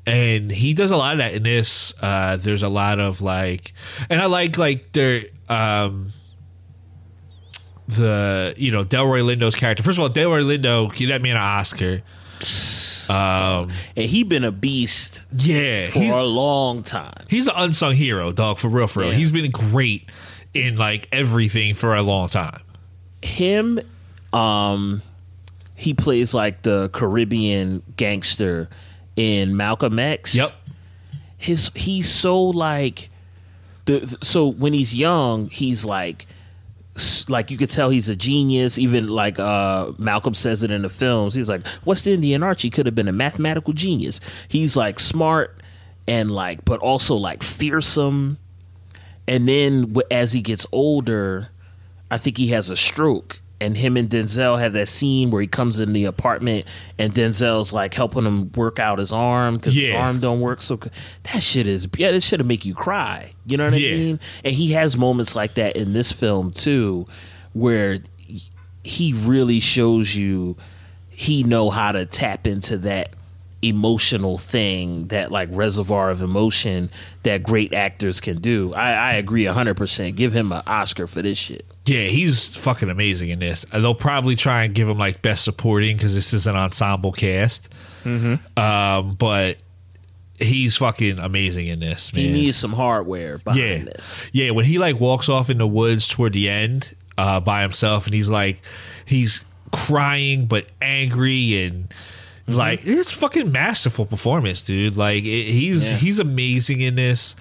and 0.06 0.52
he 0.52 0.74
does 0.74 0.92
a 0.92 0.98
lot 0.98 1.14
of 1.14 1.20
that 1.20 1.34
in 1.34 1.44
this. 1.44 1.94
Uh 2.02 2.36
there's 2.38 2.64
a 2.64 2.70
lot 2.70 3.00
of 3.00 3.22
like 3.22 3.74
and 4.10 4.20
I 4.20 4.26
like 4.26 4.58
like 4.58 4.92
there 4.92 5.24
um 5.48 6.12
the 7.98 8.54
you 8.58 8.72
know 8.72 8.84
Delroy 8.84 9.22
Lindo's 9.24 9.56
character. 9.56 9.84
First 9.84 9.98
of 9.98 10.04
all, 10.04 10.10
Delroy 10.10 10.44
Lindo, 10.44 10.94
give 10.94 11.10
that 11.10 11.22
man 11.22 11.36
an 11.36 11.42
Oscar. 11.42 12.02
Um 13.10 13.70
And 13.96 14.06
he 14.06 14.24
been 14.24 14.44
a 14.44 14.52
beast 14.52 15.26
yeah, 15.38 15.90
for 15.90 16.00
a 16.20 16.24
long 16.24 16.84
time. 16.84 17.26
he's 17.30 17.48
an 17.48 17.54
unsung 17.58 17.94
hero, 17.94 18.32
dog, 18.32 18.58
for 18.58 18.68
real, 18.70 18.88
for 18.88 19.02
real. 19.02 19.12
Yeah. 19.12 19.18
He's 19.18 19.32
been 19.32 19.52
great 19.52 20.10
in 20.54 20.76
like 20.78 21.08
everything 21.12 21.74
for 21.74 21.96
a 21.96 22.02
long 22.02 22.30
time. 22.30 22.62
Him, 23.22 23.80
um, 24.34 25.02
he 25.76 25.94
plays 25.94 26.34
like 26.34 26.64
the 26.64 26.90
Caribbean 26.94 27.84
gangster 27.98 28.70
in 29.16 29.56
Malcolm 29.58 30.00
X. 30.00 30.34
Yep. 30.36 30.52
his 31.38 31.72
he's 31.76 32.10
so 32.10 32.42
like 32.42 33.10
the 33.86 34.18
so 34.22 34.48
when 34.48 34.74
he's 34.74 34.94
young 34.96 35.50
he's 35.50 35.84
like 35.84 36.28
like 37.30 37.50
you 37.50 37.58
could 37.58 37.70
tell 37.70 37.90
he's 37.90 38.10
a 38.10 38.16
genius. 38.16 38.78
Even 38.78 39.08
like 39.08 39.40
uh 39.40 39.92
malcolm 39.98 40.34
says 40.34 40.64
it 40.64 40.72
in 40.72 40.82
the 40.82 40.90
films. 40.90 41.34
He's 41.34 41.50
like 41.50 41.66
west 41.86 42.08
indian 42.08 42.44
archie 42.44 42.70
could 42.70 42.86
have 42.86 42.96
been 42.96 43.08
a 43.08 43.14
mathematical 43.14 43.74
genius. 43.74 44.20
He's 44.48 44.76
like 44.76 45.00
smart 45.00 45.62
and 46.08 46.32
like 46.32 46.66
but 46.66 46.80
also 46.80 47.16
like 47.16 47.44
fearsome. 47.44 48.38
And 49.28 49.48
then 49.48 49.96
as 50.10 50.34
he 50.34 50.42
gets 50.42 50.66
older 50.72 51.50
I 52.10 52.18
think 52.18 52.38
he 52.38 52.48
has 52.48 52.70
a 52.70 52.76
stroke. 52.76 53.41
And 53.62 53.78
him 53.78 53.96
and 53.96 54.10
Denzel 54.10 54.60
have 54.60 54.74
that 54.74 54.88
scene 54.90 55.30
where 55.30 55.42
he 55.42 55.48
comes 55.48 55.80
in 55.80 55.94
the 55.94 56.06
apartment 56.06 56.66
and 56.98 57.14
Denzel's 57.14 57.72
like 57.72 57.94
helping 57.94 58.26
him 58.26 58.52
work 58.54 58.80
out 58.80 58.98
his 59.00 59.14
arm 59.14 59.56
because 59.58 59.76
his 59.76 59.92
arm 59.92 60.20
don't 60.20 60.42
work 60.42 60.62
so. 60.62 60.78
That 61.32 61.42
shit 61.44 61.68
is 61.68 61.88
yeah, 61.96 62.12
that 62.12 62.22
should 62.22 62.44
make 62.46 62.66
you 62.66 62.74
cry. 62.74 63.34
You 63.46 63.58
know 63.58 63.70
what 63.70 63.80
Yeah. 63.80 63.90
I 63.90 63.94
mean? 63.94 64.20
And 64.44 64.54
he 64.56 64.72
has 64.72 64.98
moments 64.98 65.36
like 65.36 65.54
that 65.56 65.78
in 65.78 65.94
this 65.94 66.12
film 66.12 66.52
too, 66.52 67.06
where 67.54 68.00
he 68.84 69.14
really 69.14 69.60
shows 69.60 70.16
you 70.16 70.58
he 71.10 71.44
know 71.44 71.70
how 71.70 71.92
to 71.92 72.06
tap 72.08 72.48
into 72.48 72.80
that 72.80 73.14
emotional 73.62 74.38
thing 74.38 75.08
that 75.08 75.32
like 75.32 75.48
reservoir 75.52 76.10
of 76.10 76.22
emotion 76.22 76.90
that 77.24 77.44
great 77.44 77.74
actors 77.74 78.20
can 78.20 78.40
do 78.40 78.74
i, 78.74 78.92
I 78.92 79.14
agree 79.14 79.44
100% 79.44 80.16
give 80.16 80.34
him 80.34 80.52
an 80.52 80.64
oscar 80.66 81.06
for 81.08 81.22
this 81.22 81.38
shit 81.38 81.66
Yeah, 81.86 82.04
he's 82.04 82.56
fucking 82.56 82.90
amazing 82.90 83.30
in 83.30 83.40
this. 83.40 83.66
Uh, 83.72 83.80
They'll 83.80 83.96
probably 83.96 84.36
try 84.36 84.64
and 84.64 84.76
give 84.76 84.88
him 84.88 84.98
like 85.00 85.22
best 85.24 85.44
supporting 85.44 85.98
because 85.98 86.14
this 86.14 86.32
is 86.32 86.46
an 86.46 86.56
ensemble 86.56 87.12
cast. 87.12 87.70
Mm-hmm. 88.04 88.60
Um, 88.60 89.16
but 89.16 89.58
he's 90.40 90.78
fucking 90.78 91.20
amazing 91.20 91.68
in 91.68 91.80
this. 91.80 92.14
Man. 92.14 92.26
he 92.26 92.32
needs 92.32 92.58
some 92.58 92.74
hardware 92.74 93.40
behind 93.40 93.60
yeah, 93.64 93.78
this 93.84 94.24
yeah. 94.32 94.52
When 94.52 94.66
he 94.66 94.78
like 94.78 95.00
walks 95.00 95.30
off 95.30 95.50
in 95.50 95.58
the 95.58 95.68
woods 95.68 96.08
toward 96.08 96.34
the 96.34 96.50
end 96.50 96.96
uh, 97.18 97.40
by 97.40 97.62
himself, 97.64 98.06
and 98.06 98.14
he's 98.14 98.30
like, 98.30 98.62
he's 99.06 99.44
crying 99.72 100.46
but 100.46 100.68
angry 100.82 101.64
and. 101.64 101.94
Mm-hmm. 102.48 102.54
Like 102.58 102.82
it's 102.86 103.12
fucking 103.12 103.52
masterful 103.52 104.06
performance, 104.06 104.62
dude. 104.62 104.98
Like 104.98 105.24
it, 105.24 105.44
he's 105.46 105.90
Yeah. 105.92 105.98
he's 105.98 106.20
amazing 106.20 106.82
in 106.82 106.96
this. 106.96 107.36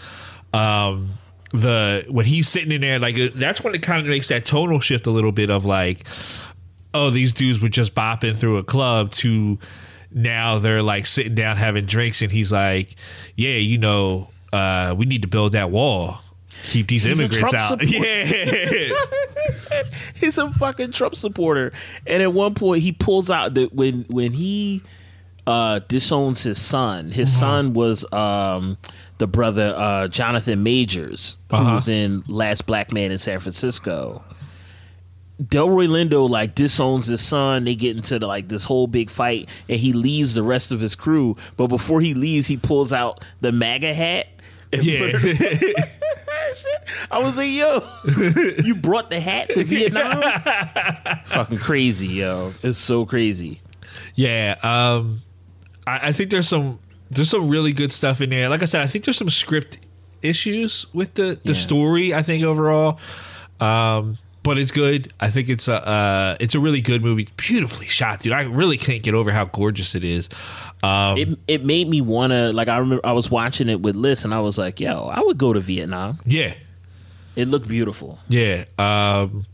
Um, 0.53 1.11
the 1.53 2.05
when 2.09 2.27
he's 2.27 2.49
sitting 2.49 2.71
in 2.71 2.81
there, 2.81 2.99
like 2.99 3.17
that's 3.35 3.63
when 3.63 3.75
it 3.75 3.83
kind 3.83 4.01
of 4.01 4.07
makes 4.07 4.29
that 4.29 4.45
tonal 4.47 4.79
shift 4.81 5.07
a 5.07 5.11
little 5.11 5.33
bit 5.33 5.51
of 5.51 5.65
like, 5.65 6.07
oh, 6.95 7.11
these 7.11 7.33
dudes 7.33 7.61
were 7.61 7.69
just 7.69 7.95
bopping 7.95 8.37
through 8.37 8.59
a 8.59 8.65
club 8.65 9.11
to 9.13 9.59
now 10.13 10.59
they're 10.59 10.83
like 10.83 11.07
sitting 11.07 11.35
down 11.35 11.57
having 11.57 11.87
drinks, 11.87 12.21
and 12.23 12.31
he's 12.31 12.53
like, 12.53 12.95
yeah, 13.37 13.57
you 13.57 13.79
know, 13.79 14.29
uh, 14.53 14.95
we 14.97 15.07
need 15.07 15.23
to 15.23 15.29
build 15.29 15.53
that 15.53 15.71
wall, 15.71 16.19
keep 16.64 16.88
these 16.88 17.05
He's 17.05 17.18
immigrants 17.20 17.55
out. 17.55 17.68
supporter. 17.81 17.87
Yeah, 17.87 18.88
he's 20.14 20.38
a 20.38 20.51
fucking 20.53 20.92
Trump 20.92 21.14
supporter. 21.14 21.73
And 22.07 22.23
at 22.23 22.33
one 22.33 22.55
point, 22.55 22.83
he 22.83 22.92
pulls 22.92 23.31
out 23.31 23.55
the 23.55 23.66
when 23.73 24.05
when 24.11 24.33
he 24.33 24.83
uh, 25.46 25.81
disowns 25.88 26.42
his 26.42 26.61
son. 26.61 27.11
His 27.11 27.35
son 27.37 27.73
was 27.73 28.05
um, 28.12 28.77
the 29.18 29.27
brother 29.27 29.75
uh, 29.77 30.09
Jonathan 30.09 30.62
Majors, 30.62 31.37
who 31.51 31.57
Uh-huh. 31.57 31.75
was 31.75 31.88
in 31.88 32.23
Last 32.29 32.66
Black 32.66 32.92
Man 32.92 33.11
in 33.11 33.18
San 33.18 33.38
Francisco. 33.40 34.23
Delroy 35.42 35.88
Lindo 35.88 36.29
like 36.29 36.55
disowns 36.55 37.07
his 37.07 37.23
son. 37.23 37.64
They 37.64 37.75
get 37.75 37.96
into 37.96 38.18
the, 38.18 38.27
like 38.27 38.49
this 38.49 38.66
whole 38.66 38.87
big 38.87 39.09
fight, 39.09 39.49
and 39.70 39.81
he 39.81 39.94
leaves 39.94 40.35
the 40.35 40.42
rest 40.42 40.70
of 40.70 40.81
his 40.81 40.94
crew. 40.94 41.35
But 41.57 41.68
before 41.68 42.03
he 42.03 42.12
leaves, 42.12 42.46
he 42.46 42.59
pulls 42.59 42.92
out 42.92 43.25
the 43.40 43.51
MAGA 43.51 43.94
hat. 43.94 44.27
yeah. 44.73 45.12
put 46.51 46.73
it- 46.73 46.89
I 47.11 47.19
was 47.23 47.37
like, 47.37 47.51
yo, 47.51 47.87
you 48.65 48.75
brought 48.77 49.11
the 49.11 49.21
hat 49.21 49.49
to 49.51 49.65
Vietnam? 49.65 50.23
Fucking 51.27 51.59
crazy, 51.59 52.09
yo. 52.09 52.53
It's 52.63 52.79
so 52.79 53.07
crazy. 53.07 53.61
Yeah, 54.15 54.57
um, 54.63 55.23
I, 55.87 56.09
I 56.09 56.13
think 56.13 56.31
there's 56.31 56.49
some 56.49 56.79
there's 57.11 57.31
some 57.31 57.49
really 57.49 57.73
good 57.73 57.93
stuff 57.93 58.21
in 58.21 58.31
there. 58.31 58.49
Like 58.49 58.63
I 58.63 58.67
said, 58.67 58.83
I 58.83 58.87
think 58.87 59.05
there's 59.05 59.17
some 59.17 59.31
script 59.31 59.79
issues 60.23 60.87
with 60.93 61.15
the 61.15 61.39
the 61.45 61.53
Yeah. 61.53 61.59
story. 61.59 62.15
I 62.15 62.23
think 62.23 62.45
overall, 62.45 62.99
um, 63.61 64.19
but 64.42 64.59
it's 64.59 64.70
good. 64.72 65.12
I 65.20 65.31
think 65.31 65.48
it's 65.48 65.68
a 65.68 65.87
uh, 65.87 66.37
it's 66.40 66.55
a 66.55 66.61
really 66.61 66.81
good 66.81 67.03
movie. 67.03 67.29
Beautifully 67.37 67.87
shot, 67.87 68.20
dude. 68.20 68.33
I 68.33 68.42
really 68.44 68.76
can't 68.79 69.03
get 69.03 69.14
over 69.14 69.31
how 69.31 69.44
gorgeous 69.46 69.94
it 69.94 70.05
is. 70.05 70.29
Um, 70.83 71.18
it 71.18 71.38
it 71.48 71.64
made 71.64 71.88
me 71.88 72.00
wanna 72.00 72.53
like 72.53 72.68
I 72.68 72.79
remember 72.79 73.05
I 73.07 73.12
was 73.12 73.31
watching 73.31 73.68
it 73.68 73.81
with 73.83 73.96
Liz 73.96 74.24
and 74.24 74.33
I 74.35 74.40
was 74.40 74.57
like, 74.59 74.81
yo, 74.81 75.07
I 75.09 75.20
would 75.20 75.37
go 75.38 75.53
to 75.53 75.61
Vietnam. 75.61 76.20
yeah, 76.24 76.55
It 77.37 77.48
looked 77.48 77.68
beautiful. 77.68 78.18
yeah. 78.29 78.64
Um, 78.79 79.46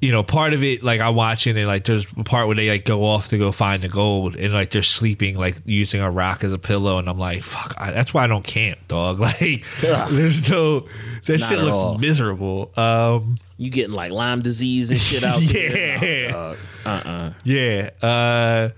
you 0.00 0.12
know, 0.12 0.22
part 0.22 0.52
of 0.52 0.62
it, 0.62 0.82
like 0.82 1.00
I'm 1.00 1.14
watching 1.14 1.56
it, 1.56 1.64
like 1.66 1.84
there's 1.84 2.06
a 2.18 2.22
part 2.24 2.46
where 2.46 2.56
they 2.56 2.68
like 2.68 2.84
go 2.84 3.04
off 3.04 3.28
to 3.28 3.38
go 3.38 3.50
find 3.50 3.82
the 3.82 3.88
gold, 3.88 4.36
and 4.36 4.52
like 4.52 4.70
they're 4.70 4.82
sleeping, 4.82 5.36
like 5.36 5.56
using 5.64 6.00
a 6.02 6.10
rock 6.10 6.44
as 6.44 6.52
a 6.52 6.58
pillow, 6.58 6.98
and 6.98 7.08
I'm 7.08 7.18
like, 7.18 7.42
fuck, 7.42 7.74
I, 7.78 7.92
that's 7.92 8.12
why 8.12 8.24
I 8.24 8.26
don't 8.26 8.44
camp, 8.46 8.78
dog. 8.88 9.20
Like, 9.26 9.64
Ugh. 9.82 10.10
there's 10.10 10.50
no 10.50 10.80
that 11.26 11.40
Not 11.40 11.48
shit 11.48 11.58
looks 11.60 11.78
all. 11.78 11.96
miserable. 11.98 12.72
Um, 12.76 13.36
You 13.56 13.70
getting 13.70 13.94
like 13.94 14.12
Lyme 14.12 14.42
disease 14.42 14.90
and 14.90 15.00
shit 15.00 15.24
out 15.24 15.40
there. 15.42 16.04
Yeah. 16.28 16.54
Uh 16.84 16.88
uh 16.88 17.32
Yeah. 17.44 17.90
Uh, 18.02 18.68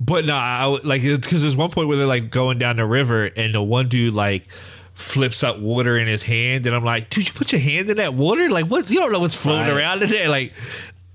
but 0.00 0.24
no, 0.24 0.34
I 0.34 0.66
like 0.84 1.02
because 1.02 1.42
there's 1.42 1.56
one 1.56 1.70
point 1.70 1.88
where 1.88 1.96
they're 1.96 2.06
like 2.06 2.30
going 2.30 2.58
down 2.58 2.76
the 2.76 2.86
river, 2.86 3.24
and 3.24 3.54
the 3.54 3.62
one 3.62 3.88
dude 3.88 4.14
like 4.14 4.46
flips 4.94 5.42
up 5.42 5.58
water 5.58 5.98
in 5.98 6.06
his 6.06 6.22
hand, 6.22 6.66
and 6.66 6.74
I'm 6.74 6.84
like, 6.84 7.10
dude, 7.10 7.26
you 7.28 7.34
put 7.34 7.52
your 7.52 7.60
hand 7.60 7.90
in 7.90 7.96
that 7.98 8.14
water? 8.14 8.48
Like, 8.50 8.66
what? 8.66 8.88
You 8.90 9.00
don't 9.00 9.12
know 9.12 9.20
what's 9.20 9.34
floating 9.34 9.68
Right. 9.72 9.76
around 9.80 10.02
in 10.02 10.08
there. 10.10 10.28
Like, 10.28 10.52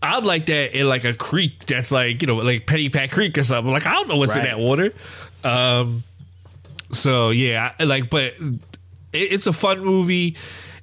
I'm 0.02 0.24
like 0.24 0.46
that 0.48 0.78
in 0.78 0.88
like 0.88 1.04
a 1.06 1.14
creek 1.14 1.66
that's 1.66 1.92
like 1.92 2.22
you 2.22 2.28
know 2.28 2.36
like 2.38 2.66
Pennypack 2.66 3.12
Creek 3.12 3.38
or 3.38 3.44
something. 3.44 3.72
Like, 3.72 3.86
I 3.88 3.94
don't 3.94 4.08
know 4.08 4.18
what's 4.18 4.36
in 4.36 4.44
that 4.44 4.60
water. 4.60 4.94
Um, 5.44 6.04
so 6.92 7.30
yeah, 7.30 7.74
I, 7.80 7.84
like, 7.84 8.10
but 8.10 8.34
it, 8.34 8.54
it's 9.14 9.48
a 9.48 9.54
fun 9.54 9.84
movie 9.84 10.36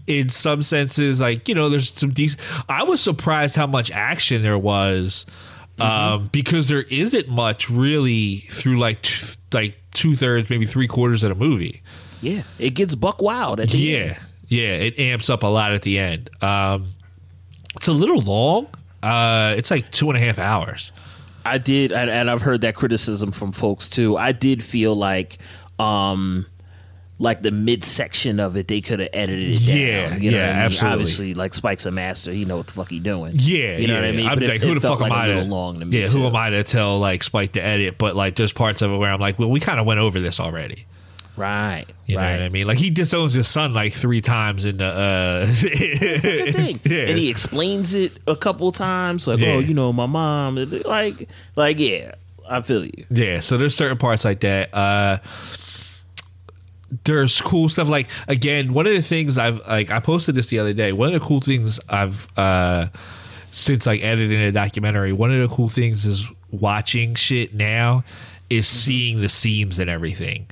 in 0.06 0.28
some 0.28 0.62
senses. 0.62 1.20
Like, 1.20 1.48
you 1.48 1.54
know, 1.54 1.68
there's 1.68 1.92
some 1.92 2.11
decent. 2.11 2.40
I 2.68 2.85
was 2.85 3.00
surprised 3.00 3.56
how 3.56 3.66
much 3.66 3.90
action 3.90 4.42
there 4.42 4.59
was, 4.59 5.26
um, 5.78 6.28
because 6.32 6.68
there 6.68 6.82
isn't 6.82 7.28
much 7.28 7.68
really 7.68 8.38
through 8.50 8.78
like 8.78 9.02
t- 9.02 9.37
like 9.52 9.76
two 9.92 10.14
thirds, 10.16 10.48
maybe 10.50 10.64
three 10.66 10.87
quarters 10.87 11.22
of 11.22 11.30
the 11.30 11.35
movie. 11.44 11.82
Yeah. 12.20 12.42
It 12.59 12.70
gets 12.70 12.94
buck 12.94 13.20
wild 13.22 13.61
at 13.61 13.70
the 13.70 13.79
Yeah, 13.79 13.98
end. 13.98 14.16
yeah, 14.48 14.68
it 14.74 14.98
amps 14.98 15.31
up 15.31 15.42
a 15.42 15.46
lot 15.46 15.72
at 15.72 15.83
the 15.83 15.98
end. 15.98 16.31
Um, 16.42 16.92
it's 17.76 17.88
a 17.88 17.92
little 17.92 18.20
long. 18.20 18.68
Uh, 19.02 19.55
it's 19.57 19.70
like 19.70 19.90
two 19.90 20.09
and 20.11 20.16
a 20.16 20.20
half 20.20 20.38
hours. 20.38 20.92
I 21.44 21.59
did, 21.59 21.92
and, 21.92 22.11
and 22.11 22.29
I've 22.31 22.42
heard 22.42 22.62
that 22.62 22.74
criticism 22.74 23.31
from 23.31 23.52
folks 23.52 23.88
too. 23.88 24.16
I 24.16 24.33
did 24.33 24.64
feel 24.64 24.96
like, 24.96 25.38
um, 25.79 26.46
like 27.18 27.40
the 27.42 27.52
midsection 27.52 28.40
of 28.40 28.57
it, 28.57 28.66
they 28.66 28.81
could 28.81 28.98
have 28.98 29.11
edited 29.12 29.55
it 29.55 29.66
down. 29.66 29.76
Yeah, 29.76 30.16
you 30.16 30.31
know 30.33 30.38
yeah, 30.38 30.44
I 30.44 30.52
mean? 30.55 30.59
absolutely. 30.59 30.92
Obviously, 30.92 31.35
like 31.35 31.55
Spike's 31.55 31.87
a 31.87 31.90
master; 31.92 32.33
he 32.33 32.44
know 32.44 32.57
what 32.57 32.66
the 32.66 32.72
fuck 32.72 32.90
he 32.90 32.98
doing. 32.98 33.33
Yeah, 33.37 33.76
you 33.76 33.87
know 33.87 33.94
yeah. 33.94 34.00
what 34.00 34.09
I 34.09 34.12
mean. 34.12 34.26
I'm 34.26 34.38
like, 34.40 34.61
who 34.61 34.74
the 34.74 34.81
fuck 34.81 35.00
am 35.00 35.12
I 35.12 35.29
to? 35.29 35.42
long 35.44 35.79
to 35.81 35.87
me 35.87 36.00
yeah, 36.00 36.09
too. 36.09 36.18
who 36.18 36.26
am 36.26 36.35
I 36.35 36.50
to 36.50 36.64
tell 36.64 36.98
like 36.98 37.22
Spike 37.22 37.52
to 37.52 37.62
edit? 37.64 37.96
But 37.96 38.16
like, 38.16 38.35
there's 38.35 38.52
parts 38.52 38.83
of 38.83 38.90
it 38.90 38.96
where 38.96 39.11
I'm 39.12 39.20
like, 39.20 39.38
well, 39.38 39.50
we 39.50 39.61
kind 39.61 39.79
of 39.79 39.87
went 39.87 40.00
over 40.00 40.18
this 40.18 40.40
already. 40.40 40.85
Right, 41.37 41.85
You 42.07 42.16
know 42.16 42.22
right. 42.22 42.33
what 42.33 42.42
I 42.42 42.49
mean? 42.49 42.66
Like 42.66 42.79
he 42.79 42.88
disowns 42.90 43.35
his 43.35 43.46
son 43.46 43.75
like 43.75 43.92
three 43.92 44.20
times 44.22 44.64
in 44.64 44.79
the. 44.79 44.87
Uh, 44.87 45.46
Good 45.46 46.55
thing. 46.55 46.81
yeah. 46.85 46.99
And 47.09 47.18
he 47.18 47.29
explains 47.29 47.94
it 47.94 48.18
a 48.27 48.35
couple 48.37 48.72
times, 48.72 49.27
like, 49.29 49.40
Yeah. 49.40 49.49
"Oh, 49.55 49.59
you 49.59 49.75
know, 49.75 49.92
my 49.92 50.07
mom." 50.07 50.57
Like, 50.57 51.29
like, 51.55 51.79
yeah, 51.79 52.14
I 52.49 52.62
feel 52.62 52.85
you. 52.87 53.05
Yeah, 53.11 53.40
so 53.40 53.59
there's 53.59 53.75
certain 53.75 53.99
parts 53.99 54.25
like 54.25 54.40
that. 54.40 54.72
Uh 54.75 55.18
there's 57.05 57.40
cool 57.40 57.68
stuff 57.68 57.88
like 57.88 58.09
again, 58.29 58.72
one 58.72 58.87
of 58.87 58.92
the 58.92 59.03
things 59.03 59.38
I've 59.38 59.59
like 59.66 59.90
I 59.90 60.01
posted 60.01 60.35
this 60.35 60.46
the 60.49 60.59
other 60.59 60.72
day. 60.72 60.92
One 60.92 61.09
of 61.12 61.20
the 61.20 61.27
cool 61.27 61.40
things 61.40 61.81
I've 61.88 62.29
uh 62.38 62.87
since 63.51 63.87
like 63.87 64.03
editing 64.03 64.40
a 64.40 64.53
documentary, 64.53 65.12
one 65.12 65.33
of 65.33 65.49
the 65.49 65.55
cool 65.55 65.68
things 65.68 66.07
is 66.07 66.27
watching 66.51 67.14
shit 67.14 67.55
now 67.55 68.05
is 68.49 68.68
seeing 68.68 69.20
the 69.20 69.29
seams 69.29 69.79
and 69.79 69.90
everything. 69.90 70.46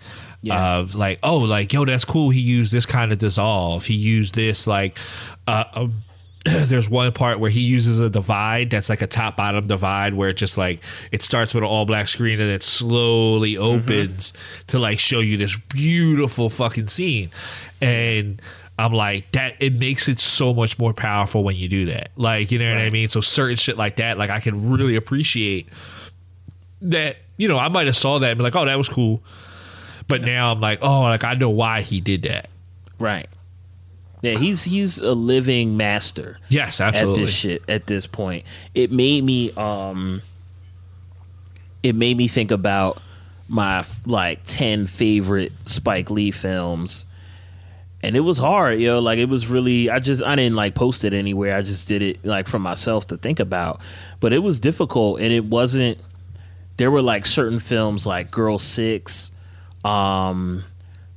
Yeah. 0.45 0.77
Of 0.77 0.95
like, 0.95 1.21
oh, 1.23 1.39
like, 1.39 1.73
yo, 1.73 1.87
that's 1.87 2.05
cool. 2.05 2.29
He 2.29 2.41
used 2.41 2.71
this 2.71 2.85
kind 2.85 3.13
of 3.13 3.19
dissolve. 3.19 3.87
He 3.87 3.95
used 3.95 4.35
this 4.35 4.67
like 4.67 4.99
uh 5.47 5.65
um, 5.75 5.95
there's 6.45 6.91
one 6.91 7.11
part 7.13 7.41
where 7.41 7.51
he 7.51 7.61
uses 7.61 8.01
a 8.01 8.11
divide 8.11 8.69
that's 8.69 8.91
like 8.91 9.01
a 9.01 9.07
top 9.07 9.37
bottom 9.37 9.67
divide 9.67 10.13
where 10.13 10.29
it 10.29 10.37
just 10.37 10.59
like 10.59 10.81
it 11.11 11.23
starts 11.23 11.55
with 11.55 11.65
an 11.65 11.69
all 11.69 11.87
black 11.87 12.07
screen 12.07 12.39
and 12.39 12.51
it 12.51 12.63
slowly 12.63 13.57
opens 13.57 14.35
to 14.67 14.79
like 14.79 14.99
show 14.99 15.21
you 15.21 15.39
this 15.39 15.57
beautiful 15.71 16.51
fucking 16.51 16.89
scene 16.89 17.31
and 17.81 18.43
i'm 18.79 18.93
like 18.93 19.31
that 19.33 19.55
it 19.59 19.73
makes 19.73 20.07
it 20.07 20.21
so 20.21 20.53
much 20.53 20.79
more 20.79 20.93
powerful 20.93 21.43
when 21.43 21.57
you 21.57 21.67
do 21.67 21.87
that 21.87 22.11
like 22.17 22.53
you 22.53 22.59
know 22.59 22.75
what 22.75 22.83
i 22.83 22.91
mean 22.91 23.09
so 23.09 23.23
certain 23.23 23.57
shit 23.57 23.79
like 23.79 23.97
that 23.97 24.19
like 24.19 24.29
i 24.29 24.39
can 24.39 24.71
really 24.71 24.97
appreciate 24.97 25.67
that 26.83 27.17
you 27.39 27.49
know 27.49 27.57
i 27.59 27.69
might 27.69 27.87
have 27.87 27.97
saw 27.97 28.19
that 28.19 28.33
and 28.33 28.39
be 28.39 28.45
like 28.45 28.55
oh 28.55 28.67
that 28.67 28.77
was 28.77 28.89
cool 28.89 29.23
but 30.09 30.23
now 30.23 30.53
i'm 30.53 30.61
like 30.61 30.79
oh 30.83 31.01
like 31.03 31.25
i 31.25 31.35
know 31.35 31.51
why 31.51 31.81
he 31.83 32.01
did 32.01 32.23
that 32.23 32.49
Right. 32.99 33.29
Yeah, 34.23 34.39
he's 34.39 34.63
he's 34.63 34.99
a 34.99 35.13
living 35.13 35.77
master. 35.77 36.39
yes 36.49 36.81
absolutely 36.81 37.23
At 37.23 37.27
this 37.27 37.35
shit 37.35 37.63
at 37.69 37.87
this 37.87 38.07
point. 38.07 38.45
It 38.75 38.91
made 38.91 39.23
me 39.25 39.53
um 39.53 40.23
it 41.83 41.95
made 41.95 42.17
me 42.17 42.29
think 42.29 42.51
about 42.51 43.03
my 43.49 43.85
like 44.07 44.41
10 44.47 44.87
favorite 44.87 45.53
Spike 45.67 46.11
Lee 46.11 46.31
films. 46.31 47.05
And 48.03 48.17
it 48.17 48.21
was 48.21 48.39
hard, 48.39 48.79
yo. 48.79 48.99
Like 49.01 49.19
it 49.19 49.29
was 49.29 49.49
really 49.49 49.91
I 49.91 49.99
just 49.99 50.23
I 50.25 50.37
didn't 50.37 50.57
like 50.57 50.75
post 50.75 51.05
it 51.05 51.13
anywhere. 51.13 51.57
I 51.57 51.63
just 51.63 51.87
did 51.89 52.01
it 52.01 52.25
like 52.25 52.49
for 52.49 52.59
myself 52.59 53.07
to 53.09 53.19
think 53.19 53.41
about. 53.41 53.81
But 54.21 54.33
it 54.33 54.39
was 54.39 54.59
difficult 54.59 55.21
and 55.21 55.33
it 55.33 55.45
wasn't 55.45 55.99
there 56.79 56.91
were 56.91 57.03
like 57.03 57.27
certain 57.27 57.59
films 57.59 58.07
like 58.07 58.31
Girl 58.31 58.59
6 58.59 59.33
um 59.85 60.65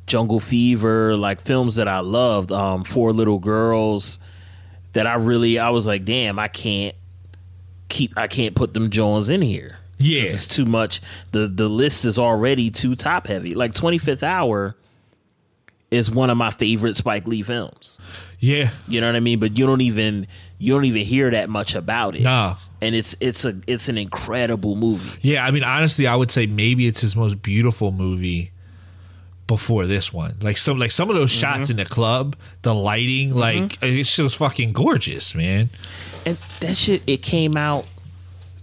Jungle 0.05 0.39
Fever, 0.39 1.17
like 1.17 1.41
films 1.41 1.75
that 1.75 1.87
I 1.87 1.99
loved, 1.99 2.51
um, 2.51 2.83
Four 2.85 3.11
Little 3.11 3.39
Girls, 3.39 4.19
that 4.93 5.05
I 5.05 5.15
really 5.15 5.59
I 5.59 5.69
was 5.69 5.85
like, 5.85 6.05
damn, 6.05 6.39
I 6.39 6.47
can't 6.47 6.95
keep 7.89 8.17
I 8.17 8.27
can't 8.27 8.55
put 8.55 8.73
them 8.73 8.89
Jones 8.89 9.29
in 9.29 9.41
here. 9.41 9.77
Yeah. 9.99 10.21
it's 10.21 10.47
too 10.47 10.65
much. 10.65 11.01
The 11.31 11.47
the 11.47 11.67
list 11.67 12.05
is 12.05 12.17
already 12.19 12.69
too 12.69 12.95
top 12.95 13.27
heavy. 13.27 13.53
Like 13.53 13.73
25th 13.73 14.23
Hour 14.23 14.75
is 15.89 16.11
one 16.11 16.29
of 16.29 16.37
my 16.37 16.51
favorite 16.51 16.95
Spike 16.95 17.27
Lee 17.27 17.41
films. 17.43 17.97
yeah 18.39 18.71
You 18.87 19.01
know 19.01 19.07
what 19.07 19.15
I 19.15 19.21
mean? 19.21 19.39
But 19.39 19.57
you 19.57 19.65
don't 19.65 19.81
even 19.81 20.27
you 20.59 20.73
don't 20.73 20.85
even 20.85 21.01
hear 21.03 21.31
that 21.31 21.49
much 21.49 21.75
about 21.75 22.15
it. 22.15 22.21
nah 22.21 22.55
And 22.81 22.93
it's 22.95 23.15
it's 23.19 23.43
a 23.43 23.59
it's 23.67 23.89
an 23.89 23.97
incredible 23.97 24.75
movie. 24.75 25.17
Yeah, 25.21 25.45
I 25.45 25.51
mean, 25.51 25.63
honestly, 25.63 26.05
I 26.07 26.15
would 26.15 26.31
say 26.31 26.45
maybe 26.45 26.87
it's 26.87 27.01
his 27.01 27.15
most 27.15 27.41
beautiful 27.41 27.91
movie 27.91 28.51
before 29.47 29.85
this 29.85 30.11
one. 30.13 30.35
Like 30.41 30.57
some, 30.57 30.77
like 30.77 30.91
some 30.91 31.09
of 31.09 31.15
those 31.15 31.31
shots 31.31 31.69
in 31.69 31.77
the 31.77 31.85
club, 31.85 32.35
the 32.63 32.75
lighting, 32.75 33.33
like 33.33 33.77
it's 33.81 34.15
just 34.15 34.35
fucking 34.37 34.73
gorgeous, 34.73 35.33
man. 35.33 35.69
And 36.25 36.37
that 36.59 36.75
shit 36.75 37.01
it 37.07 37.21
came 37.21 37.55
out 37.55 37.85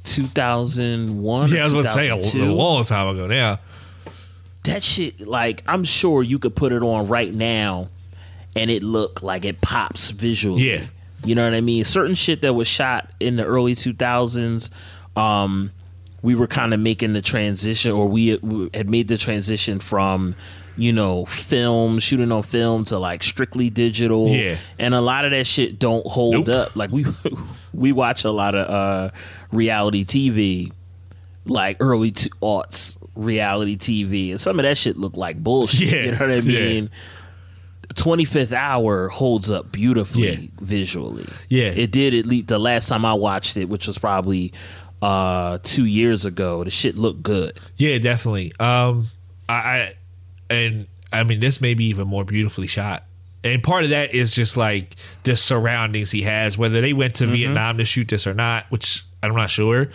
2001 0.05 1.51
Yeah, 1.51 1.61
I 1.61 1.65
was 1.65 1.73
or 1.75 1.81
about 1.81 1.89
to 1.89 1.95
say 1.95 2.09
a, 2.09 2.15
a 2.17 2.53
long 2.53 2.85
time 2.85 3.09
ago 3.09 3.27
now. 3.27 3.59
that 4.65 4.83
shit 4.83 5.27
like 5.27 5.63
i'm 5.67 5.85
sure 5.85 6.23
you 6.23 6.39
could 6.39 6.55
put 6.55 6.73
it 6.73 6.83
on 6.83 7.07
right 7.09 7.33
now 7.33 7.89
and 8.57 8.71
it 8.71 8.83
look 8.83 9.23
like 9.23 9.45
it 9.45 9.61
pops 9.61 10.11
visually 10.11 10.63
Yeah. 10.71 10.85
you 11.25 11.35
know 11.35 11.45
what 11.45 11.55
i 11.55 11.61
mean 11.61 11.85
certain 11.85 12.15
shit 12.15 12.43
that 12.43 12.53
was 12.55 12.69
shot 12.69 13.11
in 13.21 13.37
the 13.37 13.45
early 13.45 13.75
2000s 13.75 14.71
um 15.17 15.71
we 16.23 16.35
were 16.35 16.47
kind 16.47 16.73
of 16.75 16.81
making 16.81 17.13
the 17.13 17.21
transition 17.23 17.93
or 17.93 18.07
we, 18.09 18.37
we 18.37 18.71
had 18.75 18.89
made 18.89 19.09
the 19.09 19.19
transition 19.19 19.79
from 19.81 20.35
you 20.77 20.93
know 20.93 21.25
film 21.25 21.99
shooting 21.99 22.33
on 22.33 22.43
film 22.43 22.85
to 22.85 22.99
like 22.99 23.23
strictly 23.23 23.71
digital 23.71 24.29
Yeah. 24.29 24.57
and 24.79 24.95
a 24.95 25.01
lot 25.01 25.25
of 25.25 25.31
that 25.31 25.47
shit 25.47 25.79
don't 25.79 26.07
hold 26.07 26.49
Nope. 26.49 26.69
up 26.69 26.77
like 26.77 26.91
we 26.91 27.07
we 27.73 27.93
watch 27.93 28.25
a 28.25 28.31
lot 28.31 28.55
of 28.55 28.69
uh 28.69 29.11
reality 29.53 30.05
tv 30.05 30.73
like 31.47 31.77
early 31.81 32.11
two 32.11 32.31
aughts 32.43 32.97
reality 33.17 33.77
TV, 33.77 34.31
and 34.31 34.41
some 34.41 34.59
of 34.59 34.65
that 34.65 34.77
shit 34.77 34.97
looked 34.97 35.17
like 35.17 35.37
bullshit. 35.41 35.89
Yeah, 35.93 36.03
you 36.03 36.11
know 36.11 36.19
what 36.19 36.31
I 36.31 36.35
yeah. 36.37 36.59
mean? 36.59 36.91
Twenty 37.95 38.25
Fifth 38.25 38.53
Hour 38.53 39.09
holds 39.09 39.51
up 39.53 39.71
beautifully 39.71 40.33
Yeah. 40.35 40.49
visually. 40.61 41.29
Yeah. 41.49 41.67
it 41.69 41.93
did. 41.93 42.13
At 42.15 42.27
least 42.27 42.49
the 42.49 42.59
last 42.59 42.89
time 42.89 43.05
I 43.05 43.15
watched 43.15 43.57
it, 43.57 43.67
which 43.69 43.87
was 43.87 43.99
probably 43.99 44.53
uh 45.01 45.59
two 45.63 45.85
years 45.85 46.25
ago, 46.25 46.65
the 46.65 46.71
shit 46.71 46.97
looked 46.97 47.23
good. 47.23 47.61
Yeah, 47.77 47.99
definitely. 47.99 48.53
Um, 48.59 49.09
I, 49.49 49.55
I 49.55 49.95
and 50.51 50.87
I 51.13 51.23
mean, 51.25 51.41
this 51.41 51.61
may 51.61 51.75
be 51.75 51.87
even 51.87 52.09
more 52.09 52.25
beautifully 52.25 52.67
shot. 52.67 53.05
And 53.43 53.63
part 53.63 53.85
of 53.85 53.91
that 53.91 54.15
is 54.15 54.35
just 54.35 54.57
like 54.57 54.97
the 55.25 55.37
surroundings 55.37 56.11
he 56.11 56.23
has, 56.23 56.57
whether 56.57 56.81
they 56.81 56.93
went 56.95 57.17
to 57.17 57.27
Vietnam 57.27 57.77
to 57.79 57.85
shoot 57.85 58.09
this 58.09 58.27
or 58.27 58.33
not, 58.35 58.65
which 58.71 59.05
I'm 59.23 59.35
not 59.35 59.51
sure. 59.51 59.91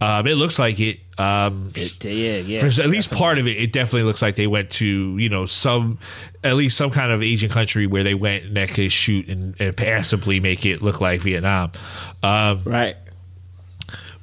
Um, 0.00 0.26
it 0.26 0.34
looks 0.34 0.58
like 0.58 0.78
it. 0.80 1.00
Um, 1.18 1.72
It, 1.74 2.04
yeah, 2.04 2.36
yeah. 2.38 2.60
for 2.60 2.66
at 2.66 2.88
least 2.88 3.10
definitely. 3.10 3.18
part 3.18 3.38
of 3.38 3.46
it, 3.48 3.56
it 3.56 3.72
definitely 3.72 4.02
looks 4.04 4.20
like 4.22 4.34
they 4.36 4.46
went 4.46 4.70
to 4.72 5.16
you 5.18 5.28
know 5.28 5.46
some, 5.46 5.98
at 6.44 6.54
least 6.56 6.76
some 6.76 6.90
kind 6.90 7.10
of 7.12 7.22
Asian 7.22 7.50
country 7.50 7.86
where 7.86 8.02
they 8.04 8.14
went 8.14 8.44
and 8.44 8.56
that 8.56 8.68
could 8.70 8.90
shoot 8.92 9.28
and, 9.28 9.54
and 9.60 9.76
passably 9.76 10.38
make 10.40 10.66
it 10.66 10.82
look 10.82 11.00
like 11.00 11.20
Vietnam. 11.20 11.72
Um, 12.22 12.62
Right. 12.64 12.96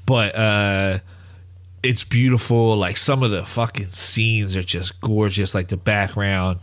but 0.05 0.35
uh 0.35 0.99
it's 1.85 2.03
beautiful 2.03 2.75
like 2.75 2.97
some 2.97 3.23
of 3.23 3.31
the 3.31 3.45
fucking 3.45 3.93
scenes 3.93 4.55
are 4.55 4.63
just 4.63 4.99
gorgeous 5.01 5.53
like 5.53 5.67
the 5.67 5.77
background 5.77 6.59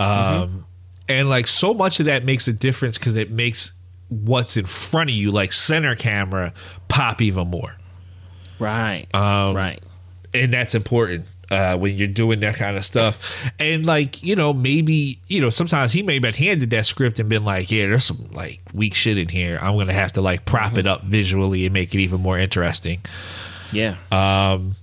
um 0.00 0.64
and 1.08 1.28
like 1.28 1.46
so 1.46 1.72
much 1.74 2.00
of 2.00 2.06
that 2.06 2.24
makes 2.24 2.48
a 2.48 2.52
difference 2.52 2.98
because 2.98 3.14
it 3.16 3.30
makes 3.30 3.72
what's 4.08 4.56
in 4.56 4.66
front 4.66 5.10
of 5.10 5.16
you 5.16 5.30
like 5.30 5.52
center 5.52 5.94
camera 5.94 6.52
pop 6.88 7.20
even 7.20 7.48
more 7.48 7.76
Right. 8.58 9.06
Um, 9.14 9.54
right. 9.54 9.82
and 10.32 10.52
that's 10.52 10.74
important 10.74 11.26
uh, 11.50 11.76
when 11.76 11.96
you're 11.96 12.08
doing 12.08 12.40
that 12.40 12.56
kind 12.56 12.76
of 12.76 12.84
stuff. 12.84 13.50
And 13.58 13.86
like, 13.86 14.22
you 14.22 14.34
know, 14.34 14.52
maybe, 14.52 15.20
you 15.28 15.40
know, 15.40 15.50
sometimes 15.50 15.92
he 15.92 16.02
may 16.02 16.14
have 16.14 16.22
been 16.22 16.34
handed 16.34 16.70
that 16.70 16.86
script 16.86 17.18
and 17.18 17.28
been 17.28 17.44
like, 17.44 17.70
yeah, 17.70 17.86
there's 17.86 18.04
some 18.04 18.28
like 18.32 18.60
weak 18.72 18.94
shit 18.94 19.18
in 19.18 19.28
here. 19.28 19.58
I'm 19.60 19.74
going 19.74 19.88
to 19.88 19.92
have 19.92 20.12
to 20.12 20.22
like 20.22 20.44
prop 20.44 20.78
it 20.78 20.86
up 20.86 21.04
visually 21.04 21.64
and 21.66 21.72
make 21.72 21.94
it 21.94 21.98
even 22.00 22.20
more 22.20 22.38
interesting. 22.38 23.02
Yeah. 23.72 23.96
Um, 24.10 24.76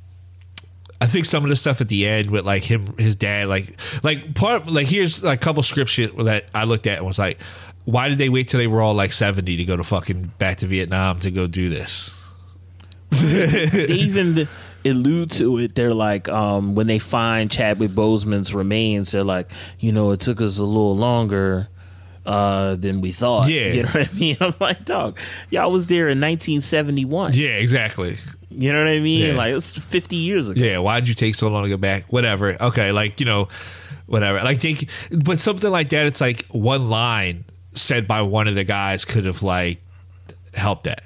I 1.02 1.08
think 1.08 1.26
some 1.26 1.44
of 1.44 1.50
the 1.50 1.56
stuff 1.56 1.82
at 1.82 1.90
the 1.90 2.08
end 2.08 2.32
with 2.32 2.46
like 2.46 2.64
him, 2.64 2.98
his 2.98 3.16
dad, 3.16 3.48
like, 3.48 3.78
like 4.04 4.36
part, 4.36 4.68
like 4.68 4.88
here's 4.88 5.24
like 5.24 5.40
a 5.40 5.44
couple 5.44 5.64
script 5.64 5.90
shit 5.90 6.16
that 6.18 6.46
I 6.56 6.64
looked 6.64 6.88
at 6.88 6.98
and 6.98 7.08
was 7.08 7.20
like, 7.20 7.40
why 7.86 8.08
did 8.08 8.18
they 8.18 8.30
wait 8.30 8.48
till 8.48 8.60
they 8.60 8.68
were 8.68 8.82
all 8.82 8.94
like 8.94 9.12
70 9.12 9.58
to 9.58 9.66
go 9.66 9.76
to 9.76 9.84
fucking 9.84 10.32
back 10.38 10.58
to 10.58 10.68
Vietnam 10.68 11.20
to 11.20 11.32
go 11.32 11.48
do 11.48 11.70
this? 11.70 12.20
they 13.10 13.86
even 13.90 14.48
allude 14.86 15.32
to 15.32 15.58
it. 15.60 15.76
They're 15.76 15.94
like, 15.94 16.30
um, 16.30 16.76
when 16.76 16.88
they 16.88 17.00
find 17.00 17.52
Chadwick 17.52 17.92
Boseman's 17.92 18.54
remains, 18.54 19.12
they're 19.12 19.24
like, 19.24 19.52
you 19.80 19.92
know, 19.92 20.12
it 20.12 20.22
took 20.22 20.42
us 20.42 20.58
a 20.58 20.66
little 20.66 20.96
longer 20.96 21.68
uh, 22.26 22.76
than 22.76 23.02
we 23.02 23.12
thought. 23.12 23.50
Yeah. 23.50 23.68
You 23.68 23.84
know 23.84 23.90
what 23.90 24.10
I 24.10 24.14
mean? 24.18 24.38
I'm 24.40 24.56
like, 24.60 24.86
dog, 24.86 25.18
y'all 25.50 25.72
was 25.72 25.88
there 25.88 26.10
in 26.10 26.20
1971. 26.20 27.34
Yeah, 27.34 27.50
exactly. 27.50 28.18
You 28.50 28.72
know 28.72 28.80
what 28.80 28.88
I 28.88 29.00
mean? 29.00 29.28
Yeah. 29.28 29.38
Like, 29.38 29.54
it's 29.54 29.72
50 29.74 30.16
years 30.16 30.50
ago. 30.50 30.62
Yeah, 30.62 30.78
why'd 30.78 31.08
you 31.08 31.14
take 31.14 31.36
so 31.36 31.48
long 31.48 31.64
to 31.64 31.70
go 31.70 31.78
back? 31.78 32.12
Whatever. 32.12 32.62
Okay, 32.62 32.92
like, 32.92 33.20
you 33.20 33.26
know, 33.26 33.48
whatever. 34.06 34.42
Like 34.42 34.62
think 34.62 34.90
but 35.12 35.40
something 35.40 35.70
like 35.70 35.90
that, 35.90 36.06
it's 36.06 36.22
like 36.22 36.46
one 36.50 36.90
line 36.90 37.46
said 37.72 38.08
by 38.08 38.22
one 38.22 38.48
of 38.48 38.56
the 38.56 38.64
guys 38.64 39.06
could 39.06 39.26
have 39.26 39.44
like 39.44 39.82
helped 40.54 40.86
that. 40.86 41.04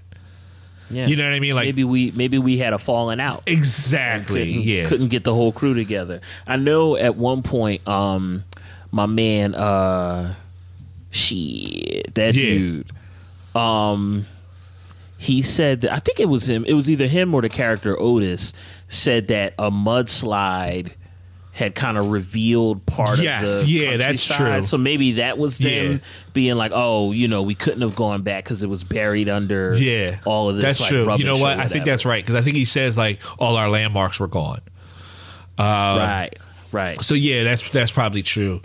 Yeah. 0.90 1.08
You 1.08 1.16
know 1.18 1.26
what 1.26 1.34
I 1.34 1.40
mean? 1.40 1.56
Like 1.56 1.66
maybe 1.66 1.84
we 1.84 2.12
maybe 2.12 2.38
we 2.38 2.58
had 2.58 2.74
a 2.74 2.78
falling 2.78 3.20
out. 3.20 3.44
Exactly. 3.48 4.46
couldn't, 4.46 4.62
yeah. 4.64 4.86
couldn't 4.88 5.08
get 5.10 5.24
the 5.24 5.34
whole 5.34 5.52
crew 5.52 5.74
together. 5.74 6.22
I 6.46 6.58
know 6.58 6.96
at 6.96 7.16
one 7.16 7.44
point, 7.44 7.86
um, 7.88 8.44
my 8.92 9.06
man, 9.06 9.54
uh, 9.54 10.36
shit, 11.18 12.14
that 12.16 12.36
Yeah. 12.36 12.44
dude, 12.44 12.88
um, 13.56 14.26
he 15.18 15.42
said 15.42 15.82
that 15.82 15.92
I 15.92 15.98
think 16.00 16.20
it 16.20 16.30
was 16.30 16.48
him. 16.50 16.64
It 16.68 16.74
was 16.74 16.90
either 16.90 17.08
him 17.08 17.34
or 17.34 17.42
the 17.42 17.50
character 17.50 18.00
Otis 18.00 18.54
said 18.88 19.28
that 19.30 19.54
a 19.58 19.72
mudslide 19.72 20.92
had 21.54 21.74
kind 21.74 21.98
of 21.98 22.12
revealed 22.12 22.86
part 22.86 23.18
Yes, 23.20 23.62
of 23.62 23.68
the 23.68 23.74
yeah, 23.74 23.98
that's 23.98 24.24
true. 24.24 24.62
So 24.62 24.78
maybe 24.78 25.14
that 25.14 25.40
was 25.40 25.58
them 25.58 25.92
Yeah. 25.94 25.98
being 26.34 26.56
like, 26.56 26.72
"Oh, 26.72 27.12
you 27.14 27.28
know, 27.28 27.42
we 27.42 27.56
couldn't 27.56 27.82
have 27.82 27.96
gone 27.96 28.22
back 28.22 28.44
because 28.44 28.62
it 28.62 28.70
was 28.70 28.84
buried 28.84 29.28
under 29.28 29.76
Yeah. 29.76 30.18
all 30.24 30.50
of 30.52 30.58
this." 30.58 30.64
That's 30.64 30.82
like, 30.82 30.90
true. 30.90 31.18
You 31.18 31.24
know 31.26 31.38
what? 31.38 31.58
I 31.60 31.68
think 31.68 31.84
that's 31.86 32.06
right 32.06 32.24
because 32.24 32.36
I 32.36 32.42
think 32.42 32.58
he 32.58 32.66
says 32.66 32.96
like 32.96 33.20
all 33.40 33.56
our 33.56 33.72
landmarks 33.72 34.20
were 34.20 34.28
gone. 34.28 34.62
Um, 35.58 35.66
right, 35.98 36.30
right. 36.72 37.02
So 37.02 37.16
yeah, 37.16 37.44
that's 37.44 37.68
that's 37.72 37.92
probably 37.92 38.22
true. 38.22 38.62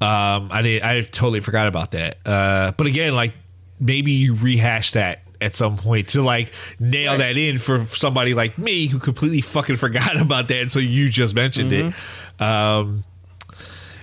Um, 0.00 0.48
I 0.50 0.62
did. 0.62 0.82
I 0.82 1.02
totally 1.02 1.40
forgot 1.40 1.66
about 1.66 1.90
that. 1.92 2.18
Uh, 2.26 2.72
but 2.72 2.86
again, 2.86 3.14
like 3.14 3.34
maybe 3.78 4.12
you 4.12 4.34
rehash 4.34 4.92
that 4.92 5.22
at 5.40 5.56
some 5.56 5.76
point 5.76 6.08
to 6.08 6.22
like 6.22 6.52
nail 6.78 7.16
that 7.16 7.36
in 7.38 7.56
for 7.56 7.82
somebody 7.84 8.34
like 8.34 8.58
me 8.58 8.86
who 8.86 8.98
completely 8.98 9.40
fucking 9.40 9.76
forgot 9.76 10.16
about 10.20 10.48
that 10.48 10.62
until 10.62 10.82
you 10.82 11.08
just 11.08 11.34
mentioned 11.34 11.72
it. 11.72 11.94
Um, 12.40 13.04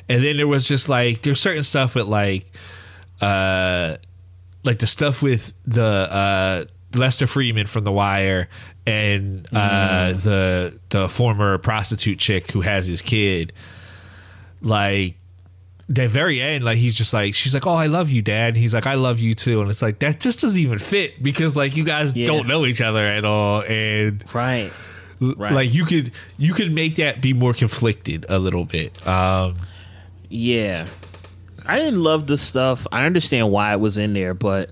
and 0.09 0.23
then 0.23 0.37
there 0.37 0.47
was 0.47 0.67
just 0.67 0.89
like 0.89 1.21
there's 1.21 1.39
certain 1.39 1.63
stuff 1.63 1.95
with 1.95 2.07
like 2.07 2.51
uh 3.21 3.97
like 4.63 4.79
the 4.79 4.87
stuff 4.87 5.21
with 5.21 5.53
the 5.65 5.83
uh 5.83 6.65
Lester 6.95 7.25
Freamon 7.25 7.67
from 7.67 7.83
The 7.83 7.91
Wire 7.91 8.47
and 8.85 9.47
uh 9.53 10.13
the 10.13 10.79
the 10.89 11.09
former 11.09 11.57
prostitute 11.57 12.19
chick 12.19 12.51
who 12.51 12.61
has 12.61 12.87
his 12.87 13.01
kid 13.01 13.53
like 14.61 15.17
the 15.89 16.07
very 16.07 16.41
end 16.41 16.65
like 16.65 16.77
he's 16.77 16.93
just 16.93 17.13
like 17.13 17.33
she's 17.33 17.53
like 17.53 17.65
oh 17.65 17.73
I 17.73 17.87
love 17.87 18.09
you 18.09 18.21
dad 18.21 18.49
and 18.49 18.57
he's 18.57 18.73
like 18.73 18.85
I 18.85 18.95
love 18.95 19.19
you 19.19 19.33
too 19.33 19.61
and 19.61 19.69
it's 19.71 19.81
like 19.81 19.99
that 19.99 20.19
just 20.19 20.41
doesn't 20.41 20.59
even 20.59 20.79
fit 20.79 21.23
because 21.23 21.55
like 21.55 21.77
you 21.77 21.85
guys 21.85 22.13
Yeah. 22.13 22.25
don't 22.25 22.45
know 22.47 22.65
each 22.65 22.81
other 22.81 23.05
at 23.07 23.23
all 23.23 23.61
and 23.63 24.23
Right. 24.33 24.71
Right. 25.21 25.53
like 25.53 25.73
you 25.73 25.85
could 25.85 26.11
you 26.37 26.53
could 26.53 26.73
make 26.73 26.97
that 26.97 27.21
be 27.21 27.31
more 27.33 27.53
conflicted 27.53 28.25
a 28.27 28.37
little 28.37 28.65
bit 28.65 29.07
um 29.07 29.55
Yeah. 30.29 30.87
I 31.65 31.79
didn't 31.79 32.01
love 32.03 32.27
the 32.27 32.37
stuff. 32.37 32.85
I 32.91 33.05
understand 33.05 33.51
why 33.51 33.73
it 33.73 33.79
was 33.79 33.97
in 33.97 34.13
there, 34.13 34.33
but 34.33 34.71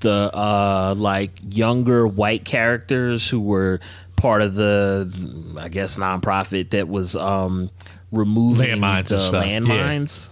the 0.00 0.10
uh 0.36 0.94
like 0.96 1.32
younger 1.50 2.06
white 2.06 2.44
characters 2.44 3.28
who 3.28 3.40
were 3.40 3.80
part 4.16 4.42
of 4.42 4.54
the 4.54 5.10
I 5.58 5.68
guess 5.68 5.96
nonprofit 5.98 6.70
that 6.70 6.88
was 6.88 7.14
um 7.16 7.70
removing 8.16 8.68
Landmines 8.80 9.08
the 9.08 9.14
and 9.16 9.24
stuff, 9.24 9.46
yeah. 9.46 9.58
landmines. 9.60 10.28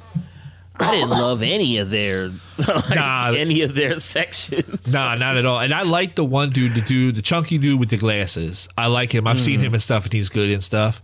I 0.77 0.90
didn't 0.90 1.11
love 1.11 1.40
any 1.42 1.79
of 1.79 1.90
their 1.90 2.31
like, 2.59 2.90
Nah. 2.97 3.33
any 3.37 3.61
of 3.61 3.75
their 3.77 4.01
sections. 4.01 4.92
Nah, 4.92 5.14
not 5.14 5.37
at 5.37 5.47
all. 5.47 5.61
And 5.61 5.73
I 5.73 5.83
like 5.83 6.16
the 6.16 6.25
one 6.25 6.51
dude, 6.51 6.75
the 6.75 6.81
dude, 6.81 7.14
the 7.14 7.23
chunky 7.23 7.59
dude 7.59 7.79
with 7.79 7.90
the 7.90 7.97
glasses. 7.97 8.68
I 8.77 8.87
like 8.88 9.14
him. 9.14 9.27
I've 9.29 9.38
seen 9.40 9.61
him 9.61 9.73
and 9.75 9.83
stuff, 9.83 10.03
and 10.05 10.12
he's 10.12 10.29
good 10.31 10.51
and 10.51 10.61
stuff. 10.62 11.01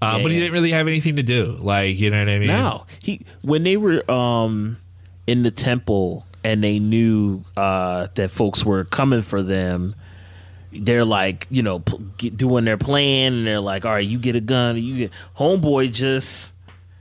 Uh, 0.00 0.14
Yeah, 0.16 0.22
but 0.22 0.32
he 0.32 0.38
didn't 0.40 0.54
really 0.54 0.70
have 0.70 0.88
anything 0.88 1.16
to 1.16 1.22
do. 1.22 1.58
Like, 1.60 1.98
you 1.98 2.08
know 2.10 2.18
what 2.20 2.28
I 2.30 2.38
mean? 2.38 2.48
No, 2.48 2.86
he 3.00 3.20
when 3.42 3.64
they 3.64 3.76
were 3.76 4.10
um 4.10 4.78
in 5.26 5.42
the 5.42 5.50
temple 5.50 6.26
and 6.42 6.64
they 6.64 6.78
knew 6.78 7.44
uh 7.56 8.08
that 8.14 8.30
folks 8.30 8.64
were 8.64 8.84
coming 8.84 9.20
for 9.22 9.42
them. 9.42 9.94
They're 10.74 11.04
like, 11.04 11.46
you 11.50 11.62
know, 11.62 11.80
p- 11.80 12.30
doing 12.30 12.64
their 12.64 12.78
plan, 12.78 13.32
and 13.34 13.46
they're 13.46 13.60
like, 13.60 13.84
"All 13.84 13.92
right, 13.92 14.06
you 14.06 14.18
get 14.18 14.36
a 14.36 14.40
gun." 14.40 14.76
You 14.82 14.96
get 14.96 15.10
homeboy 15.36 15.92
just 15.92 16.52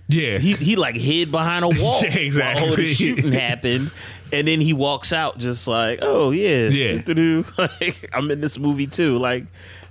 Yeah. 0.07 0.37
he 0.39 0.53
he 0.53 0.75
like 0.75 0.95
hid 0.95 1.31
behind 1.31 1.63
a 1.63 1.69
wall. 1.81 2.01
Yeah, 2.03 2.15
exactly. 2.17 2.61
While 2.63 2.71
all 2.71 2.75
the 2.75 2.87
shooting 2.93 3.31
happened, 3.31 3.91
and 4.33 4.47
then 4.47 4.59
he 4.61 4.73
walks 4.73 5.13
out 5.13 5.37
just 5.39 5.67
like, 5.67 5.99
"Oh 6.01 6.31
yeah, 6.31 6.67
Yeah. 6.67 7.01
doo-doo-doo." 7.01 7.45
Like, 7.57 8.09
I'm 8.13 8.29
in 8.31 8.41
this 8.41 8.57
movie 8.59 8.87
too." 8.87 9.17
Like 9.17 9.45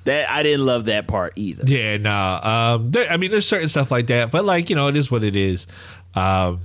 that, 0.05 0.31
I 0.31 0.43
didn't 0.43 0.67
love 0.67 0.87
that 0.87 1.07
part 1.07 1.33
either. 1.37 1.63
Yeah, 1.67 1.97
nah. 1.99 2.75
Um, 2.75 2.91
there, 2.91 3.11
I 3.11 3.17
mean, 3.17 3.31
there's 3.31 3.47
certain 3.47 3.69
stuff 3.69 3.91
like 3.91 4.07
that, 4.09 4.31
but 4.31 4.45
like 4.45 4.69
you 4.71 4.77
know, 4.77 4.89
it 4.89 4.97
is 4.97 5.11
what 5.11 5.25
it 5.25 5.37
is. 5.37 5.67
Um, 6.15 6.61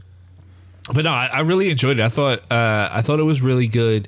but 0.93 1.04
no, 1.04 1.12
I, 1.12 1.28
I 1.28 1.39
really 1.41 1.69
enjoyed 1.69 2.00
it. 2.00 2.04
I 2.04 2.10
thought 2.10 2.39
uh, 2.52 2.89
I 2.91 3.02
thought 3.02 3.19
it 3.19 3.24
was 3.24 3.41
really 3.41 3.67
good, 3.67 4.08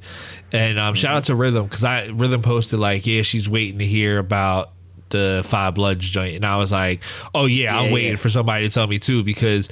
and 0.52 0.78
um, 0.78 0.94
shout 0.94 1.16
out 1.16 1.24
to 1.26 1.36
Rhythm 1.36 1.66
because 1.66 1.84
I 1.84 2.08
Rhythm 2.08 2.42
posted 2.42 2.80
like, 2.80 3.06
yeah, 3.08 3.24
she's 3.24 3.50
waiting 3.50 3.80
to 3.80 3.86
hear 3.86 4.20
about 4.20 4.72
the 5.10 5.42
Five 5.46 5.76
Bloods 5.76 6.08
joint, 6.08 6.36
and 6.36 6.46
I 6.46 6.58
was 6.58 6.72
like, 6.72 7.02
oh 7.34 7.46
yeah, 7.46 7.78
I'm 7.78 7.92
waiting 7.92 8.12
yeah. 8.12 8.18
for 8.18 8.30
somebody 8.30 8.68
to 8.68 8.74
tell 8.74 8.88
me 8.88 9.00
too 9.00 9.24
because 9.24 9.70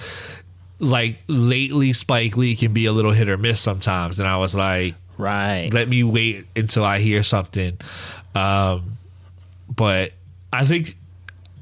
like 0.80 1.18
lately 1.28 1.94
Spike 1.94 2.36
Lee 2.38 2.56
can 2.56 2.74
be 2.74 2.86
a 2.86 2.92
little 2.92 3.12
hit 3.12 3.30
or 3.30 3.38
miss 3.38 3.62
sometimes, 3.62 4.20
and 4.20 4.28
I 4.28 4.38
was 4.38 4.56
like, 4.56 4.96
Right. 5.18 5.70
let 5.72 5.88
me 5.88 6.04
wait 6.04 6.46
until 6.56 6.84
I 6.84 7.00
hear 7.00 7.24
something. 7.24 7.78
Um, 8.34 8.98
but 9.74 10.12
I 10.52 10.66
think 10.66 10.98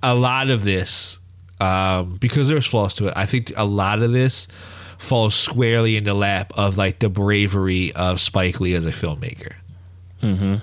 a 0.02 0.16
lot 0.16 0.50
of 0.50 0.64
this, 0.64 1.20
um, 1.60 2.18
because 2.20 2.50
there's 2.50 2.66
flaws 2.66 2.96
to 2.96 3.08
it, 3.08 3.14
I 3.16 3.26
think 3.26 3.52
a 3.56 3.66
lot 3.66 4.02
of 4.02 4.12
this 4.12 4.48
falls 5.04 5.36
squarely 5.36 5.98
in 5.98 6.04
the 6.06 6.14
lap 6.14 6.54
of 6.56 6.78
like 6.78 7.00
the 7.00 7.10
bravery 7.10 7.92
of 7.94 8.20
Spike 8.22 8.60
Lee 8.60 8.74
as 8.74 8.86
a 8.86 8.92
filmmaker. 8.92 9.54
Mm-hmm. 10.22 10.56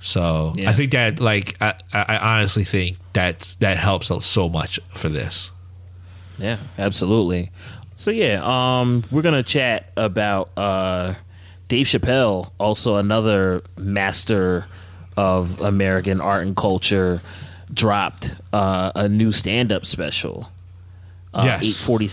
So 0.00 0.52
Yeah. 0.56 0.70
I 0.70 0.72
think 0.74 0.92
that 0.92 1.20
like 1.20 1.56
I, 1.60 1.74
I 1.92 2.18
honestly 2.36 2.64
think 2.64 2.98
that 3.14 3.54
that 3.60 3.76
helps 3.78 4.10
out 4.10 4.22
so 4.22 4.48
much 4.48 4.78
for 4.94 5.08
this. 5.08 5.50
Yeah, 6.38 6.58
absolutely. 6.78 7.50
So 7.94 8.10
yeah, 8.10 8.40
um, 8.42 9.04
we're 9.10 9.22
gonna 9.22 9.42
chat 9.44 9.92
about 9.96 10.50
uh, 10.58 11.14
Dave 11.68 11.86
Chappelle, 11.86 12.50
also 12.58 12.96
another 12.96 13.62
master 13.76 14.66
of 15.16 15.60
American 15.60 16.20
art 16.20 16.44
and 16.44 16.56
culture, 16.56 17.22
dropped 17.72 18.34
uh, 18.52 18.90
a 18.96 19.08
new 19.08 19.30
stand-up 19.32 19.86
special. 19.86 20.50
Uh, 21.32 21.42
Yes. 21.46 21.62
eight 21.62 21.76
forty 21.76 22.08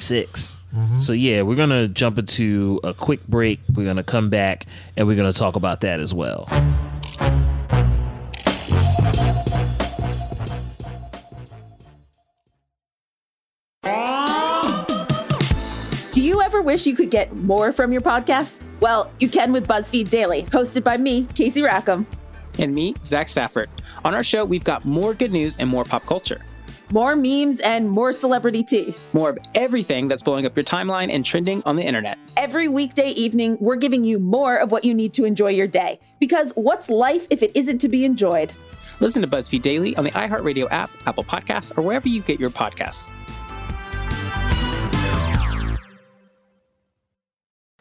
Mm-hmm. 0.74 1.00
So 1.00 1.14
yeah, 1.14 1.42
we're 1.42 1.56
gonna 1.56 1.88
jump 1.88 2.18
into 2.18 2.80
a 2.84 2.94
quick 2.94 3.28
break. 3.28 3.60
We're 3.74 3.86
gonna 3.86 4.04
come 4.04 4.30
back 4.30 4.66
and 4.96 5.08
we're 5.08 5.18
gonna 5.18 5.34
talk 5.34 5.56
about 5.56 5.82
that 5.82 6.00
as 6.00 6.14
well. 6.14 6.48
Do 16.12 16.22
you 16.22 16.42
ever 16.42 16.62
wish 16.62 16.86
you 16.86 16.96
could 16.96 17.10
get 17.10 17.36
more 17.36 17.74
from 17.74 17.92
your 17.92 18.02
podcast? 18.02 18.62
Well, 18.80 19.12
you 19.20 19.28
can 19.30 19.52
with 19.52 19.68
BuzzFeed 19.68 20.10
Daily, 20.10 20.44
hosted 20.44 20.84
by 20.84 20.98
me, 20.98 21.28
Casey 21.36 21.62
Rackham. 21.62 22.06
And 22.60 22.76
me, 22.76 22.96
Zach 23.04 23.28
Stafford. 23.28 23.70
On 24.04 24.14
our 24.14 24.24
show, 24.24 24.44
we've 24.44 24.64
got 24.64 24.86
more 24.86 25.14
good 25.14 25.32
news 25.32 25.58
and 25.58 25.70
more 25.70 25.86
pop 25.86 26.06
culture. 26.06 26.42
More 26.94 27.16
memes 27.16 27.62
and 27.62 27.90
more 27.90 28.12
celebrity 28.12 28.64
tea. 28.64 28.94
More 29.14 29.30
of 29.30 29.38
everything 29.56 30.10
that's 30.10 30.22
blowing 30.22 30.46
up 30.46 30.58
your 30.58 30.66
timeline 30.66 31.10
and 31.10 31.26
trending 31.26 31.64
on 31.66 31.78
the 31.78 31.84
internet. 31.84 32.20
Every 32.36 32.68
weekday 32.68 33.12
evening, 33.12 33.58
we're 33.62 33.78
giving 33.78 34.04
you 34.04 34.20
more 34.20 34.58
of 34.58 34.72
what 34.72 34.84
you 34.84 34.94
need 34.94 35.14
to 35.14 35.24
enjoy 35.24 35.52
your 35.52 35.68
day. 35.68 36.00
Because 36.20 36.52
what's 36.56 36.90
life 36.90 37.28
if 37.30 37.44
it 37.44 37.56
isn't 37.56 37.78
to 37.78 37.88
be 37.88 38.04
enjoyed? 38.04 38.54
Listen 39.00 39.22
to 39.22 39.28
BuzzFeed 39.28 39.62
Daily 39.62 39.96
on 39.96 40.04
the 40.04 40.12
iHeartRadio 40.12 40.68
app, 40.70 40.92
Apple 41.06 41.24
Podcasts, 41.24 41.76
or 41.78 41.82
wherever 41.82 42.10
you 42.10 42.22
get 42.22 42.42
your 42.42 42.50
podcasts. 42.50 43.12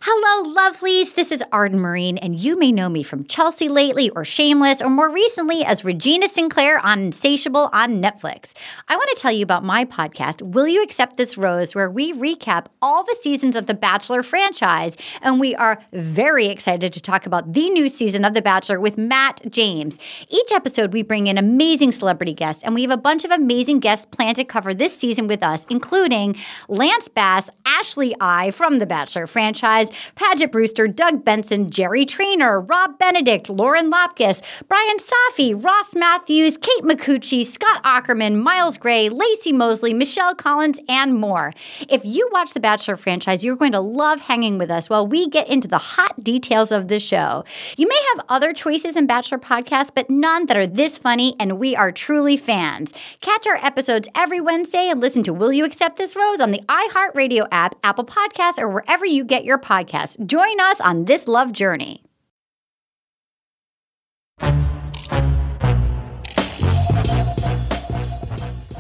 Hello, 0.03 0.55
lovelies. 0.55 1.15
This 1.15 1.31
is 1.31 1.45
Arden 1.53 1.79
Myrin, 1.79 2.19
and 2.23 2.35
you 2.35 2.59
may 2.59 2.73
know 2.73 2.89
me 2.89 3.03
from 3.03 3.27
Chelsea 3.27 3.69
lately, 3.69 4.09
or 4.09 4.25
Shameless, 4.25 4.81
or 4.81 4.89
more 4.89 5.11
recently 5.11 5.63
as 5.63 5.85
Regina 5.85 6.27
Sinclair 6.27 6.79
on 6.79 7.01
Insatiable 7.01 7.69
on 7.75 8.01
Netflix. 8.01 8.55
I 8.89 8.97
want 8.97 9.11
to 9.15 9.21
tell 9.21 9.31
you 9.31 9.43
about 9.43 9.63
my 9.63 9.85
podcast, 9.85 10.41
Will 10.41 10.67
You 10.67 10.83
Accept 10.83 11.19
This 11.19 11.37
Rose, 11.37 11.75
where 11.75 11.91
we 11.91 12.15
recap 12.15 12.69
all 12.81 13.05
the 13.05 13.19
seasons 13.21 13.57
of 13.57 13.67
the 13.67 13.75
Bachelor 13.75 14.23
franchise, 14.23 14.97
and 15.21 15.39
we 15.39 15.55
are 15.57 15.83
very 15.93 16.47
excited 16.47 16.95
to 16.95 17.01
talk 17.03 17.27
about 17.27 17.53
the 17.53 17.69
new 17.69 17.87
season 17.87 18.25
of 18.25 18.33
The 18.33 18.41
Bachelor 18.41 18.81
with 18.81 18.97
Matt 18.97 19.43
James. 19.51 19.99
Each 20.31 20.51
episode, 20.51 20.95
we 20.95 21.03
bring 21.03 21.27
in 21.27 21.37
amazing 21.37 21.93
celebrity 21.93 22.33
guests, 22.33 22.65
and 22.65 22.75
we 22.75 22.81
have 22.81 22.91
a 22.91 22.97
bunch 22.97 23.27
of 23.27 23.33
amazing 23.33 23.81
guests 23.81 24.07
planned 24.07 24.37
to 24.37 24.45
cover 24.45 24.73
this 24.73 24.97
season 24.97 25.29
with 25.29 25.43
us, 25.43 25.67
including 25.69 26.37
Lance 26.69 27.09
Bass, 27.09 27.51
Ashley 27.67 28.17
I 28.19 28.51
from 28.51 28.79
the 28.79 28.87
Bachelor 28.87 29.27
franchise. 29.27 29.90
Paget 30.15 30.53
Brewster, 30.53 30.87
Doug 30.87 31.25
Benson, 31.25 31.71
Jerry 31.71 32.05
Trainor, 32.05 32.61
Rob 32.61 32.99
Benedict, 32.99 33.51
Lauren 33.51 33.91
Lapkus, 33.91 34.43
Brian 34.69 34.97
Safi, 34.99 35.63
Ross 35.63 35.95
Mathews, 35.95 36.57
Kate 36.57 36.83
Micucci, 36.83 37.45
Scott 37.45 37.83
Aukerman, 37.83 38.43
Miles 38.43 38.79
Gray, 38.79 39.09
Lacey 39.09 39.53
Mosley, 39.53 39.93
Michelle 39.93 40.35
Collins, 40.35 40.79
and 40.89 41.15
more. 41.15 41.53
If 41.89 42.03
you 42.05 42.29
watch 42.33 42.55
the 42.55 42.61
Bachelor 42.61 42.97
franchise, 42.97 43.45
you're 43.45 43.57
going 43.57 43.73
to 43.73 43.81
love 43.81 44.21
hanging 44.21 44.59
with 44.59 44.71
us 44.71 44.89
while 44.89 45.07
we 45.07 45.29
get 45.29 45.49
into 45.49 45.69
the 45.69 45.79
hot 45.79 46.23
details 46.23 46.73
of 46.73 46.89
the 46.89 47.01
show. 47.01 47.45
You 47.77 47.89
may 47.89 48.03
have 48.15 48.25
other 48.29 48.53
choices 48.53 48.97
in 48.97 49.07
Bachelor 49.07 49.39
podcasts, 49.39 49.91
but 49.95 50.11
none 50.11 50.47
that 50.47 50.57
are 50.57 50.67
this 50.67 50.99
funny, 50.99 51.35
and 51.41 51.59
we 51.59 51.75
are 51.75 51.93
truly 51.93 52.37
fans. 52.37 52.93
Catch 53.21 53.47
our 53.47 53.57
episodes 53.57 54.09
every 54.15 54.41
Wednesday 54.41 54.89
and 54.89 55.01
listen 55.01 55.23
to 55.25 55.33
Will 55.33 55.53
You 55.53 55.65
Accept 55.65 55.97
This 55.97 56.17
Rose 56.17 56.41
on 56.41 56.51
the 56.51 56.63
iHeartRadio 56.69 57.49
app, 57.51 57.75
Apple 57.83 58.05
Podcasts, 58.05 58.59
or 58.59 58.69
wherever 58.69 59.05
you 59.05 59.25
get 59.25 59.45
your 59.45 59.59
podcasts 59.59 59.80
podcast. 59.81 60.25
Join 60.27 60.61
us 60.61 60.81
on 60.81 61.05
this 61.05 61.29
love 61.29 61.53
journey. 61.53 62.03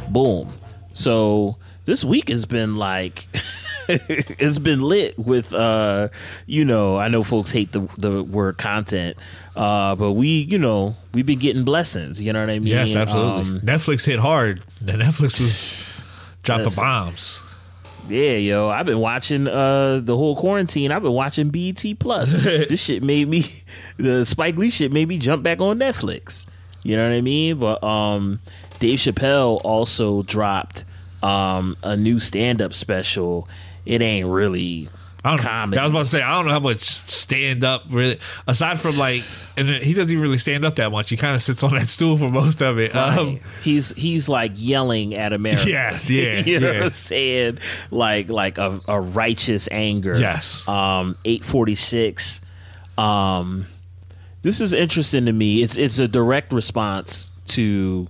Boom. 0.08 0.52
So 0.92 1.56
this 1.84 2.04
week 2.04 2.28
has 2.28 2.44
been 2.44 2.76
like 2.76 3.28
it's 3.88 4.58
been 4.58 4.82
lit 4.82 5.18
with 5.18 5.52
uh 5.52 6.08
you 6.46 6.64
know 6.64 6.96
i 6.96 7.08
know 7.08 7.22
folks 7.24 7.50
hate 7.50 7.72
the 7.72 7.80
the 7.98 8.22
word 8.22 8.56
content 8.58 9.16
uh 9.56 9.96
but 9.96 10.12
we 10.12 10.28
you 10.28 10.58
know 10.58 10.94
we've 11.12 11.26
been 11.26 11.40
getting 11.40 11.64
blessings 11.64 12.22
you 12.22 12.32
know 12.32 12.38
what 12.38 12.50
i 12.50 12.58
mean 12.60 12.68
yes 12.68 12.94
absolutely 12.94 13.58
um, 13.58 13.60
netflix 13.62 14.04
hit 14.04 14.20
hard 14.20 14.62
the 14.80 14.92
netflix 14.92 15.40
was 15.40 16.04
dropping 16.42 16.68
bombs 16.76 17.42
yeah, 18.08 18.36
yo, 18.36 18.68
I've 18.68 18.86
been 18.86 18.98
watching 18.98 19.46
uh 19.46 20.00
the 20.02 20.16
whole 20.16 20.36
quarantine. 20.36 20.92
I've 20.92 21.02
been 21.02 21.12
watching 21.12 21.50
BT 21.50 21.94
Plus. 21.94 22.32
this 22.44 22.82
shit 22.82 23.02
made 23.02 23.28
me 23.28 23.44
the 23.96 24.24
Spike 24.24 24.56
Lee 24.56 24.70
shit 24.70 24.92
made 24.92 25.08
me 25.08 25.18
jump 25.18 25.42
back 25.42 25.60
on 25.60 25.78
Netflix. 25.78 26.46
You 26.82 26.96
know 26.96 27.08
what 27.08 27.14
I 27.14 27.20
mean? 27.20 27.58
But 27.58 27.82
um 27.84 28.40
Dave 28.78 28.98
Chappelle 28.98 29.60
also 29.64 30.22
dropped 30.22 30.84
um 31.22 31.76
a 31.82 31.96
new 31.96 32.18
stand 32.18 32.62
up 32.62 32.74
special. 32.74 33.48
It 33.86 34.02
ain't 34.02 34.28
really 34.28 34.88
I 35.24 35.30
don't 35.30 35.38
comedy. 35.38 35.76
Know. 35.76 35.82
I 35.82 35.84
was 35.84 35.90
about 35.92 36.00
to 36.00 36.06
say 36.06 36.22
I 36.22 36.36
don't 36.36 36.46
know 36.46 36.52
how 36.52 36.60
much 36.60 36.82
stand 36.82 37.62
up 37.62 37.84
really 37.90 38.18
aside 38.46 38.80
from 38.80 38.96
like 38.96 39.22
and 39.56 39.68
he 39.68 39.92
doesn't 39.92 40.10
even 40.10 40.22
really 40.22 40.38
stand 40.38 40.64
up 40.64 40.76
that 40.76 40.90
much. 40.90 41.10
He 41.10 41.16
kind 41.16 41.34
of 41.34 41.42
sits 41.42 41.62
on 41.62 41.76
that 41.76 41.88
stool 41.88 42.16
for 42.16 42.28
most 42.28 42.62
of 42.62 42.78
it. 42.78 42.94
Right. 42.94 43.18
Um, 43.18 43.40
he's 43.62 43.90
he's 43.90 44.28
like 44.28 44.52
yelling 44.54 45.14
at 45.14 45.32
America. 45.32 45.68
Yes, 45.68 46.08
yeah, 46.08 46.38
you 46.44 46.60
know 46.60 46.70
yeah. 46.72 46.78
what 46.78 46.84
I'm 46.84 46.90
saying? 46.90 47.58
Like 47.90 48.30
like 48.30 48.58
a, 48.58 48.80
a 48.88 49.00
righteous 49.00 49.68
anger. 49.70 50.18
Yes. 50.18 50.66
Um, 50.66 51.16
eight 51.24 51.44
forty 51.44 51.74
six. 51.74 52.40
Um, 52.96 53.66
this 54.42 54.60
is 54.60 54.72
interesting 54.72 55.26
to 55.26 55.32
me. 55.32 55.62
It's 55.62 55.76
it's 55.76 55.98
a 55.98 56.08
direct 56.08 56.52
response 56.52 57.32
to 57.48 58.08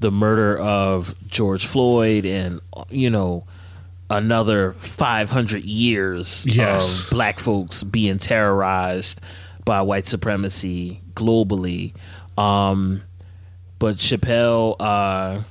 the 0.00 0.10
murder 0.10 0.58
of 0.58 1.14
George 1.26 1.66
Floyd 1.66 2.26
and 2.26 2.60
you 2.90 3.08
know 3.08 3.44
another 4.12 4.74
500 4.74 5.64
years 5.64 6.44
yes. 6.46 7.04
of 7.04 7.10
black 7.10 7.40
folks 7.40 7.82
being 7.82 8.18
terrorized 8.18 9.20
by 9.64 9.80
white 9.80 10.06
supremacy 10.06 11.00
globally. 11.14 11.94
Um, 12.36 13.02
but 13.78 13.96
Chappelle, 13.96 14.76
uh, 14.78 15.42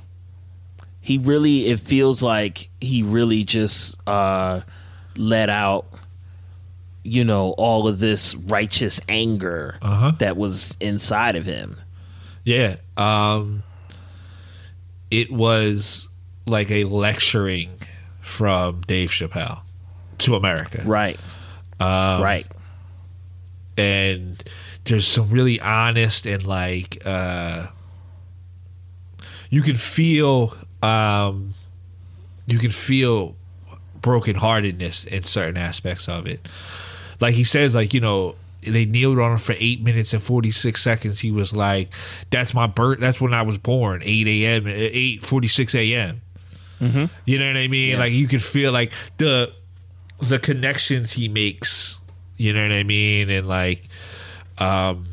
he 1.02 1.18
really, 1.18 1.68
it 1.68 1.80
feels 1.80 2.22
like 2.22 2.70
he 2.80 3.02
really 3.02 3.44
just 3.44 4.00
uh, 4.08 4.62
let 5.18 5.50
out, 5.50 5.88
you 7.04 7.24
know, 7.24 7.52
all 7.54 7.88
of 7.88 7.98
this 7.98 8.36
righteous 8.36 9.02
anger 9.10 9.80
uh-huh. 9.82 10.12
that 10.20 10.38
was 10.38 10.78
inside 10.80 11.36
of 11.36 11.48
him. 11.48 11.78
Yeah. 12.44 12.76
Um, 12.96 13.64
it 15.10 15.32
was 15.32 16.08
like 16.46 16.70
a 16.70 16.84
lecturing 16.84 17.81
from 18.32 18.82
Dave 18.82 19.10
Chappelle 19.10 19.60
to 20.20 20.36
America. 20.36 20.82
Right. 20.86 21.20
Um, 21.80 22.22
right. 22.22 22.48
And 23.78 24.44
there's 24.86 25.08
some 25.08 25.30
really 25.30 25.60
honest 25.60 26.26
and 26.26 26.46
like 26.46 27.02
uh, 27.06 27.68
you 29.50 29.62
can 29.62 29.76
feel 29.76 30.56
um, 30.82 31.54
you 32.48 32.58
can 32.58 32.72
feel 32.72 33.36
brokenheartedness 34.02 35.06
in 35.08 35.24
certain 35.24 35.58
aspects 35.58 36.08
of 36.08 36.26
it. 36.26 36.48
Like 37.20 37.36
he 37.36 37.44
says, 37.44 37.76
like 37.76 37.94
you 37.94 38.00
know, 38.00 38.36
they 38.62 38.86
kneeled 38.86 39.20
on 39.20 39.34
him 39.34 39.38
for 39.38 39.56
eight 39.60 39.82
minutes 39.82 40.14
and 40.14 40.22
46 40.22 40.82
seconds. 40.82 41.20
He 41.20 41.32
was 41.32 41.54
like, 41.54 41.94
that's 42.30 42.54
my 42.54 42.68
birth. 42.68 43.00
That's 43.00 43.20
when 43.20 43.34
I 43.34 43.42
was 43.42 43.58
born, 43.58 44.02
8 44.04 44.28
a.m., 44.28 44.68
8 44.68 45.24
46 45.24 45.76
a.m. 45.76 46.22
Mm-hmm. 46.82 47.06
You 47.26 47.40
know 47.40 47.48
what 47.48 47.58
I 47.58 47.68
mean? 47.68 47.92
Yeah. 47.92 48.00
Like 48.00 48.12
you 48.12 48.28
could 48.28 48.44
feel 48.44 48.72
like 48.72 48.92
the 49.18 49.54
the 50.20 50.40
connections 50.40 51.14
he 51.14 51.28
makes. 51.28 52.00
You 52.38 52.54
know 52.54 52.64
what 52.64 52.72
I 52.72 52.84
mean? 52.84 53.30
And 53.30 53.48
like, 53.48 53.84
um, 54.58 55.06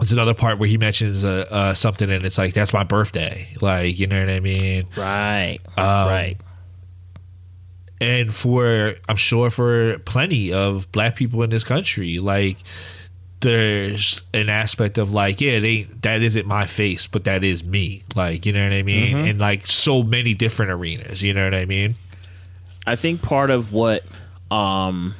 it's 0.00 0.10
another 0.10 0.34
part 0.34 0.58
where 0.58 0.68
he 0.68 0.76
mentions 0.76 1.24
uh, 1.24 1.46
uh, 1.50 1.74
something, 1.74 2.10
and 2.10 2.24
it's 2.24 2.38
like 2.38 2.54
that's 2.54 2.72
my 2.72 2.82
birthday. 2.82 3.48
Like, 3.60 3.98
you 3.98 4.06
know 4.06 4.18
what 4.18 4.30
I 4.30 4.40
mean? 4.40 4.88
Right. 4.96 5.60
Um, 5.76 5.84
right. 6.08 6.36
And 8.00 8.32
for 8.34 8.94
I'm 9.08 9.16
sure 9.16 9.50
for 9.50 9.98
plenty 10.00 10.52
of 10.52 10.90
black 10.92 11.16
people 11.16 11.42
in 11.42 11.50
this 11.50 11.64
country, 11.64 12.18
like 12.18 12.58
there's 13.40 14.20
an 14.34 14.48
aspect 14.48 14.98
of 14.98 15.12
like, 15.12 15.40
yeah, 15.40 15.58
they 15.60 15.84
that 16.02 16.22
isn't 16.22 16.46
my 16.46 16.66
face, 16.66 17.06
but 17.06 17.24
that 17.24 17.44
is 17.44 17.62
me. 17.62 18.02
Like, 18.14 18.44
you 18.46 18.52
know 18.52 18.62
what 18.64 18.72
I 18.72 18.82
mean? 18.82 19.16
Mhm. 19.18 19.28
In 19.28 19.38
like 19.38 19.66
so 19.66 20.02
many 20.02 20.34
different 20.34 20.72
arenas, 20.72 21.22
you 21.22 21.32
know 21.34 21.44
what 21.44 21.54
I 21.54 21.64
mean? 21.64 21.94
I 22.86 22.96
think 22.96 23.22
part 23.22 23.50
of 23.50 23.72
what 23.72 24.04
um 24.50 25.14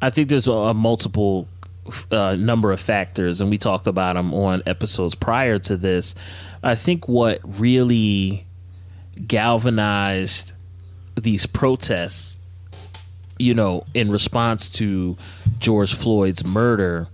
I 0.00 0.10
think 0.10 0.28
there's 0.28 0.46
a, 0.48 0.52
a 0.52 0.74
multiple 0.74 1.48
uh, 2.10 2.36
number 2.36 2.70
of 2.72 2.80
factors, 2.80 3.40
and 3.40 3.50
we 3.50 3.58
talked 3.58 3.86
about 3.86 4.14
them 4.14 4.32
on 4.34 4.62
episodes 4.66 5.14
prior 5.14 5.58
to 5.60 5.76
this. 5.76 6.14
I 6.62 6.74
think 6.74 7.08
what 7.08 7.40
really 7.60 8.46
galvanized 9.26 10.52
these 11.16 11.46
protests, 11.46 12.37
you 13.38 13.54
know, 13.54 13.84
in 13.94 14.10
response 14.10 14.68
to 14.70 15.16
George 15.58 15.94
Floyd's 15.94 16.44
murder, 16.44 17.08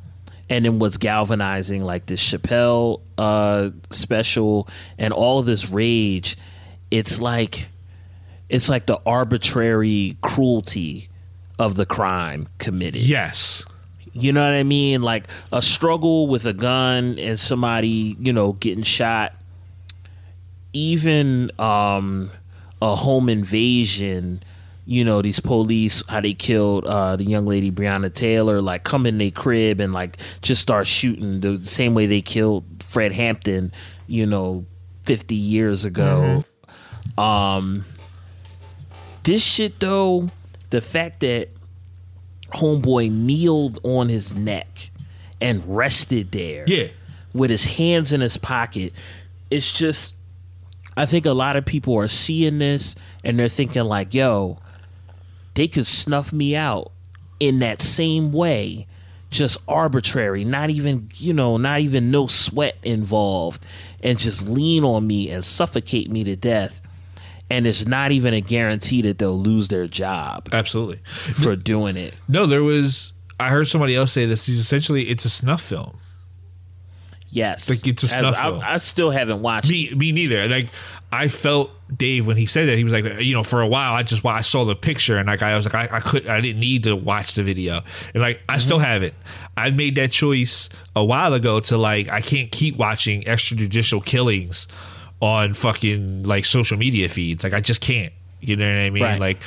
and 0.48 0.64
then 0.64 0.78
what's 0.78 0.96
galvanizing 0.96 1.84
like 1.84 2.06
this 2.06 2.22
Chappelle 2.22 3.00
uh, 3.18 3.70
special 3.90 4.68
and 4.98 5.12
all 5.12 5.38
of 5.38 5.46
this 5.46 5.70
rage, 5.70 6.36
it's 6.90 7.20
like 7.20 7.68
it's 8.48 8.68
like 8.68 8.86
the 8.86 9.00
arbitrary 9.06 10.16
cruelty 10.20 11.08
of 11.58 11.76
the 11.76 11.86
crime 11.86 12.48
committed. 12.58 13.00
Yes. 13.00 13.64
You 14.12 14.32
know 14.32 14.42
what 14.42 14.54
I 14.54 14.62
mean? 14.62 15.02
Like 15.02 15.24
a 15.52 15.60
struggle 15.60 16.28
with 16.28 16.46
a 16.46 16.52
gun 16.52 17.18
and 17.18 17.38
somebody, 17.38 18.16
you 18.20 18.32
know, 18.32 18.52
getting 18.52 18.84
shot. 18.84 19.34
Even 20.72 21.50
um, 21.58 22.30
a 22.82 22.94
home 22.94 23.28
invasion 23.28 24.42
you 24.87 25.03
know 25.05 25.22
these 25.22 25.41
police 25.41 26.03
how 26.09 26.20
they 26.20 26.35
killed 26.35 26.85
uh, 26.85 27.16
the 27.16 27.24
young 27.24 27.47
lady 27.47 27.70
Breonna 27.70 28.12
Taylor, 28.12 28.61
like 28.61 28.85
come 28.85 29.07
in 29.07 29.18
their 29.18 29.30
crib 29.30 29.80
and 29.80 29.93
like 29.93 30.18
just 30.43 30.61
start 30.61 30.87
shooting 30.87 31.41
the 31.41 31.64
same 31.64 31.95
way 31.95 32.07
they 32.07 32.20
killed 32.22 32.64
Fred 32.82 33.12
Hampton, 33.12 33.72
you 34.07 34.26
know, 34.26 34.66
fifty 35.05 35.35
years 35.37 35.85
ago. 35.85 36.45
Um, 37.16 37.85
this 39.24 39.43
shit 39.43 39.80
though, 39.80 40.28
the 40.70 40.80
fact 40.80 41.20
that 41.20 41.49
homeboy 42.53 43.11
kneeled 43.11 43.80
on 43.82 44.09
his 44.09 44.35
neck 44.35 44.91
and 45.41 45.62
rested 45.66 46.30
there, 46.32 46.64
Yeah. 46.66 46.89
with 47.32 47.51
his 47.51 47.64
hands 47.64 48.12
in 48.12 48.20
his 48.20 48.37
pocket, 48.37 48.93
it's 49.51 49.72
just. 49.72 50.14
I 50.97 51.07
think 51.07 51.26
a 51.26 51.32
lot 51.32 51.57
of 51.57 51.66
people 51.66 51.97
are 51.99 52.07
seeing 52.07 52.59
this 52.61 52.95
and 53.24 53.37
they're 53.37 53.49
thinking 53.49 53.82
like, 53.82 54.14
"Yo, 54.14 54.59
they 55.55 55.68
could 55.68 55.86
snuff 55.86 56.32
me 56.32 56.55
out 56.57 56.92
in 57.40 57.59
that 57.61 57.80
same 57.82 58.32
way." 58.32 58.86
Just 59.30 59.59
arbitrary, 59.66 60.44
not 60.44 60.70
even, 60.70 61.09
you 61.16 61.32
know, 61.32 61.57
not 61.57 61.80
even 61.80 62.12
no 62.12 62.28
sweat 62.28 62.76
involved, 62.84 63.64
and 64.00 64.16
just 64.16 64.46
lean 64.46 64.84
on 64.84 65.05
me 65.09 65.28
and 65.28 65.42
suffocate 65.44 66.09
me 66.09 66.22
to 66.22 66.36
death. 66.36 66.80
And 67.50 67.66
it's 67.66 67.84
not 67.84 68.12
even 68.12 68.32
a 68.32 68.40
guarantee 68.40 69.02
that 69.02 69.18
they'll 69.18 69.38
lose 69.38 69.66
their 69.68 69.88
job 69.88 70.48
Absolutely. 70.52 71.00
for 71.05 71.57
doing 71.57 71.96
it. 71.96 72.14
No, 72.28 72.46
there 72.46 72.62
was. 72.62 73.12
I 73.40 73.48
heard 73.48 73.66
somebody 73.66 73.96
else 73.96 74.12
say 74.12 74.24
this. 74.24 74.48
Is 74.48 74.61
essentially, 74.61 75.09
it's 75.09 75.24
a 75.24 75.30
snuff 75.30 75.62
film. 75.62 75.98
Yes, 77.28 77.68
Like, 77.68 77.84
it's 77.88 78.05
a 78.05 78.07
As- 78.07 78.12
snuff 78.12 78.36
I, 78.36 78.42
film. 78.42 78.61
I 78.64 78.76
still 78.76 79.11
haven't 79.11 79.42
watched. 79.42 79.68
Me, 79.68 79.90
me 79.96 80.12
neither. 80.12 80.46
Like 80.46 80.68
I 81.14 81.28
felt 81.28 81.70
Dave 81.96 82.26
when 82.26 82.36
he 82.36 82.46
said 82.46 82.68
that 82.68 82.76
he 82.76 82.84
was 82.84 82.92
like, 82.92 83.04
you 83.20 83.34
know, 83.34 83.42
for 83.42 83.60
a 83.60 83.66
while 83.66 83.94
I 83.94 84.02
just 84.02 84.24
I 84.24 84.40
saw 84.40 84.64
the 84.64 84.74
picture 84.74 85.16
and 85.16 85.26
like 85.26 85.42
I 85.42 85.54
was 85.54 85.64
like 85.64 85.74
I, 85.74 85.96
I 85.96 86.00
could 86.00 86.26
I 86.26 86.40
didn't 86.40 86.60
need 86.60 86.82
to 86.84 86.96
watch 86.96 87.34
the 87.34 87.42
video 87.42 87.82
and 88.14 88.22
like 88.22 88.40
I 88.48 88.58
still 88.58 88.78
Mm-hmm. 88.78 88.84
haven't. 88.86 89.14
I 89.56 89.70
made 89.70 89.94
that 89.96 90.10
choice 90.10 90.68
a 90.96 91.04
while 91.04 91.32
ago 91.34 91.60
to 91.60 91.76
like 91.78 92.08
I 92.08 92.20
can't 92.20 92.50
keep 92.50 92.76
watching 92.76 93.22
extrajudicial 93.22 94.04
killings 94.04 94.66
on 95.20 95.54
fucking 95.54 96.24
like 96.24 96.44
social 96.44 96.76
media 96.76 97.08
feeds. 97.08 97.44
Like 97.44 97.54
I 97.54 97.60
just 97.60 97.80
can't. 97.80 98.12
You 98.49 98.57
know 98.57 98.68
what 98.68 98.78
I 98.80 98.90
mean? 98.90 99.03
Right. 99.03 99.20
Like 99.20 99.38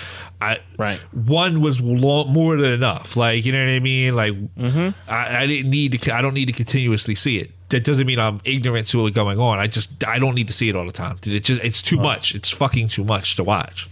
I 0.41 0.60
right. 0.78 1.00
one 1.14 1.62
was 1.62 1.80
lo- 1.82 2.26
more 2.26 2.58
than 2.58 2.72
enough. 2.72 3.16
Like 3.18 3.45
you 3.45 3.52
know 3.52 3.64
what 3.64 3.72
I 3.72 3.80
mean? 3.80 4.16
Like 4.16 4.34
Mm-hmm. 4.56 5.12
I, 5.12 5.43
I 5.43 5.48
didn't 5.48 5.70
need 5.72 6.00
to. 6.02 6.16
I 6.16 6.22
don't 6.22 6.34
need 6.34 6.48
to 6.48 6.54
continuously 6.54 7.16
see 7.16 7.38
it. 7.38 7.52
That 7.70 7.84
doesn't 7.84 8.08
mean 8.08 8.18
I'm 8.20 8.39
ignorant 8.45 8.88
to 8.88 9.02
what's 9.02 9.16
going 9.16 9.39
on. 9.39 9.60
I 9.60 9.68
just 9.68 10.06
I 10.08 10.20
don't 10.20 10.36
need 10.36 10.48
to 10.48 10.54
see 10.54 10.70
it 10.70 10.76
all 10.76 10.86
the 10.86 10.91
time. 10.91 11.18
It 11.26 11.41
just 11.41 11.64
it's 11.64 11.82
too 11.82 11.98
much. 11.98 12.34
It's 12.36 12.50
fucking 12.50 12.88
too 12.88 13.04
much 13.04 13.36
to 13.36 13.43
watch. 13.43 13.89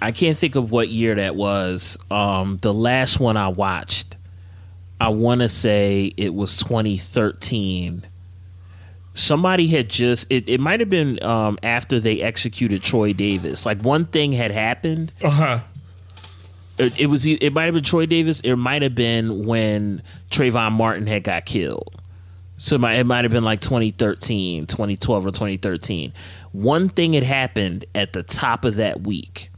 I 0.00 0.12
can't 0.12 0.36
think 0.36 0.54
of 0.54 0.70
what 0.70 0.88
year 0.90 1.14
that 1.14 1.34
was. 1.34 1.96
Um, 2.10 2.58
the 2.60 2.74
last 2.74 3.20
one 3.20 3.36
I 3.36 3.48
watched, 3.48 4.16
I 5.00 5.08
want 5.08 5.40
to 5.40 5.48
say 5.48 6.12
it 6.16 6.34
was 6.34 6.56
2013. 6.58 8.04
Somebody 9.14 9.68
had 9.68 9.88
just 9.88 10.26
it, 10.28 10.48
it 10.48 10.60
might 10.60 10.80
have 10.80 10.90
been 10.90 11.22
um, 11.22 11.58
after 11.62 12.00
they 12.00 12.20
executed 12.20 12.82
Troy 12.82 13.12
Davis. 13.12 13.64
Like 13.64 13.80
one 13.80 14.06
thing 14.06 14.32
had 14.32 14.50
happened. 14.50 15.12
Uh 15.22 15.30
huh. 15.30 15.58
It, 16.78 16.98
it 16.98 17.06
was 17.06 17.24
it 17.24 17.52
might 17.52 17.64
have 17.66 17.74
been 17.74 17.84
Troy 17.84 18.06
Davis. 18.06 18.40
It 18.40 18.56
might 18.56 18.82
have 18.82 18.94
been 18.94 19.46
when 19.46 20.02
Trayvon 20.30 20.72
Martin 20.72 21.06
had 21.06 21.22
got 21.22 21.44
killed. 21.44 21.94
So 22.56 22.76
it 22.76 22.80
might, 22.80 22.94
it 22.94 23.04
might 23.04 23.24
have 23.24 23.32
been 23.32 23.44
like 23.44 23.60
2013, 23.60 24.66
2012 24.66 25.26
or 25.26 25.30
2013. 25.30 26.12
One 26.52 26.88
thing 26.88 27.12
had 27.12 27.24
happened 27.24 27.84
at 27.94 28.12
the 28.12 28.22
top 28.22 28.64
of 28.64 28.76
that 28.76 29.02
week. 29.02 29.50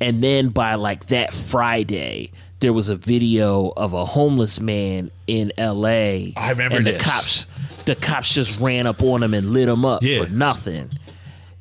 And 0.00 0.22
then 0.22 0.48
by 0.48 0.74
like 0.74 1.06
that 1.06 1.34
Friday, 1.34 2.32
there 2.60 2.72
was 2.72 2.88
a 2.88 2.96
video 2.96 3.72
of 3.76 3.92
a 3.94 4.04
homeless 4.04 4.60
man 4.60 5.10
in 5.26 5.52
LA. 5.58 6.32
I 6.36 6.50
remember 6.50 6.76
and 6.76 6.86
the 6.86 6.92
this. 6.92 7.02
cops 7.02 7.46
the 7.90 7.96
cops 7.96 8.32
just 8.32 8.60
ran 8.60 8.86
up 8.86 9.02
on 9.02 9.22
him 9.22 9.34
and 9.34 9.52
lit 9.52 9.68
him 9.68 9.84
up 9.84 10.02
Yeah. 10.02 10.24
for 10.24 10.30
nothing. 10.30 10.90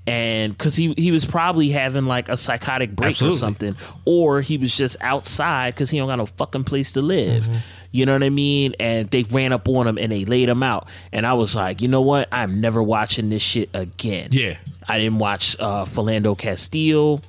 And 0.07 0.57
because 0.57 0.75
he 0.75 0.93
he 0.97 1.11
was 1.11 1.23
probably 1.25 1.69
having 1.69 2.05
like 2.05 2.29
a 2.29 2.37
psychotic 2.37 2.95
break 2.95 3.09
Absolutely. 3.11 3.35
or 3.35 3.39
something, 3.39 3.75
or 4.05 4.41
he 4.41 4.57
was 4.57 4.75
just 4.75 4.97
outside 5.01 5.75
because 5.75 5.91
he 5.91 5.99
don't 5.99 6.07
got 6.07 6.15
no 6.15 6.25
fucking 6.25 6.63
place 6.63 6.93
to 6.93 7.01
live. 7.01 7.43
Mm-hmm. 7.43 7.55
You 7.91 8.05
know 8.07 8.13
what 8.13 8.23
I 8.23 8.29
mean? 8.29 8.73
And 8.79 9.09
they 9.11 9.23
ran 9.23 9.51
up 9.53 9.67
on 9.67 9.87
him 9.87 9.97
and 9.99 10.11
they 10.11 10.25
laid 10.25 10.49
him 10.49 10.63
out. 10.63 10.87
And 11.11 11.27
I 11.27 11.33
was 11.33 11.55
like, 11.55 11.81
you 11.81 11.87
know 11.87 12.01
what? 12.01 12.27
I'm 12.31 12.59
never 12.61 12.81
watching 12.81 13.29
this 13.29 13.41
shit 13.43 13.69
again. 13.73 14.29
Yeah. 14.31 14.57
I 14.87 14.97
didn't 14.97 15.19
watch 15.19 15.55
uh, 15.59 15.85
Philando 15.85 16.35
Castile. 16.37 17.21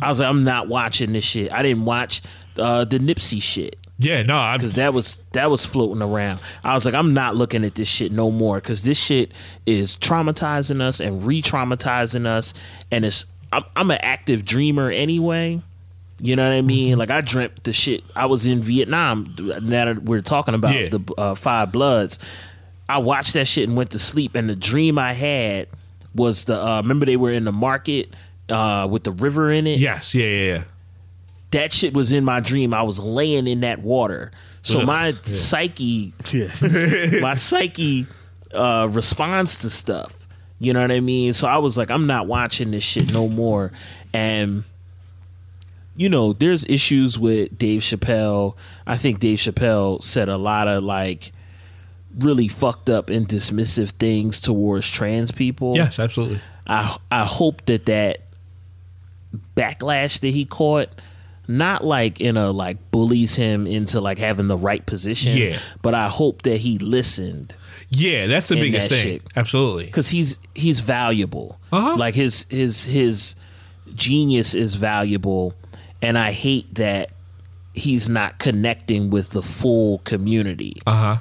I 0.00 0.08
was 0.08 0.20
like, 0.20 0.28
I'm 0.28 0.44
not 0.44 0.68
watching 0.68 1.12
this 1.12 1.24
shit. 1.24 1.52
I 1.52 1.62
didn't 1.62 1.84
watch 1.84 2.22
uh, 2.58 2.84
the 2.84 2.98
Nipsey 2.98 3.42
shit 3.42 3.76
Yeah. 3.98 4.22
No. 4.22 4.54
Because 4.56 4.74
that 4.74 4.94
was 4.94 5.18
that 5.32 5.50
was 5.50 5.66
floating 5.66 6.02
around. 6.02 6.40
I 6.64 6.74
was 6.74 6.84
like, 6.84 6.94
I'm 6.94 7.14
not 7.14 7.34
looking 7.36 7.64
at 7.64 7.74
this 7.74 7.88
shit 7.88 8.12
no 8.12 8.30
more 8.30 8.56
because 8.56 8.82
this 8.82 8.98
shit 8.98 9.32
is 9.66 9.96
traumatizing 9.96 10.80
us 10.80 11.00
and 11.00 11.24
re-traumatizing 11.24 12.26
us, 12.26 12.54
and 12.92 13.04
it's 13.04 13.24
I'm, 13.52 13.64
I'm 13.74 13.90
an 13.90 13.98
active 14.00 14.44
dreamer 14.44 14.90
anyway. 14.90 15.60
You 16.20 16.34
know 16.36 16.48
what 16.48 16.54
I 16.56 16.62
mean? 16.62 16.90
Mm-hmm. 16.92 16.98
Like 16.98 17.10
I 17.10 17.20
dreamt 17.20 17.62
the 17.64 17.72
shit. 17.72 18.02
I 18.16 18.26
was 18.26 18.44
in 18.46 18.60
Vietnam. 18.62 19.34
Now 19.62 19.84
that 19.86 20.02
we're 20.02 20.20
talking 20.20 20.54
about 20.54 20.74
Yeah. 20.74 20.88
the 20.88 21.14
uh, 21.16 21.34
Five 21.34 21.70
Bloods, 21.72 22.18
I 22.88 22.98
watched 22.98 23.34
that 23.34 23.46
shit 23.46 23.68
and 23.68 23.76
went 23.76 23.90
to 23.92 23.98
sleep. 24.00 24.34
And 24.34 24.48
the 24.50 24.56
dream 24.56 24.98
I 24.98 25.12
had 25.12 25.68
was 26.14 26.44
the 26.46 26.60
uh, 26.60 26.82
remember 26.82 27.06
they 27.06 27.16
were 27.16 27.32
in 27.32 27.44
the 27.44 27.52
market 27.52 28.14
uh, 28.48 28.88
with 28.90 29.04
the 29.04 29.12
river 29.12 29.50
in 29.52 29.66
it 29.68 29.78
yes. 29.78 30.12
Yeah. 30.14 30.26
Yeah. 30.26 30.44
Yeah. 30.54 30.64
That 31.50 31.72
shit 31.72 31.94
was 31.94 32.12
in 32.12 32.24
my 32.24 32.40
dream. 32.40 32.74
I 32.74 32.82
was 32.82 32.98
laying 32.98 33.46
in 33.46 33.60
that 33.60 33.80
water. 33.80 34.30
So 34.62 34.82
my 34.82 35.08
yeah. 35.08 35.14
psyche, 35.24 36.12
my 37.20 37.34
psyche 37.34 38.06
uh, 38.52 38.88
responds 38.90 39.60
to 39.60 39.70
stuff. 39.70 40.14
You 40.58 40.72
know 40.72 40.82
what 40.82 40.92
I 40.92 41.00
mean? 41.00 41.32
So 41.32 41.46
I 41.46 41.58
was 41.58 41.78
like, 41.78 41.90
I'm 41.90 42.06
not 42.06 42.26
watching 42.26 42.72
this 42.72 42.82
shit 42.82 43.12
no 43.12 43.28
more. 43.28 43.72
And 44.12 44.64
you 45.96 46.08
know, 46.08 46.32
there's 46.32 46.64
issues 46.66 47.18
with 47.18 47.56
Dave 47.58 47.82
Chappelle. 47.82 48.54
I 48.86 48.96
think 48.96 49.20
Dave 49.20 49.38
Chappelle 49.38 50.02
said 50.02 50.28
a 50.28 50.36
lot 50.36 50.68
of 50.68 50.84
like 50.84 51.32
really 52.18 52.48
fucked 52.48 52.90
up 52.90 53.10
and 53.10 53.28
dismissive 53.28 53.90
things 53.90 54.40
towards 54.40 54.88
trans 54.88 55.32
people. 55.32 55.76
Yes. 55.76 55.98
Absolutely. 55.98 56.40
I 56.66 56.96
I 57.10 57.24
hope 57.24 57.64
that 57.66 57.86
that 57.86 58.22
backlash 59.56 60.20
that 60.20 60.28
he 60.30 60.44
caught 60.44 60.88
not 61.50 61.82
like 61.82 62.20
in 62.20 62.36
a 62.36 62.50
like 62.52 62.76
bullies 62.90 63.34
him 63.36 63.66
into 63.66 64.00
like 64.00 64.18
having 64.18 64.46
the 64.48 64.56
right 64.56 64.84
position 64.84 65.34
Yeah. 65.36 65.58
but 65.82 65.94
I 65.94 66.08
hope 66.08 66.42
that 66.42 66.58
he 66.58 66.76
listened 66.78 67.54
Yeah. 67.88 68.26
That's 68.26 68.48
the 68.48 68.56
biggest 68.56 68.90
that 68.90 68.94
thing. 68.96 69.04
shit. 69.04 69.22
Absolutely. 69.34 69.86
cuz 69.86 70.10
he's 70.10 70.38
he's 70.54 70.80
valuable 70.80 71.58
Uh-huh. 71.72 71.96
like 71.96 72.14
his 72.14 72.44
his 72.50 72.84
his 72.84 73.34
genius 73.94 74.54
is 74.54 74.74
valuable 74.74 75.54
and 76.02 76.18
I 76.18 76.32
hate 76.32 76.74
that 76.74 77.10
he's 77.74 78.08
not 78.08 78.38
connecting 78.38 79.08
with 79.10 79.30
the 79.30 79.42
full 79.42 79.98
community 80.00 80.76
Uh 80.86 80.92
huh. 80.94 81.16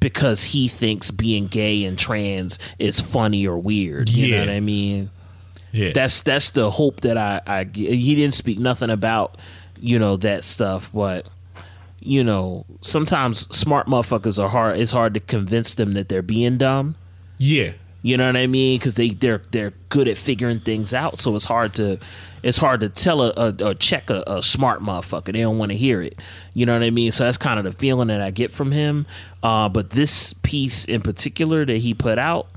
because 0.00 0.42
he 0.44 0.66
thinks 0.66 1.10
being 1.10 1.46
gay 1.46 1.84
and 1.84 1.96
trans 1.98 2.58
is 2.78 3.00
funny 3.00 3.46
or 3.46 3.56
weird 3.58 4.08
you 4.08 4.26
Yeah. 4.26 4.38
know 4.40 4.46
what 4.46 4.54
I 4.56 4.60
mean 4.60 5.10
Yeah. 5.72 5.92
that's 5.94 6.22
that's 6.22 6.50
the 6.50 6.70
hope 6.72 7.02
that 7.02 7.16
I, 7.16 7.40
I 7.46 7.64
he 7.72 8.16
didn't 8.16 8.34
speak 8.34 8.58
nothing 8.58 8.90
about 8.90 9.36
you 9.82 9.98
know 9.98 10.16
that 10.16 10.44
stuff 10.44 10.90
but 10.92 11.26
you 12.00 12.24
know 12.24 12.64
sometimes 12.80 13.46
smart 13.54 13.86
motherfuckers 13.86 14.42
are 14.42 14.48
hard 14.48 14.78
it's 14.78 14.92
hard 14.92 15.14
to 15.14 15.20
convince 15.20 15.74
them 15.74 15.92
that 15.92 16.08
they're 16.08 16.22
being 16.22 16.58
dumb. 16.58 16.96
Yeah. 17.38 17.72
you 18.02 18.16
know 18.16 18.26
what 18.26 18.36
I 18.36 18.46
mean? 18.46 18.78
Because 18.78 18.94
they 18.94 19.10
they're 19.10 19.42
they're 19.50 19.72
good 19.88 20.08
at 20.08 20.16
figuring 20.16 20.60
things 20.60 20.92
out 20.94 21.18
so 21.18 21.34
it's 21.36 21.44
hard 21.44 21.74
to 21.74 21.98
it's 22.42 22.56
hard 22.58 22.80
to 22.80 22.88
tell 22.88 23.20
a, 23.22 23.32
a, 23.36 23.70
a 23.70 23.74
check 23.74 24.08
a, 24.08 24.22
a 24.26 24.42
smart 24.42 24.80
motherfucker. 24.80 25.32
They 25.32 25.40
don't 25.40 25.58
want 25.58 25.72
to 25.72 25.76
hear 25.76 26.00
it. 26.00 26.18
You 26.54 26.64
know 26.64 26.72
what 26.72 26.82
I 26.82 26.90
mean? 26.90 27.12
So 27.12 27.24
that's 27.24 27.36
kind 27.36 27.58
of 27.58 27.64
the 27.64 27.72
feeling 27.72 28.08
that 28.08 28.22
I 28.22 28.30
get 28.30 28.50
from 28.50 28.72
him. 28.72 29.06
Uh, 29.42 29.68
but 29.68 29.90
this 29.90 30.32
piece 30.42 30.86
in 30.86 31.02
particular 31.02 31.66
that 31.66 31.78
he 31.78 31.94
put 31.94 32.18
out 32.18 32.48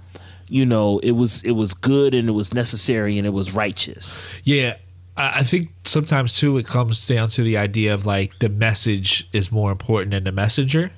you 0.47 0.65
know 0.65 0.99
it 0.99 1.11
was 1.11 1.43
it 1.43 1.51
was 1.51 1.73
good 1.73 2.13
and 2.13 2.29
it 2.29 2.33
was 2.33 2.53
necessary 2.53 3.17
and 3.17 3.25
it 3.25 3.31
was 3.31 3.53
righteous. 3.53 4.17
Yeah, 4.43 4.77
I 5.15 5.43
think 5.43 5.71
sometimes 5.85 6.33
too 6.33 6.57
it 6.57 6.67
comes 6.67 7.05
down 7.05 7.29
to 7.29 7.43
the 7.43 7.57
idea 7.57 7.93
of 7.93 8.05
like 8.05 8.39
the 8.39 8.49
message 8.49 9.27
is 9.31 9.51
more 9.51 9.71
important 9.71 10.11
than 10.11 10.23
the 10.23 10.31
messenger, 10.31 10.91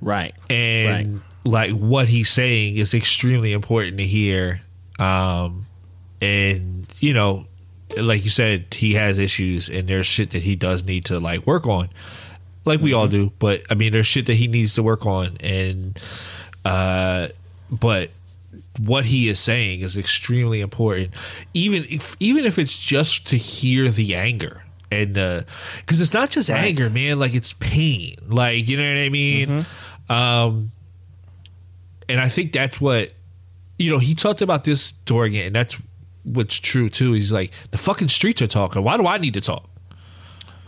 right 0.00 0.34
and 0.48 1.20
like 1.44 1.72
what 1.72 2.08
he's 2.08 2.30
saying 2.30 2.76
is 2.76 2.94
extremely 2.94 3.52
important 3.52 3.98
to 3.98 4.04
hear. 4.04 4.60
Um, 4.98 5.66
and 6.20 6.86
you 7.00 7.14
know, 7.14 7.46
like 7.96 8.24
you 8.24 8.30
said, 8.30 8.66
he 8.72 8.94
has 8.94 9.18
issues, 9.18 9.68
and 9.68 9.88
there's 9.88 10.06
shit 10.06 10.30
that 10.30 10.42
he 10.42 10.56
does 10.56 10.84
need 10.84 11.06
to 11.06 11.18
like 11.18 11.46
work 11.46 11.66
on, 11.66 11.88
like 12.64 12.80
we 12.80 12.92
all 12.92 13.08
do. 13.08 13.32
But 13.38 13.62
I 13.70 13.74
mean, 13.74 13.92
there's 13.92 14.06
shit 14.06 14.26
that 14.26 14.34
he 14.34 14.46
needs 14.46 14.74
to 14.74 14.82
work 14.82 15.06
on, 15.06 15.36
and 15.40 15.98
uh, 16.64 17.28
but 17.70 18.10
what 18.78 19.06
he 19.06 19.28
is 19.28 19.38
saying 19.40 19.80
is 19.80 19.96
extremely 19.96 20.60
important, 20.60 21.10
even 21.54 21.84
if 21.88 22.16
even 22.20 22.44
if 22.44 22.58
it's 22.58 22.78
just 22.78 23.26
to 23.28 23.36
hear 23.36 23.88
the 23.88 24.14
anger 24.14 24.62
and 24.90 25.14
because 25.14 26.00
it's 26.00 26.14
not 26.14 26.30
just 26.30 26.48
Right. 26.48 26.64
anger, 26.66 26.88
man. 26.88 27.18
Like 27.18 27.34
it's 27.34 27.52
pain. 27.54 28.16
Like 28.28 28.68
you 28.68 28.76
know 28.76 28.88
what 28.88 28.98
I 29.00 29.08
mean. 29.08 29.66
Um, 30.08 30.72
and 32.08 32.20
I 32.20 32.28
think 32.28 32.52
that's 32.52 32.80
what 32.80 33.12
you 33.78 33.90
know. 33.90 33.98
He 33.98 34.14
talked 34.14 34.40
about 34.42 34.64
this 34.64 34.92
during 34.92 35.34
it, 35.34 35.46
and 35.46 35.54
that's 35.56 35.76
what's 36.24 36.56
true 36.56 36.88
too. 36.88 37.12
He's 37.12 37.32
like 37.32 37.52
the 37.70 37.78
fucking 37.78 38.08
streets 38.08 38.40
are 38.42 38.46
talking. 38.46 38.82
Why 38.82 38.96
do 38.96 39.06
I 39.06 39.18
need 39.18 39.34
to 39.34 39.40
talk? 39.40 39.68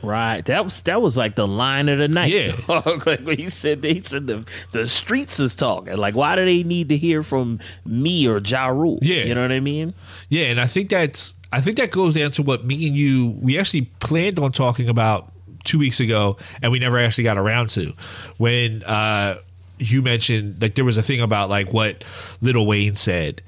Right. 0.03 0.45
That 0.47 0.65
was 0.65 0.81
that 0.83 1.03
was 1.03 1.17
like 1.17 1.37
the 1.37 1.47
line 1.47 1.89
of 1.89 1.99
the 1.99 2.09
night. 2.09 2.33
Yeah. 2.33 2.57
like 2.69 3.05
when 3.05 3.39
he 3.39 3.49
said 3.49 3.85
he 3.85 4.01
said 4.01 4.27
the 4.27 4.49
the 4.73 4.87
streets 4.87 5.39
is 5.41 5.55
talking. 5.55 5.97
Like 5.97 6.15
why 6.15 6.37
do 6.37 6.45
they 6.45 6.63
need 6.63 6.89
to 6.89 6.97
hear 6.97 7.23
from 7.23 7.61
me 7.85 8.27
or 8.27 8.39
Ja 8.39 8.69
Rule? 8.69 8.99
Yeah. 9.03 9.25
You 9.25 9.35
know 9.35 9.43
what 9.43 9.53
I 9.53 9.61
mean? 9.61 9.95
Yeah, 10.29 10.45
and 10.47 10.61
I 10.61 10.67
think 10.67 10.91
that's 10.91 11.35
I 11.53 11.61
think 11.61 11.77
that 11.79 11.91
goes 11.91 12.15
down 12.15 12.31
to 12.33 12.43
what 12.43 12.65
me 12.65 12.87
and 12.87 12.97
you 12.97 13.39
we 13.41 13.59
actually 13.59 13.83
planned 14.01 14.39
on 14.39 14.53
talking 14.53 14.89
about 14.89 15.33
two 15.65 15.79
weeks 15.79 16.01
ago, 16.01 16.37
and 16.63 16.73
we 16.73 16.79
never 16.79 16.99
actually 16.99 17.25
got 17.25 17.39
around 17.39 17.71
to 17.71 17.93
when 18.39 18.83
uh, 18.85 19.39
you 19.79 20.03
mentioned 20.03 20.61
like 20.61 20.75
there 20.75 20.85
was 20.85 20.97
a 20.97 21.03
thing 21.03 21.21
about 21.21 21.51
like 21.51 21.73
what 21.73 22.05
Lil 22.41 22.67
Wayne 22.67 22.97
said. 22.97 23.43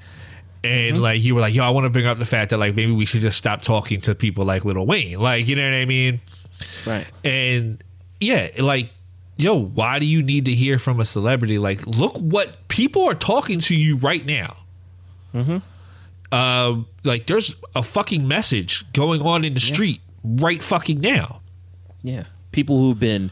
And 0.65 1.01
like 1.01 1.21
you 1.21 1.35
were 1.35 1.41
like, 1.41 1.53
yo, 1.53 1.65
I 1.65 1.71
want 1.71 1.83
to 1.83 1.89
bring 1.89 2.05
up 2.05 2.19
the 2.19 2.25
fact 2.25 2.51
that 2.51 2.57
like 2.57 2.73
maybe 2.73 2.93
we 2.93 3.05
should 3.05 3.19
just 3.19 3.37
stop 3.37 3.63
talking 3.63 3.99
to 4.01 4.15
people 4.15 4.45
like 4.45 4.63
Lil 4.63 4.85
Wayne, 4.85 5.19
like 5.19 5.47
you 5.47 5.57
know 5.57 5.63
what 5.63 5.75
I 5.75 5.85
mean? 5.85 6.21
Right. 6.85 7.05
And 7.23 7.83
yeah, 8.19 8.49
like, 8.59 8.91
yo, 9.37 9.57
why 9.57 9.99
do 9.99 10.05
you 10.05 10.21
need 10.23 10.45
to 10.45 10.53
hear 10.53 10.79
from 10.79 10.99
a 10.99 11.05
celebrity? 11.05 11.57
Like, 11.57 11.85
look 11.85 12.17
what 12.17 12.67
people 12.67 13.07
are 13.09 13.15
talking 13.15 13.59
to 13.61 13.75
you 13.75 13.97
right 13.97 14.25
now. 14.25 14.57
Mm-hmm. 15.33 16.35
Um, 16.35 16.87
like, 17.03 17.27
there's 17.27 17.55
a 17.75 17.83
fucking 17.83 18.27
message 18.27 18.85
going 18.93 19.21
on 19.21 19.43
in 19.43 19.53
the 19.53 19.59
street 19.59 20.01
right 20.23 20.63
fucking 20.63 20.99
now. 20.99 21.41
Yeah. 22.01 22.23
People 22.51 22.77
who've 22.79 22.99
been 22.99 23.29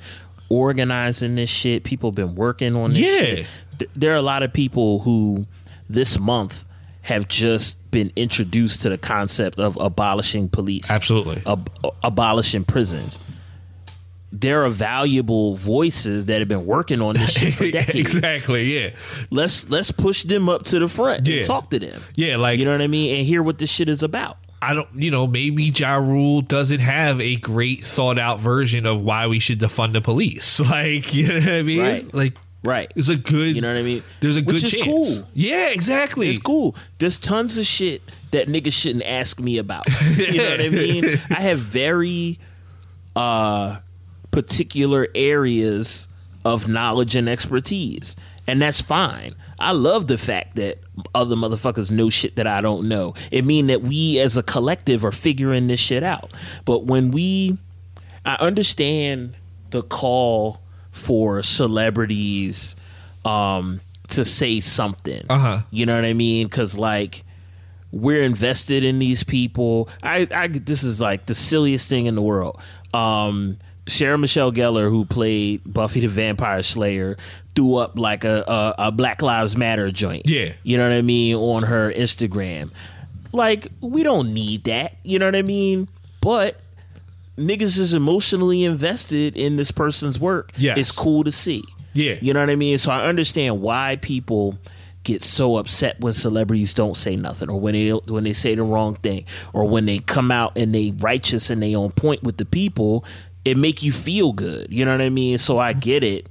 organizing 0.50 1.36
this 1.36 1.50
shit, 1.50 1.84
people 1.84 2.10
have 2.12 2.16
been 2.16 2.36
working 2.36 2.76
on 2.76 2.92
this 2.92 3.00
Yeah. 3.00 3.46
shit. 3.80 3.90
There 3.96 4.12
are 4.14 4.18
a 4.18 4.22
lot 4.22 4.44
of 4.44 4.54
people 4.54 5.00
who 5.00 5.48
this 5.90 6.20
month 6.20 6.66
have 7.02 7.28
just 7.28 7.90
been 7.92 8.12
introduced 8.16 8.84
to 8.84 8.90
the 8.90 8.98
concept 8.98 9.60
of 9.60 9.76
abolishing 9.78 10.48
police. 10.50 10.90
Absolutely. 10.92 11.42
Ab- 11.46 11.70
abolishing 12.04 12.64
prisons. 12.64 13.18
There 14.34 14.64
are 14.64 14.70
valuable 14.70 15.56
voices 15.56 16.28
that 16.28 16.40
have 16.40 16.48
been 16.48 16.66
working 16.66 17.02
on 17.02 17.16
this 17.16 17.32
shit 17.34 17.54
for 17.54 17.70
decades. 17.72 18.00
exactly. 18.00 18.80
Yeah. 18.80 18.92
Let's 19.30 19.70
let's 19.70 19.92
push 19.92 20.24
them 20.24 20.48
up 20.48 20.64
to 20.66 20.80
the 20.80 20.88
front 20.88 21.28
Yeah. 21.28 21.38
and 21.38 21.46
talk 21.46 21.70
to 21.72 21.80
them. 21.80 22.02
Yeah. 22.16 22.38
Like, 22.38 22.58
You 22.60 22.66
know 22.66 22.72
what 22.72 22.82
I 22.82 22.88
mean? 22.88 23.18
And 23.18 23.26
hear 23.28 23.44
what 23.44 23.58
this 23.58 23.70
shit 23.70 23.90
is 23.90 24.04
about. 24.04 24.38
I 24.62 24.74
don't, 24.76 24.88
you 24.96 25.10
know, 25.12 25.26
maybe 25.28 25.64
Ja 25.66 25.96
Rule 25.96 26.42
doesn't 26.42 26.80
have 26.82 27.20
a 27.20 27.36
great 27.38 27.84
thought 27.84 28.20
out 28.20 28.40
version 28.40 28.86
of 28.86 29.02
why 29.02 29.26
we 29.28 29.40
should 29.40 29.60
defund 29.60 29.94
the 29.94 30.02
police. 30.02 30.60
Like, 30.70 31.14
you 31.16 31.28
know 31.28 31.40
what 31.40 31.50
I 31.50 31.62
mean? 31.64 31.80
Right. 31.82 32.14
Like, 32.14 32.34
Right. 32.64 32.92
it's 32.96 33.10
a 33.10 33.16
good, 33.16 33.56
You 33.56 33.62
know 33.62 33.70
what 33.70 33.80
I 33.80 33.84
mean? 33.84 34.04
there's 34.20 34.38
a 34.38 34.42
Which 34.42 34.48
good 34.62 34.64
is 34.66 34.72
chance. 34.72 34.86
cool. 34.86 35.28
Yeah, 35.34 35.70
exactly. 35.70 36.30
It's 36.30 36.38
cool. 36.40 36.76
There's 37.00 37.18
tons 37.18 37.58
of 37.58 37.66
shit 37.66 38.02
that 38.32 38.48
niggas 38.48 38.74
shouldn't 38.74 39.04
ask 39.06 39.40
me 39.40 39.58
about. 39.58 39.86
You 40.16 40.38
know 40.38 40.50
what 40.52 40.62
I 40.62 40.70
mean? 40.70 41.06
I 41.32 41.42
have 41.42 41.60
very 41.60 42.38
uh 43.16 43.80
particular 44.32 45.08
areas 45.16 46.08
of 46.46 46.68
knowledge 46.68 47.16
and 47.16 47.28
expertise. 47.28 48.16
And 48.48 48.62
that's 48.62 48.80
fine. 48.82 49.36
I 49.60 49.72
love 49.74 50.08
the 50.08 50.18
fact 50.18 50.56
that 50.56 50.80
other 51.14 51.36
motherfuckers 51.36 51.92
know 51.92 52.10
shit 52.10 52.36
that 52.38 52.48
I 52.48 52.62
don't 52.62 52.88
know. 52.88 53.14
It 53.30 53.46
mean 53.46 53.68
that 53.68 53.82
we 53.84 54.20
as 54.20 54.38
a 54.38 54.44
collective 54.44 55.04
are 55.06 55.12
figuring 55.12 55.68
this 55.68 55.80
shit 55.80 56.04
out. 56.04 56.32
But 56.66 56.86
when 56.86 57.12
we 57.12 57.58
I 58.26 58.36
understand 58.36 59.36
the 59.72 59.82
call 59.82 60.62
for 60.92 61.42
celebrities 61.42 62.76
um 63.26 63.82
to 64.10 64.26
say 64.26 64.60
something. 64.60 65.26
Uh-huh. 65.30 65.62
You 65.72 65.86
know 65.86 65.96
what 65.96 66.06
I 66.06 66.14
mean? 66.14 66.50
Cuz 66.50 66.78
like 66.78 67.24
we're 67.92 68.24
invested 68.24 68.84
in 68.84 69.00
these 69.00 69.24
people. 69.24 69.90
I, 70.02 70.28
I 70.34 70.48
this 70.48 70.84
is 70.84 71.02
like 71.02 71.26
the 71.26 71.36
silliest 71.36 71.90
thing 71.90 72.06
in 72.06 72.16
the 72.16 72.22
world. 72.22 72.60
Um 72.94 73.56
Sarah 73.88 74.18
Michelle 74.18 74.52
Gellar, 74.52 74.90
who 74.90 75.06
played 75.06 75.62
Buffy 75.66 76.02
the 76.02 76.08
Vampire 76.08 76.62
Slayer, 76.62 77.18
threw 77.56 77.76
up 77.76 77.98
like 77.98 78.24
a, 78.24 78.44
a, 78.48 78.88
a 78.88 78.92
Black 78.92 79.22
Lives 79.22 79.58
Matter 79.58 79.92
joint. 79.92 80.26
Yeah. 80.26 80.54
You 80.64 80.78
know 80.78 80.88
what 80.88 80.96
I 80.96 81.02
mean? 81.02 81.36
On 81.36 81.64
her 81.64 81.92
Instagram. 81.92 82.72
Like, 83.34 83.70
we 83.82 84.04
don't 84.04 84.34
need 84.34 84.66
that. 84.66 84.96
You 85.04 85.20
know 85.20 85.26
what 85.26 85.36
I 85.36 85.42
mean? 85.42 85.88
But 86.22 86.61
niggas 87.48 87.78
is 87.80 87.94
emotionally 87.94 88.64
invested 88.64 89.36
in 89.36 89.56
this 89.56 89.72
person's 89.72 90.20
work. 90.20 90.52
Yeah, 90.58 90.76
It's 90.78 90.92
cool 90.92 91.24
to 91.24 91.32
see. 91.32 91.64
Yeah. 91.94 92.16
You 92.22 92.34
know 92.34 92.40
what 92.40 92.50
I 92.50 92.56
mean? 92.56 92.78
So 92.78 92.92
I 92.92 93.04
understand 93.06 93.62
why 93.62 93.98
people 94.02 94.58
get 95.04 95.24
so 95.24 95.58
upset 95.58 96.00
when 96.00 96.14
celebrities 96.14 96.74
don't 96.74 96.96
say 96.96 97.16
nothing 97.16 97.50
or 97.50 97.60
when 97.60 97.74
they 97.74 97.90
when 97.90 98.24
they 98.24 98.34
say 98.34 98.54
the 98.56 98.64
wrong 98.64 98.94
thing 98.96 99.26
or 99.52 99.68
when 99.68 99.86
they 99.86 99.98
come 100.00 100.32
out 100.32 100.56
and 100.58 100.74
they 100.74 100.92
righteous 101.00 101.50
and 101.50 101.62
they 101.62 101.74
on 101.74 101.92
point 101.92 102.24
with 102.24 102.38
the 102.38 102.46
people, 102.46 103.04
it 103.44 103.58
make 103.58 103.82
you 103.84 103.92
feel 103.92 104.32
good. 104.32 104.72
You 104.72 104.86
know 104.86 104.92
what 104.92 105.02
I 105.02 105.10
mean? 105.10 105.38
So 105.38 105.58
I 105.58 105.74
get 105.74 106.04
it. 106.04 106.28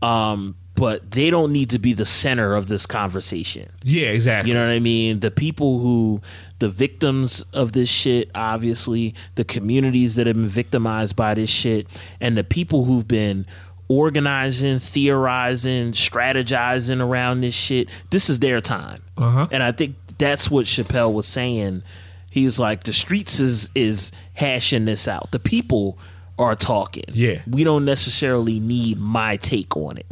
Um 0.00 0.56
but 0.74 1.10
they 1.10 1.28
don't 1.30 1.52
need 1.52 1.70
to 1.70 1.78
be 1.78 1.92
the 1.92 2.06
center 2.06 2.54
of 2.56 2.66
this 2.66 2.86
conversation. 2.86 3.70
Yeah, 3.82 4.08
exactly. 4.08 4.50
You 4.50 4.54
know 4.54 4.64
what 4.64 4.72
I 4.72 4.78
mean? 4.78 5.20
The 5.20 5.30
people 5.30 5.78
who, 5.80 6.22
the 6.62 6.68
victims 6.68 7.44
of 7.52 7.72
this 7.72 7.88
shit, 7.88 8.30
obviously, 8.36 9.16
the 9.34 9.42
communities 9.42 10.14
that 10.14 10.28
have 10.28 10.36
been 10.36 10.46
victimized 10.46 11.16
by 11.16 11.34
this 11.34 11.50
shit, 11.50 11.88
and 12.20 12.36
the 12.36 12.44
people 12.44 12.84
who've 12.84 13.08
been 13.08 13.44
organizing, 13.88 14.78
theorizing, 14.78 15.90
strategizing 15.90 17.04
around 17.04 17.40
this 17.40 17.52
shit, 17.52 17.88
this 18.10 18.30
is 18.30 18.38
their 18.38 18.60
time. 18.60 19.02
Uh-huh. 19.18 19.48
And 19.50 19.60
I 19.60 19.72
think 19.72 19.96
that's 20.18 20.48
what 20.52 20.66
Chappelle 20.66 21.12
was 21.12 21.26
saying. 21.26 21.82
He's 22.30 22.60
like, 22.60 22.84
the 22.84 22.92
streets 22.92 23.40
is 23.40 23.68
is 23.74 24.12
hashing 24.34 24.84
this 24.84 25.08
out. 25.08 25.32
The 25.32 25.40
people 25.40 25.98
are 26.38 26.54
talking. 26.54 27.06
Yeah. 27.08 27.42
We 27.50 27.64
don't 27.64 27.84
necessarily 27.84 28.60
need 28.60 29.00
my 29.00 29.36
take 29.36 29.76
on 29.76 29.98
it. 29.98 30.06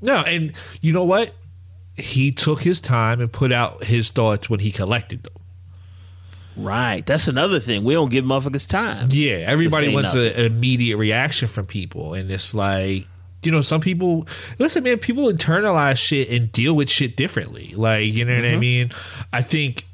No, 0.00 0.18
and 0.18 0.52
you 0.82 0.92
know 0.92 1.04
what? 1.04 1.32
He 1.96 2.30
took 2.30 2.60
his 2.60 2.78
time 2.78 3.20
and 3.20 3.32
put 3.32 3.50
out 3.50 3.82
his 3.82 4.10
thoughts 4.10 4.48
when 4.48 4.60
he 4.60 4.70
collected 4.70 5.24
them. 5.24 5.33
Right. 6.56 7.04
That's 7.04 7.28
another 7.28 7.58
thing. 7.58 7.84
We 7.84 7.94
don't 7.94 8.10
give 8.10 8.24
motherfuckers 8.24 8.68
time. 8.68 9.08
Yeah, 9.10 9.36
everybody 9.36 9.92
wants 9.92 10.14
a, 10.14 10.38
an 10.38 10.46
immediate 10.46 10.96
reaction 10.96 11.48
from 11.48 11.66
people, 11.66 12.14
and 12.14 12.30
it's 12.30 12.54
like 12.54 13.06
you 13.44 13.52
know, 13.52 13.60
some 13.60 13.80
people 13.80 14.26
listen, 14.58 14.84
man. 14.84 14.98
People 14.98 15.24
internalize 15.24 15.98
shit 15.98 16.30
and 16.30 16.50
deal 16.50 16.74
with 16.74 16.88
shit 16.88 17.16
differently. 17.16 17.72
Like 17.74 18.12
you 18.12 18.24
know 18.24 18.34
what 18.34 18.44
I 18.44 18.48
mm-hmm. 18.52 18.60
mean. 18.60 18.92
I 19.32 19.42
think 19.42 19.86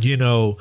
you 0.00 0.16
know 0.16 0.58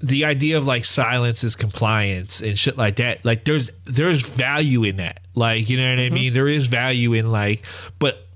the 0.00 0.24
idea 0.24 0.56
of 0.56 0.66
like 0.66 0.84
silence 0.84 1.44
is 1.44 1.54
compliance 1.54 2.40
and 2.40 2.58
shit 2.58 2.76
like 2.76 2.96
that. 2.96 3.24
Like 3.24 3.44
there's 3.44 3.70
there's 3.84 4.22
value 4.22 4.82
in 4.82 4.96
that. 4.96 5.20
Like 5.34 5.68
you 5.68 5.76
know 5.76 5.90
what 5.90 5.98
I 5.98 6.06
mm-hmm. 6.06 6.14
mean. 6.14 6.32
There 6.32 6.48
is 6.48 6.66
value 6.66 7.12
in 7.12 7.30
like, 7.30 7.64
but 7.98 8.26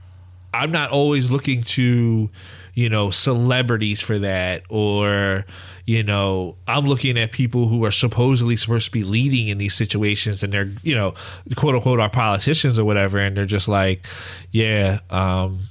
I'm 0.53 0.71
not 0.71 0.91
always 0.91 1.31
looking 1.31 1.63
to, 1.63 2.31
you 2.75 2.89
know, 2.89 3.11
celebrities 3.11 4.01
for 4.01 4.19
that 4.19 4.63
or, 4.69 5.45
you 5.87 6.03
know, 6.03 6.57
I'm 6.67 6.87
looking 6.87 7.17
at 7.19 7.33
people 7.33 7.69
who 7.69 7.85
are 7.85 7.91
supposedly 7.91 8.57
supposed 8.57 8.87
to 8.87 8.91
be 8.91 9.05
leading 9.05 9.49
in 9.49 9.59
these 9.59 9.75
situations 9.75 10.43
and 10.43 10.53
they're, 10.53 10.71
you 10.83 10.95
know, 10.95 11.15
quote 11.57 11.75
unquote 11.75 12.01
our 12.01 12.11
politicians 12.11 12.79
or 12.79 12.85
whatever 12.85 13.19
and 13.19 13.37
they're 13.37 13.47
just 13.47 13.69
like, 13.69 14.07
yeah, 14.51 15.01
um, 15.11 15.69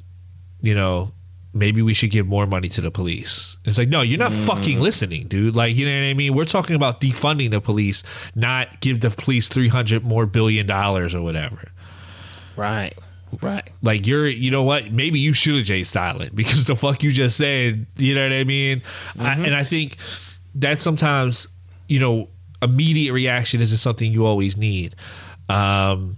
you 0.62 0.74
know, 0.74 1.12
maybe 1.54 1.82
we 1.82 1.94
should 1.94 2.10
give 2.10 2.26
more 2.26 2.48
money 2.48 2.70
to 2.70 2.82
the 2.82 2.90
police. 2.90 3.58
It's 3.66 3.78
like, 3.78 3.90
no, 3.90 4.02
you're 4.02 4.18
not 4.18 4.34
fucking 4.34 4.80
listening, 4.80 5.28
dude. 5.28 5.56
Like, 5.56 5.76
you 5.76 5.86
know 5.86 5.94
what 5.94 6.08
I 6.08 6.14
mean? 6.14 6.34
We're 6.34 6.46
talking 6.46 6.76
about 6.76 7.00
defunding 7.00 7.52
the 7.52 7.62
police, 7.62 8.02
not 8.34 8.80
give 8.80 9.02
the 9.02 9.12
police 9.12 9.48
300 9.50 10.04
more 10.04 10.26
billion 10.26 10.66
dollars 10.66 11.14
or 11.14 11.22
whatever. 11.22 11.72
Right. 12.56 12.94
Right. 13.42 13.70
Like 13.82 14.06
you're, 14.08 14.28
you 14.28 14.52
know 14.52 14.64
what? 14.64 14.92
Maybe 14.92 15.20
you 15.20 15.34
should 15.34 15.56
have 15.56 15.66
Jay 15.66 15.84
silent 15.84 16.36
because 16.36 16.66
the 16.66 16.76
fuck 16.76 17.04
you 17.04 17.12
just 17.12 17.38
said. 17.38 17.86
You 17.98 18.16
know 18.16 18.24
what 18.24 18.34
I 18.34 18.44
mean? 18.44 18.82
I, 19.20 19.34
and 19.34 19.56
I 19.56 19.64
think 19.64 19.98
that 20.56 20.82
sometimes, 20.82 21.48
you 21.88 22.00
know, 22.00 22.30
immediate 22.62 23.14
reaction 23.14 23.62
isn't 23.62 23.78
something 23.78 24.12
you 24.12 24.26
always 24.26 24.56
need. 24.56 24.96
Um, 25.50 26.18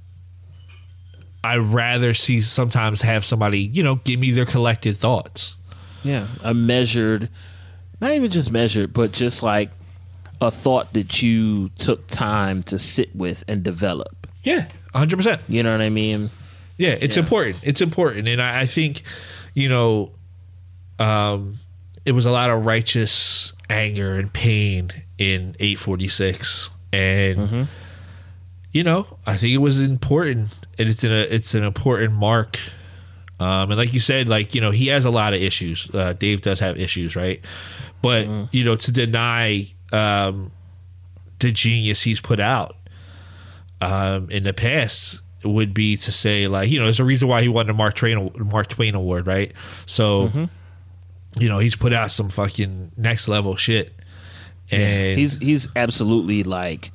I'd 1.44 1.58
rather 1.58 2.14
see 2.14 2.42
sometimes 2.42 3.02
have 3.02 3.24
somebody, 3.24 3.60
you 3.60 3.84
know, 3.84 3.96
give 3.96 4.20
me 4.20 4.32
their 4.32 4.46
collected 4.46 4.98
thoughts. 4.98 5.56
Yeah. 6.04 6.28
A 6.44 6.54
measured, 6.54 7.30
not 8.02 8.12
even 8.12 8.32
just 8.32 8.52
measured, 8.52 8.94
but 8.94 9.12
just 9.12 9.42
like 9.44 9.70
a 10.42 10.52
thought 10.52 10.94
that 10.94 11.22
you 11.22 11.70
took 11.78 12.08
time 12.08 12.62
to 12.64 12.78
sit 12.78 13.16
with 13.16 13.44
and 13.48 13.64
develop. 13.64 14.28
Yeah, 14.44 14.68
hundred 14.94 15.18
percent. 15.18 15.42
You 15.48 15.64
know 15.64 15.72
what 15.72 15.82
I 15.82 15.90
mean? 15.90 16.30
Yeah, 16.78 16.98
it's 17.00 17.16
Yeah. 17.16 17.24
important. 17.24 17.60
It's 17.64 17.82
important, 17.82 18.28
and 18.28 18.42
I, 18.42 18.62
I 18.62 18.66
think, 18.66 19.04
you 19.54 19.70
know, 19.70 20.12
um, 21.00 21.58
it 22.06 22.12
was 22.14 22.26
a 22.26 22.32
lot 22.32 22.50
of 22.50 22.66
righteous 22.66 23.54
anger 23.70 24.16
and 24.20 24.32
pain 24.32 24.92
in 25.18 25.56
846, 25.60 26.70
and 26.94 27.38
Mm-hmm. 27.40 27.64
you 28.72 28.84
know, 28.84 29.18
I 29.26 29.38
think 29.38 29.54
it 29.54 29.58
was 29.60 29.80
important, 29.80 30.60
and 30.78 30.90
it's 30.90 31.04
an 31.04 31.12
it's 31.12 31.54
an 31.54 31.64
important 31.64 32.14
mark. 32.14 32.60
Um, 33.40 33.72
and 33.72 33.78
like 33.78 33.94
you 33.94 34.00
said, 34.00 34.30
like 34.30 34.54
you 34.56 34.62
know, 34.62 34.72
he 34.72 34.88
has 34.88 35.04
a 35.06 35.10
lot 35.12 35.34
of 35.34 35.42
issues. 35.42 35.90
Uh, 35.94 36.14
Dave 36.14 36.42
does 36.42 36.60
have 36.60 36.78
issues, 36.80 37.16
right? 37.16 37.42
But 38.02 38.28
Mm-hmm. 38.28 38.44
you 38.56 38.64
know, 38.64 38.76
to 38.76 38.92
deny 38.92 39.72
um, 39.92 40.52
the 41.40 41.52
genius 41.52 42.02
he's 42.04 42.20
put 42.22 42.40
out 42.40 42.76
um, 43.82 44.30
in 44.30 44.44
the 44.44 44.54
past 44.54 45.22
would 45.46 45.74
be 45.74 45.96
to 45.98 46.12
say 46.12 46.48
like 46.48 46.70
you 46.70 46.80
know 46.80 46.86
there's 46.86 47.00
a 47.00 47.04
reason 47.06 47.28
why 47.28 47.42
he 47.42 47.48
won 47.48 47.68
the 47.68 47.74
Mark 47.74 47.96
Twain 47.96 48.32
Mark 48.52 48.68
Twain 48.68 48.96
award, 48.96 49.28
right? 49.28 49.52
So 49.86 50.28
Mm-hmm. 50.28 50.46
you 51.42 51.48
know 51.50 51.60
he's 51.60 51.76
put 51.76 51.94
out 51.94 52.12
some 52.12 52.30
fucking 52.30 52.92
next 52.98 53.28
level 53.28 53.56
shit, 53.56 53.94
and 54.72 55.18
he's 55.20 55.38
he's 55.38 55.68
absolutely 55.76 56.44
like 56.44 56.92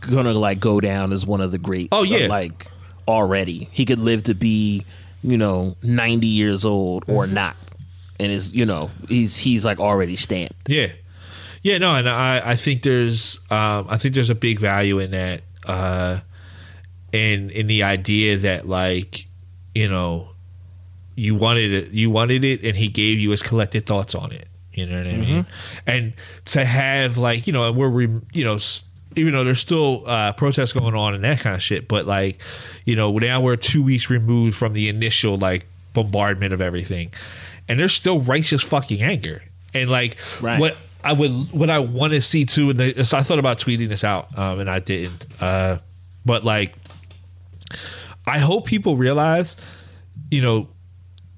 gonna 0.00 0.32
like 0.32 0.60
go 0.60 0.80
down 0.80 1.12
as 1.12 1.26
one 1.26 1.40
of 1.40 1.50
the 1.50 1.58
greats. 1.58 1.88
Oh, 1.92 2.02
yeah. 2.02 2.26
like 2.28 2.66
already 3.06 3.68
he 3.72 3.84
could 3.84 3.98
live 3.98 4.22
to 4.24 4.34
be 4.34 4.84
you 5.22 5.36
know 5.36 5.76
ninety 5.82 6.26
years 6.28 6.64
old 6.64 7.04
or 7.08 7.24
Mm-hmm. 7.24 7.34
not, 7.34 7.56
and 8.20 8.30
is 8.32 8.52
you 8.54 8.66
know 8.66 8.90
he's 9.08 9.36
he's 9.36 9.64
like 9.64 9.80
already 9.80 10.16
stamped. 10.16 10.68
Yeah, 10.68 10.88
yeah, 11.62 11.78
no, 11.78 11.94
and 11.94 12.08
I 12.08 12.50
I 12.52 12.56
think 12.56 12.82
there's 12.82 13.38
um 13.50 13.86
I 13.88 13.98
think 13.98 14.14
there's 14.14 14.30
a 14.30 14.34
big 14.34 14.60
value 14.60 14.98
in 14.98 15.10
that 15.12 15.42
uh 15.66 16.20
in 17.14 17.50
in 17.50 17.66
the 17.68 17.82
idea 17.84 18.36
that 18.38 18.66
like 18.68 19.26
you 19.74 19.88
know 19.88 20.28
you 21.14 21.34
wanted 21.34 21.72
it 21.72 21.90
you 21.92 22.10
wanted 22.10 22.44
it 22.44 22.64
and 22.64 22.76
he 22.76 22.88
gave 22.88 23.18
you 23.20 23.30
his 23.30 23.42
collected 23.42 23.86
thoughts 23.86 24.14
on 24.14 24.32
it. 24.32 24.48
You 24.72 24.86
know 24.86 24.98
what 24.98 25.06
I 25.06 25.16
mean? 25.16 25.46
And 25.86 26.12
to 26.46 26.64
have 26.64 27.16
like 27.16 27.46
you 27.46 27.52
know 27.52 27.70
where 27.72 27.88
we're 27.88 28.20
you 28.32 28.44
know. 28.44 28.58
Even 29.16 29.32
though 29.32 29.44
there's 29.44 29.60
still 29.60 30.02
uh, 30.08 30.32
protests 30.32 30.72
going 30.72 30.96
on 30.96 31.14
and 31.14 31.22
that 31.22 31.38
kind 31.38 31.54
of 31.54 31.62
shit, 31.62 31.86
but 31.86 32.04
like, 32.04 32.42
you 32.84 32.96
know, 32.96 33.16
now 33.16 33.40
we're 33.40 33.54
two 33.54 33.80
weeks 33.80 34.10
removed 34.10 34.56
from 34.56 34.72
the 34.72 34.88
initial 34.88 35.38
like 35.38 35.66
bombardment 35.92 36.52
of 36.52 36.60
everything, 36.60 37.12
and 37.68 37.78
there's 37.78 37.92
still 37.92 38.18
righteous 38.22 38.60
fucking 38.64 39.02
anger. 39.02 39.40
And 39.72 39.88
like, 39.88 40.16
Right. 40.40 40.58
what 40.58 40.76
I 41.04 41.12
would 41.12 41.52
what 41.52 41.70
I 41.70 41.78
want 41.78 42.12
to 42.12 42.20
see 42.20 42.44
too, 42.44 42.70
and 42.70 42.80
the, 42.80 43.04
so 43.04 43.16
I 43.16 43.22
thought 43.22 43.38
about 43.38 43.60
tweeting 43.60 43.86
this 43.88 44.02
out, 44.02 44.36
um, 44.36 44.58
and 44.58 44.68
I 44.68 44.80
didn't. 44.80 45.24
Uh, 45.40 45.78
but 46.26 46.44
like, 46.44 46.74
I 48.26 48.38
hope 48.38 48.66
people 48.66 48.96
realize, 48.96 49.56
you 50.30 50.40
know, 50.40 50.68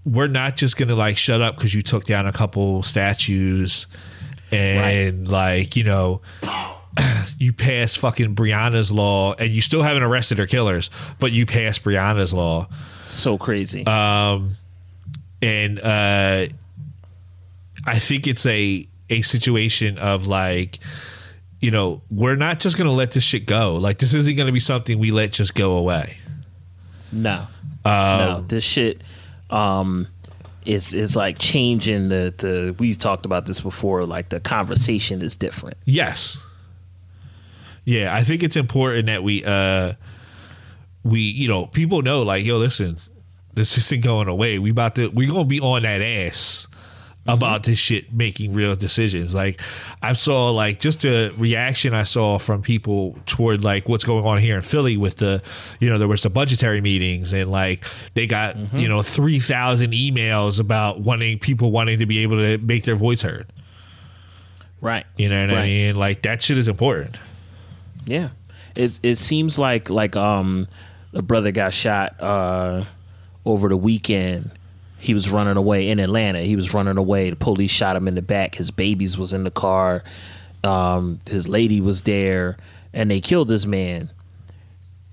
we're 0.04 0.28
not 0.28 0.56
just 0.56 0.76
gonna 0.76 0.94
like 0.94 1.16
shut 1.16 1.42
up 1.42 1.56
because 1.56 1.74
you 1.74 1.82
took 1.82 2.04
down 2.04 2.26
a 2.26 2.32
couple 2.32 2.82
statues, 2.82 3.86
and 4.52 5.28
like 5.28 5.76
you 5.76 5.84
know. 5.84 6.20
You 7.38 7.52
passed 7.52 7.98
fucking 7.98 8.34
Breonna's 8.34 8.90
law, 8.90 9.34
and 9.34 9.50
you 9.50 9.60
still 9.60 9.82
haven't 9.82 10.02
arrested 10.02 10.38
her 10.38 10.46
killers, 10.46 10.88
but 11.18 11.30
you 11.30 11.44
passed 11.44 11.84
Breonna's 11.84 12.32
law. 12.32 12.68
So 13.04 13.36
crazy. 13.36 13.86
Um, 13.86 14.56
and 15.42 15.78
uh, 15.78 16.46
I 17.86 17.98
think 17.98 18.26
it's 18.26 18.46
a 18.46 18.86
a 19.10 19.20
situation 19.20 19.98
of 19.98 20.26
like, 20.26 20.78
you 21.66 21.72
know, 21.72 22.00
we're 22.12 22.36
not 22.36 22.60
just 22.60 22.78
gonna 22.78 22.92
let 22.92 23.10
this 23.10 23.24
shit 23.24 23.44
go. 23.44 23.74
Like, 23.74 23.98
this 23.98 24.14
isn't 24.14 24.36
gonna 24.36 24.52
be 24.52 24.60
something 24.60 25.00
we 25.00 25.10
let 25.10 25.32
just 25.32 25.56
go 25.56 25.72
away. 25.72 26.16
No, 27.10 27.48
Um, 27.84 28.18
no, 28.20 28.44
this 28.46 28.62
shit 28.62 29.02
um, 29.50 30.06
is 30.64 30.94
is 30.94 31.16
like 31.16 31.38
changing 31.38 32.08
the 32.08 32.32
the. 32.38 32.76
We've 32.78 32.96
talked 32.96 33.26
about 33.26 33.46
this 33.46 33.60
before. 33.60 34.04
Like 34.04 34.28
the 34.28 34.38
conversation 34.38 35.22
is 35.22 35.34
different. 35.34 35.76
Yes. 35.84 36.38
Yeah, 37.84 38.14
I 38.14 38.22
think 38.22 38.44
it's 38.44 38.56
important 38.56 39.06
that 39.06 39.24
we 39.24 39.44
uh 39.44 39.94
we 41.02 41.22
you 41.22 41.48
know, 41.48 41.66
people 41.66 42.00
know 42.00 42.22
like, 42.22 42.44
yo, 42.44 42.58
listen, 42.58 42.98
this 43.54 43.76
isn't 43.76 44.02
going 44.04 44.28
away. 44.28 44.60
We 44.60 44.70
about 44.70 44.94
to 44.94 45.08
we 45.08 45.26
gonna 45.26 45.44
be 45.46 45.58
on 45.60 45.82
that 45.82 46.00
ass 46.00 46.68
about 47.28 47.64
this 47.64 47.78
shit 47.78 48.12
making 48.12 48.52
real 48.52 48.76
decisions. 48.76 49.34
Like 49.34 49.60
I 50.02 50.12
saw 50.12 50.50
like 50.50 50.80
just 50.80 51.04
a 51.04 51.30
reaction 51.36 51.94
I 51.94 52.04
saw 52.04 52.38
from 52.38 52.62
people 52.62 53.18
toward 53.26 53.64
like 53.64 53.88
what's 53.88 54.04
going 54.04 54.24
on 54.24 54.38
here 54.38 54.56
in 54.56 54.62
Philly 54.62 54.96
with 54.96 55.16
the 55.16 55.42
you 55.80 55.88
know, 55.88 55.98
there 55.98 56.08
was 56.08 56.22
the 56.22 56.30
budgetary 56.30 56.80
meetings 56.80 57.32
and 57.32 57.50
like 57.50 57.84
they 58.14 58.26
got, 58.26 58.56
you 58.74 58.88
know, 58.88 59.02
three 59.02 59.40
thousand 59.40 59.92
emails 59.92 60.60
about 60.60 61.00
wanting 61.00 61.38
people 61.38 61.70
wanting 61.70 61.98
to 61.98 62.06
be 62.06 62.18
able 62.18 62.36
to 62.36 62.58
make 62.58 62.84
their 62.84 62.96
voice 62.96 63.22
heard. 63.22 63.46
Right. 64.80 65.06
You 65.16 65.28
know 65.28 65.46
what 65.46 65.56
I 65.56 65.62
mean? 65.64 65.96
Like 65.96 66.22
that 66.22 66.42
shit 66.42 66.58
is 66.58 66.68
important. 66.68 67.16
Yeah. 68.04 68.30
It 68.74 68.98
it 69.02 69.16
seems 69.16 69.58
like 69.58 69.90
like 69.90 70.16
um 70.16 70.68
a 71.12 71.22
brother 71.22 71.50
got 71.50 71.72
shot 71.72 72.20
uh 72.20 72.84
over 73.44 73.68
the 73.68 73.76
weekend. 73.76 74.50
He 75.06 75.14
was 75.14 75.30
running 75.30 75.56
away 75.56 75.88
in 75.88 76.00
Atlanta. 76.00 76.40
He 76.40 76.56
was 76.56 76.74
running 76.74 76.98
away. 76.98 77.30
The 77.30 77.36
police 77.36 77.70
shot 77.70 77.96
him 77.96 78.08
in 78.08 78.14
the 78.14 78.22
back. 78.22 78.56
His 78.56 78.70
babies 78.70 79.16
was 79.16 79.32
in 79.32 79.44
the 79.44 79.50
car. 79.50 80.02
Um 80.64 81.20
his 81.26 81.48
lady 81.48 81.80
was 81.80 82.02
there 82.02 82.56
and 82.92 83.10
they 83.10 83.20
killed 83.20 83.48
this 83.48 83.66
man. 83.66 84.10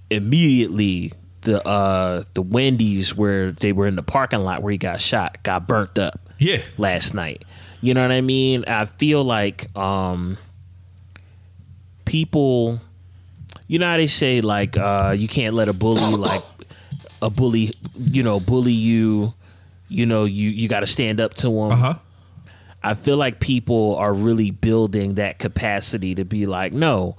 Immediately 0.09 1.13
the 1.41 1.65
uh 1.67 2.23
the 2.33 2.41
Wendy's 2.41 3.15
where 3.15 3.51
they 3.51 3.71
were 3.71 3.87
in 3.87 3.95
the 3.95 4.03
parking 4.03 4.39
lot 4.39 4.61
where 4.63 4.71
he 4.71 4.77
got 4.77 4.99
shot 5.01 5.43
got 5.43 5.67
burnt 5.67 5.97
up. 5.99 6.19
Yeah. 6.39 6.61
Last 6.77 7.13
night. 7.13 7.43
You 7.81 7.93
know 7.93 8.01
what 8.01 8.11
I 8.11 8.21
mean? 8.21 8.63
I 8.65 8.85
feel 8.85 9.23
like 9.23 9.75
um 9.77 10.37
people 12.05 12.81
you 13.67 13.79
know 13.79 13.87
how 13.87 13.97
they 13.97 14.07
say 14.07 14.41
like 14.41 14.77
uh 14.77 15.13
you 15.15 15.27
can't 15.27 15.53
let 15.53 15.67
a 15.69 15.73
bully 15.73 16.15
like 16.15 16.43
a 17.21 17.29
bully 17.29 17.73
you 17.95 18.23
know 18.23 18.39
bully 18.39 18.73
you 18.73 19.33
you 19.87 20.05
know 20.05 20.25
you 20.25 20.49
you 20.49 20.67
got 20.67 20.81
to 20.81 20.87
stand 20.87 21.19
up 21.19 21.33
to 21.33 21.47
them 21.47 21.71
uh-huh. 21.71 21.93
I 22.85 22.95
feel 22.95 23.15
like 23.15 23.39
people 23.39 23.95
are 23.95 24.13
really 24.13 24.51
building 24.51 25.15
that 25.15 25.39
capacity 25.39 26.15
to 26.15 26.25
be 26.25 26.45
like 26.45 26.73
no 26.73 27.15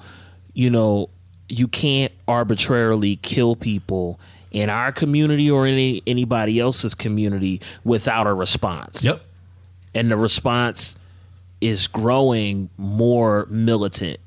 you 0.52 0.70
know 0.70 1.10
you 1.48 1.68
can't 1.68 2.12
arbitrarily 2.26 3.16
kill 3.16 3.56
people 3.56 4.18
in 4.50 4.70
our 4.70 4.92
community 4.92 5.50
or 5.50 5.66
in 5.66 5.74
any, 5.74 6.02
anybody 6.06 6.60
else's 6.60 6.94
community 6.94 7.60
without 7.82 8.26
a 8.26 8.32
response. 8.32 9.04
Yep. 9.04 9.20
And 9.94 10.10
the 10.10 10.16
response 10.16 10.96
is 11.60 11.88
growing 11.88 12.70
more 12.78 13.46
militant. 13.50 14.18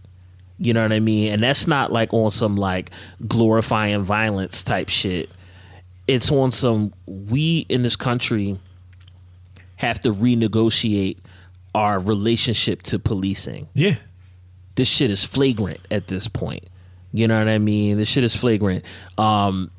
You 0.60 0.74
know 0.74 0.82
what 0.82 0.92
I 0.92 1.00
mean? 1.00 1.32
And 1.32 1.42
that's 1.42 1.66
not 1.66 1.92
like 1.92 2.14
on 2.14 2.30
some 2.30 2.58
like 2.58 2.92
glorifying 3.28 4.04
violence 4.04 4.64
type 4.64 4.90
shit. 4.90 5.30
It's 6.08 6.32
on 6.32 6.52
some 6.52 6.94
we 7.06 7.66
in 7.70 7.82
this 7.84 7.96
country 7.96 8.60
have 9.76 10.00
to 10.02 10.10
renegotiate 10.12 11.18
our 11.76 12.00
relationship 12.00 12.82
to 12.84 12.98
policing. 13.00 13.68
Yeah. 13.74 13.96
This 14.76 14.88
shit 14.88 15.12
is 15.12 15.24
flagrant 15.24 15.80
at 15.92 16.08
this 16.08 16.28
point. 16.28 16.64
You 17.14 17.28
know 17.28 17.38
what 17.40 17.48
I 17.48 17.58
mean? 17.58 17.98
This 17.98 18.08
shit 18.10 18.24
is 18.24 18.36
flagrant. 18.36 18.84
Um 19.18 19.72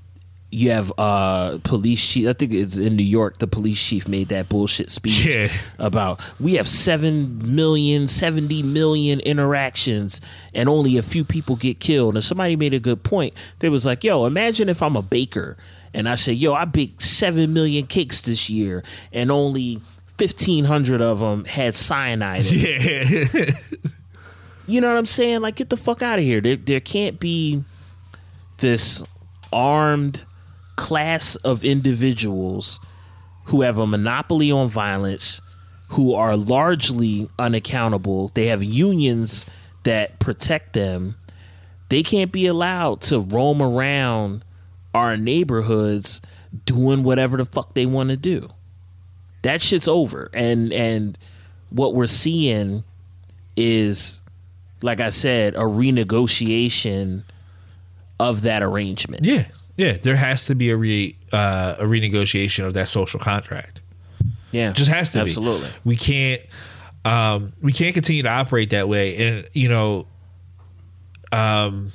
you 0.50 0.70
have 0.70 0.90
uh 0.96 1.58
police 1.62 2.02
chief 2.02 2.26
I 2.26 2.32
think 2.32 2.54
it's 2.54 2.78
in 2.78 2.96
New 2.96 3.02
York 3.02 3.36
the 3.38 3.46
police 3.46 3.78
chief 3.82 4.08
made 4.08 4.28
that 4.30 4.48
bullshit 4.48 4.90
speech 4.90 5.26
Yeah. 5.26 5.48
about 5.78 6.20
we 6.40 6.54
have 6.54 6.66
7 6.66 7.54
million 7.54 8.08
70 8.08 8.62
million 8.62 9.20
interactions 9.20 10.22
and 10.54 10.66
only 10.70 10.96
a 10.96 11.02
few 11.02 11.22
people 11.22 11.56
get 11.56 11.80
killed 11.80 12.14
and 12.14 12.24
somebody 12.24 12.56
made 12.56 12.72
a 12.72 12.78
good 12.80 13.02
point 13.02 13.34
they 13.58 13.68
was 13.68 13.84
like 13.84 14.02
yo 14.02 14.24
imagine 14.24 14.70
if 14.70 14.82
I'm 14.82 14.96
a 14.96 15.02
baker 15.02 15.58
and 15.98 16.08
I 16.08 16.14
said, 16.14 16.36
yo 16.36 16.54
I 16.54 16.64
baked 16.64 17.02
7 17.02 17.52
million 17.52 17.86
cakes 17.86 18.22
this 18.22 18.48
year 18.48 18.84
and 19.12 19.30
only 19.30 19.82
1500 20.18 21.02
of 21.02 21.18
them 21.18 21.44
had 21.44 21.74
cyanide 21.74 22.46
in 22.46 22.60
it. 22.64 23.34
Yeah. 23.34 23.80
You 24.68 24.82
know 24.82 24.88
what 24.88 24.98
I'm 24.98 25.06
saying? 25.06 25.40
Like, 25.40 25.56
get 25.56 25.70
the 25.70 25.78
fuck 25.78 26.02
out 26.02 26.18
of 26.18 26.24
here. 26.26 26.42
There, 26.42 26.56
there 26.56 26.78
can't 26.78 27.18
be 27.18 27.64
this 28.58 29.02
armed 29.50 30.20
class 30.76 31.36
of 31.36 31.64
individuals 31.64 32.78
who 33.44 33.62
have 33.62 33.78
a 33.78 33.86
monopoly 33.86 34.52
on 34.52 34.68
violence, 34.68 35.40
who 35.88 36.12
are 36.12 36.36
largely 36.36 37.30
unaccountable. 37.38 38.28
They 38.34 38.48
have 38.48 38.62
unions 38.62 39.46
that 39.84 40.18
protect 40.18 40.74
them. 40.74 41.16
They 41.88 42.02
can't 42.02 42.30
be 42.30 42.46
allowed 42.46 43.00
to 43.02 43.20
roam 43.20 43.62
around 43.62 44.44
our 44.94 45.16
neighborhoods 45.16 46.20
doing 46.64 47.02
whatever 47.02 47.36
the 47.36 47.44
fuck 47.44 47.74
they 47.74 47.86
want 47.86 48.10
to 48.10 48.16
do. 48.16 48.48
That 49.42 49.62
shit's 49.62 49.88
over. 49.88 50.30
And 50.32 50.72
and 50.72 51.18
what 51.70 51.94
we're 51.94 52.06
seeing 52.06 52.84
is 53.56 54.20
like 54.82 55.00
I 55.00 55.08
said, 55.08 55.54
a 55.54 55.60
renegotiation 55.60 57.24
of 58.20 58.42
that 58.42 58.62
arrangement. 58.62 59.24
Yeah. 59.24 59.46
Yeah, 59.76 59.96
there 59.96 60.16
has 60.16 60.46
to 60.46 60.56
be 60.56 60.70
a 60.70 60.76
re 60.76 61.14
uh, 61.32 61.76
a 61.78 61.84
renegotiation 61.84 62.66
of 62.66 62.74
that 62.74 62.88
social 62.88 63.20
contract. 63.20 63.80
Yeah, 64.50 64.72
just 64.72 64.90
has 64.90 65.12
to 65.12 65.20
absolutely. 65.20 65.60
be. 65.60 65.66
Absolutely. 65.66 65.80
We 65.84 65.96
can't 65.96 66.42
um, 67.04 67.52
we 67.62 67.72
can't 67.72 67.94
continue 67.94 68.24
to 68.24 68.28
operate 68.28 68.70
that 68.70 68.88
way. 68.88 69.16
And 69.16 69.48
you 69.52 69.68
know, 69.68 70.08
um, 71.30 71.92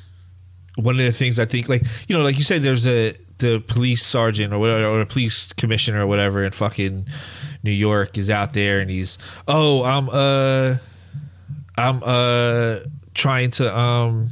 one 0.75 0.99
of 0.99 1.05
the 1.05 1.11
things 1.11 1.39
I 1.39 1.45
think, 1.45 1.69
like 1.69 1.83
you 2.07 2.17
know, 2.17 2.23
like 2.23 2.37
you 2.37 2.43
said, 2.43 2.61
there's 2.61 2.87
a 2.87 3.15
the 3.39 3.63
police 3.67 4.05
sergeant 4.05 4.53
or 4.53 4.59
whatever, 4.59 4.85
or 4.85 5.01
a 5.01 5.05
police 5.05 5.51
commissioner 5.53 6.03
or 6.03 6.07
whatever 6.07 6.43
in 6.43 6.51
fucking 6.51 7.07
New 7.63 7.71
York 7.71 8.17
is 8.17 8.29
out 8.29 8.53
there, 8.53 8.79
and 8.79 8.89
he's 8.89 9.17
oh, 9.47 9.83
I'm 9.83 10.09
uh, 10.09 10.77
I'm 11.77 12.01
uh 12.03 12.79
trying 13.13 13.51
to 13.51 13.77
um, 13.77 14.31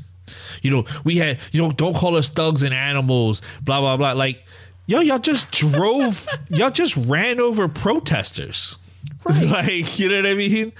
you 0.61 0.71
know, 0.71 0.85
we 1.03 1.17
had 1.17 1.39
you 1.51 1.61
know, 1.61 1.71
don't 1.71 1.95
call 1.95 2.15
us 2.15 2.29
thugs 2.29 2.63
and 2.63 2.73
animals, 2.73 3.41
blah 3.61 3.79
blah 3.79 3.97
blah, 3.97 4.13
like. 4.13 4.43
Yo, 4.87 4.99
y'all 4.99 5.19
just 5.19 5.51
drove, 5.51 6.27
y'all 6.49 6.71
just 6.71 6.97
ran 6.97 7.39
over 7.39 7.69
protesters. 7.69 8.77
Right. 9.23 9.43
Like, 9.47 9.99
you 9.99 10.09
know 10.09 10.17
what 10.17 10.25
I 10.25 10.33
mean? 10.33 10.73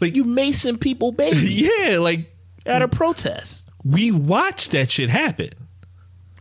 Like 0.00 0.14
you 0.14 0.24
Mason 0.24 0.78
people 0.78 1.12
baby. 1.12 1.38
yeah, 1.78 1.98
like 1.98 2.30
at 2.64 2.82
a 2.82 2.88
protest. 2.88 3.65
We 3.88 4.10
watched 4.10 4.72
that 4.72 4.90
shit 4.90 5.10
happen. 5.10 5.50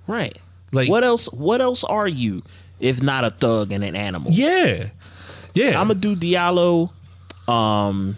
Right. 0.07 0.37
Like 0.71 0.89
what 0.89 1.03
else 1.03 1.31
what 1.31 1.61
else 1.61 1.83
are 1.83 2.07
you 2.07 2.43
if 2.79 3.01
not 3.01 3.23
a 3.23 3.29
thug 3.29 3.71
and 3.71 3.83
an 3.83 3.95
animal? 3.95 4.31
Yeah. 4.31 4.89
Yeah. 5.53 5.79
I'm 5.79 5.87
gonna 5.87 5.95
do 5.95 6.15
Diallo, 6.15 6.91
um 7.47 8.17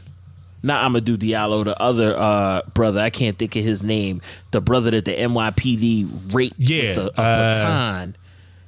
not 0.63 1.05
do 1.05 1.17
Diallo, 1.17 1.63
the 1.63 1.80
other 1.82 2.17
uh, 2.17 2.61
brother, 2.73 2.99
I 2.99 3.09
can't 3.09 3.38
think 3.38 3.55
of 3.55 3.63
his 3.63 3.84
name. 3.84 4.21
The 4.51 4.61
brother 4.61 4.91
that 4.91 5.05
the 5.05 5.13
NYPD 5.13 6.34
raped 6.34 6.59
yeah, 6.59 6.89
with 6.89 6.97
a, 6.97 7.21
a 7.21 7.23
uh, 7.23 7.53
baton. 7.53 8.15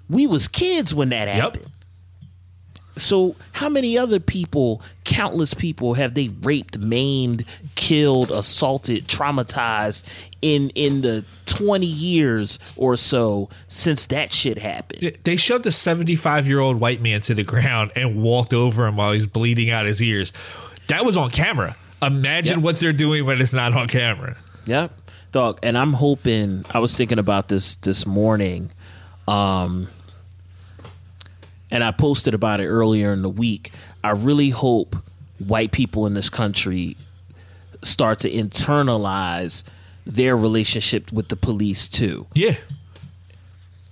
We 0.10 0.28
was 0.28 0.48
kids 0.48 0.94
when 0.94 1.10
that 1.10 1.28
happened. 1.28 1.70
So, 3.00 3.36
how 3.54 3.70
many 3.70 3.98
other 3.98 4.20
people, 4.20 4.82
countless 5.04 5.54
people, 5.54 5.96
have 5.96 6.14
they 6.14 6.30
raped, 6.44 6.78
maimed, 6.78 7.46
killed, 7.76 8.32
assaulted, 8.32 9.08
traumatized 9.08 10.04
in 10.42 10.70
in 10.72 11.02
the 11.02 11.26
twenty 11.46 11.88
years 11.88 12.60
or 12.76 12.96
so 12.96 13.50
since 13.68 14.08
that 14.08 14.34
shit 14.34 14.58
happened? 14.58 15.18
They 15.24 15.38
shoved 15.38 15.66
a 15.66 15.72
seventy-five 15.72 16.48
year 16.48 16.60
old 16.60 16.80
white 16.80 17.02
man 17.02 17.22
to 17.22 17.34
the 17.34 17.44
ground 17.44 17.92
and 17.96 18.22
walked 18.22 18.54
over 18.54 18.86
him 18.86 18.98
while 18.98 19.14
he's 19.14 19.26
bleeding 19.26 19.70
out 19.70 19.86
his 19.86 20.02
ears. 20.02 20.34
That 20.88 21.06
was 21.06 21.18
on 21.18 21.30
camera. 21.32 21.76
Imagine 22.02 22.58
yep. 22.58 22.64
what 22.64 22.80
they're 22.80 22.94
doing 22.94 23.26
when 23.26 23.42
it's 23.42 23.54
not 23.54 23.76
on 23.76 23.88
camera. 23.88 24.38
Yep, 24.66 24.92
dog. 25.32 25.60
And 25.64 25.78
I'm 25.78 25.94
hoping. 25.94 26.66
I 26.70 26.80
was 26.80 26.96
thinking 26.96 27.20
about 27.20 27.48
this 27.48 27.76
this 27.78 28.06
morning. 28.06 28.72
Um, 29.28 29.90
and 31.72 31.84
I 31.84 31.92
posted 31.92 32.34
about 32.34 32.60
it 32.60 32.68
earlier 32.68 33.12
in 33.12 33.22
the 33.22 33.30
week. 33.30 33.72
I 34.04 34.12
really 34.12 34.50
hope 34.50 34.96
white 35.40 35.72
people 35.72 36.06
in 36.06 36.14
this 36.14 36.30
country 36.30 36.98
start 37.82 38.20
to 38.20 38.32
internalize 38.32 39.64
their 40.06 40.36
relationship 40.36 41.12
with 41.12 41.30
the 41.30 41.36
police 41.36 41.88
too. 41.88 42.28
Yeah. 42.34 42.56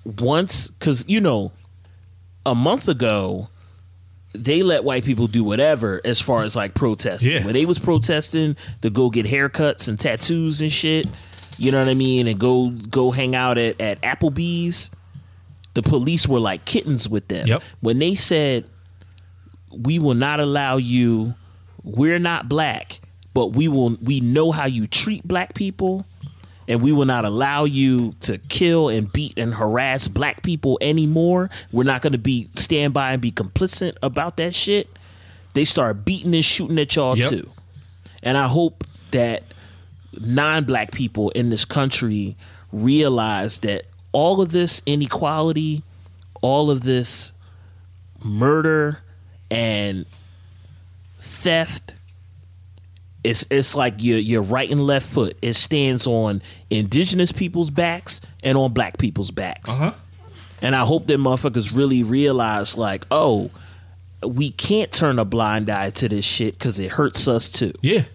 Once, 0.04 0.70
because 0.70 1.06
you 1.08 1.22
know, 1.22 1.52
a 2.46 2.56
month 2.56 2.88
ago, 2.88 3.50
they 4.34 4.64
let 4.64 4.84
white 4.84 5.04
people 5.04 5.28
do 5.28 5.44
whatever 5.44 6.02
as 6.06 6.20
far 6.20 6.44
as 6.44 6.56
like 6.56 6.74
protesting. 6.74 7.32
Yeah. 7.32 7.46
When 7.46 7.54
they 7.54 7.66
was 7.66 7.80
protesting 7.80 8.56
to 8.82 8.90
go 8.90 9.10
get 9.10 9.26
haircuts 9.26 9.88
and 9.88 10.00
tattoos 10.00 10.62
and 10.62 10.72
shit, 10.72 11.08
you 11.58 11.72
know 11.72 11.80
what 11.80 11.90
I 11.90 11.94
mean, 11.94 12.28
and 12.28 12.40
go 12.40 12.70
go 12.70 13.12
hang 13.12 13.36
out 13.36 13.58
at, 13.58 13.80
at 13.82 14.02
Applebee's 14.02 14.92
the 15.78 15.84
police 15.84 16.28
were 16.28 16.40
like 16.40 16.66
kittens 16.66 17.08
with 17.08 17.28
them. 17.28 17.46
Yep. 17.46 17.62
When 17.82 18.00
they 18.00 18.16
said, 18.16 18.66
"We 19.72 20.00
will 20.00 20.16
not 20.16 20.40
allow 20.40 20.78
you. 20.78 21.36
We're 21.84 22.18
not 22.18 22.50
black, 22.50 23.00
but 23.36 23.48
we 23.54 23.68
will. 23.68 23.96
We 24.02 24.20
know 24.20 24.52
how 24.52 24.66
you 24.66 24.88
treat 24.88 25.24
black 25.28 25.54
people." 25.54 26.06
and 26.70 26.82
we 26.82 26.92
will 26.92 27.06
not 27.06 27.24
allow 27.24 27.64
you 27.64 28.14
to 28.20 28.38
kill 28.50 28.90
and 28.90 29.10
beat 29.14 29.32
and 29.38 29.54
harass 29.54 30.10
black 30.10 30.44
people 30.44 30.78
anymore. 30.82 31.50
We're 31.72 31.86
not 31.86 32.02
going 32.02 32.12
to 32.12 32.18
be 32.20 32.50
stand 32.56 32.94
by 32.94 33.14
and 33.14 33.22
be 33.22 33.32
complicit 33.32 33.96
about 34.04 34.36
that 34.36 34.54
shit. 34.54 34.90
They 35.54 35.64
start 35.64 36.04
beating 36.04 36.36
and 36.36 36.44
shooting 36.44 36.78
at 36.78 36.94
y'all 36.94 37.18
Yep. 37.18 37.30
too. 37.30 37.50
And 38.22 38.38
I 38.38 38.50
hope 38.50 38.84
that 39.12 39.44
non-black 40.20 40.92
people 40.92 41.30
in 41.30 41.50
this 41.52 41.64
country 41.64 42.36
realize 42.74 43.60
that 43.60 43.86
all 44.12 44.42
of 44.42 44.52
this 44.52 44.82
inequality, 44.86 45.84
all 46.42 46.72
of 46.72 46.82
this 46.82 47.32
murder 48.24 49.00
and 49.50 50.06
theft 51.20 51.96
it's 53.28 53.46
it's 53.50 53.76
like 53.76 54.02
your 54.02 54.20
your 54.20 54.42
right 54.42 54.70
and 54.70 54.86
left 54.86 55.12
foot. 55.12 55.38
It 55.42 55.56
stands 55.56 56.08
on 56.08 56.42
indigenous 56.70 57.32
people's 57.32 57.70
backs 57.70 58.22
and 58.44 58.58
on 58.58 58.74
black 58.74 58.98
people's 58.98 59.32
backs. 59.32 59.70
Uh-huh. 59.70 59.94
And 60.62 60.76
I 60.76 60.86
hope 60.86 61.08
that 61.08 61.20
motherfuckers 61.20 61.76
really 61.76 62.04
realize 62.04 62.78
like, 62.78 63.06
oh, 63.12 63.52
we 64.24 64.50
can't 64.50 64.92
turn 64.92 65.20
a 65.20 65.26
blind 65.26 65.70
eye 65.70 65.92
to 65.92 66.10
this 66.10 66.26
shit 66.26 66.54
because 66.54 66.80
it 66.80 66.92
hurts 66.92 67.28
us 67.28 67.50
too. 67.50 67.74
Yeah. 67.82 68.06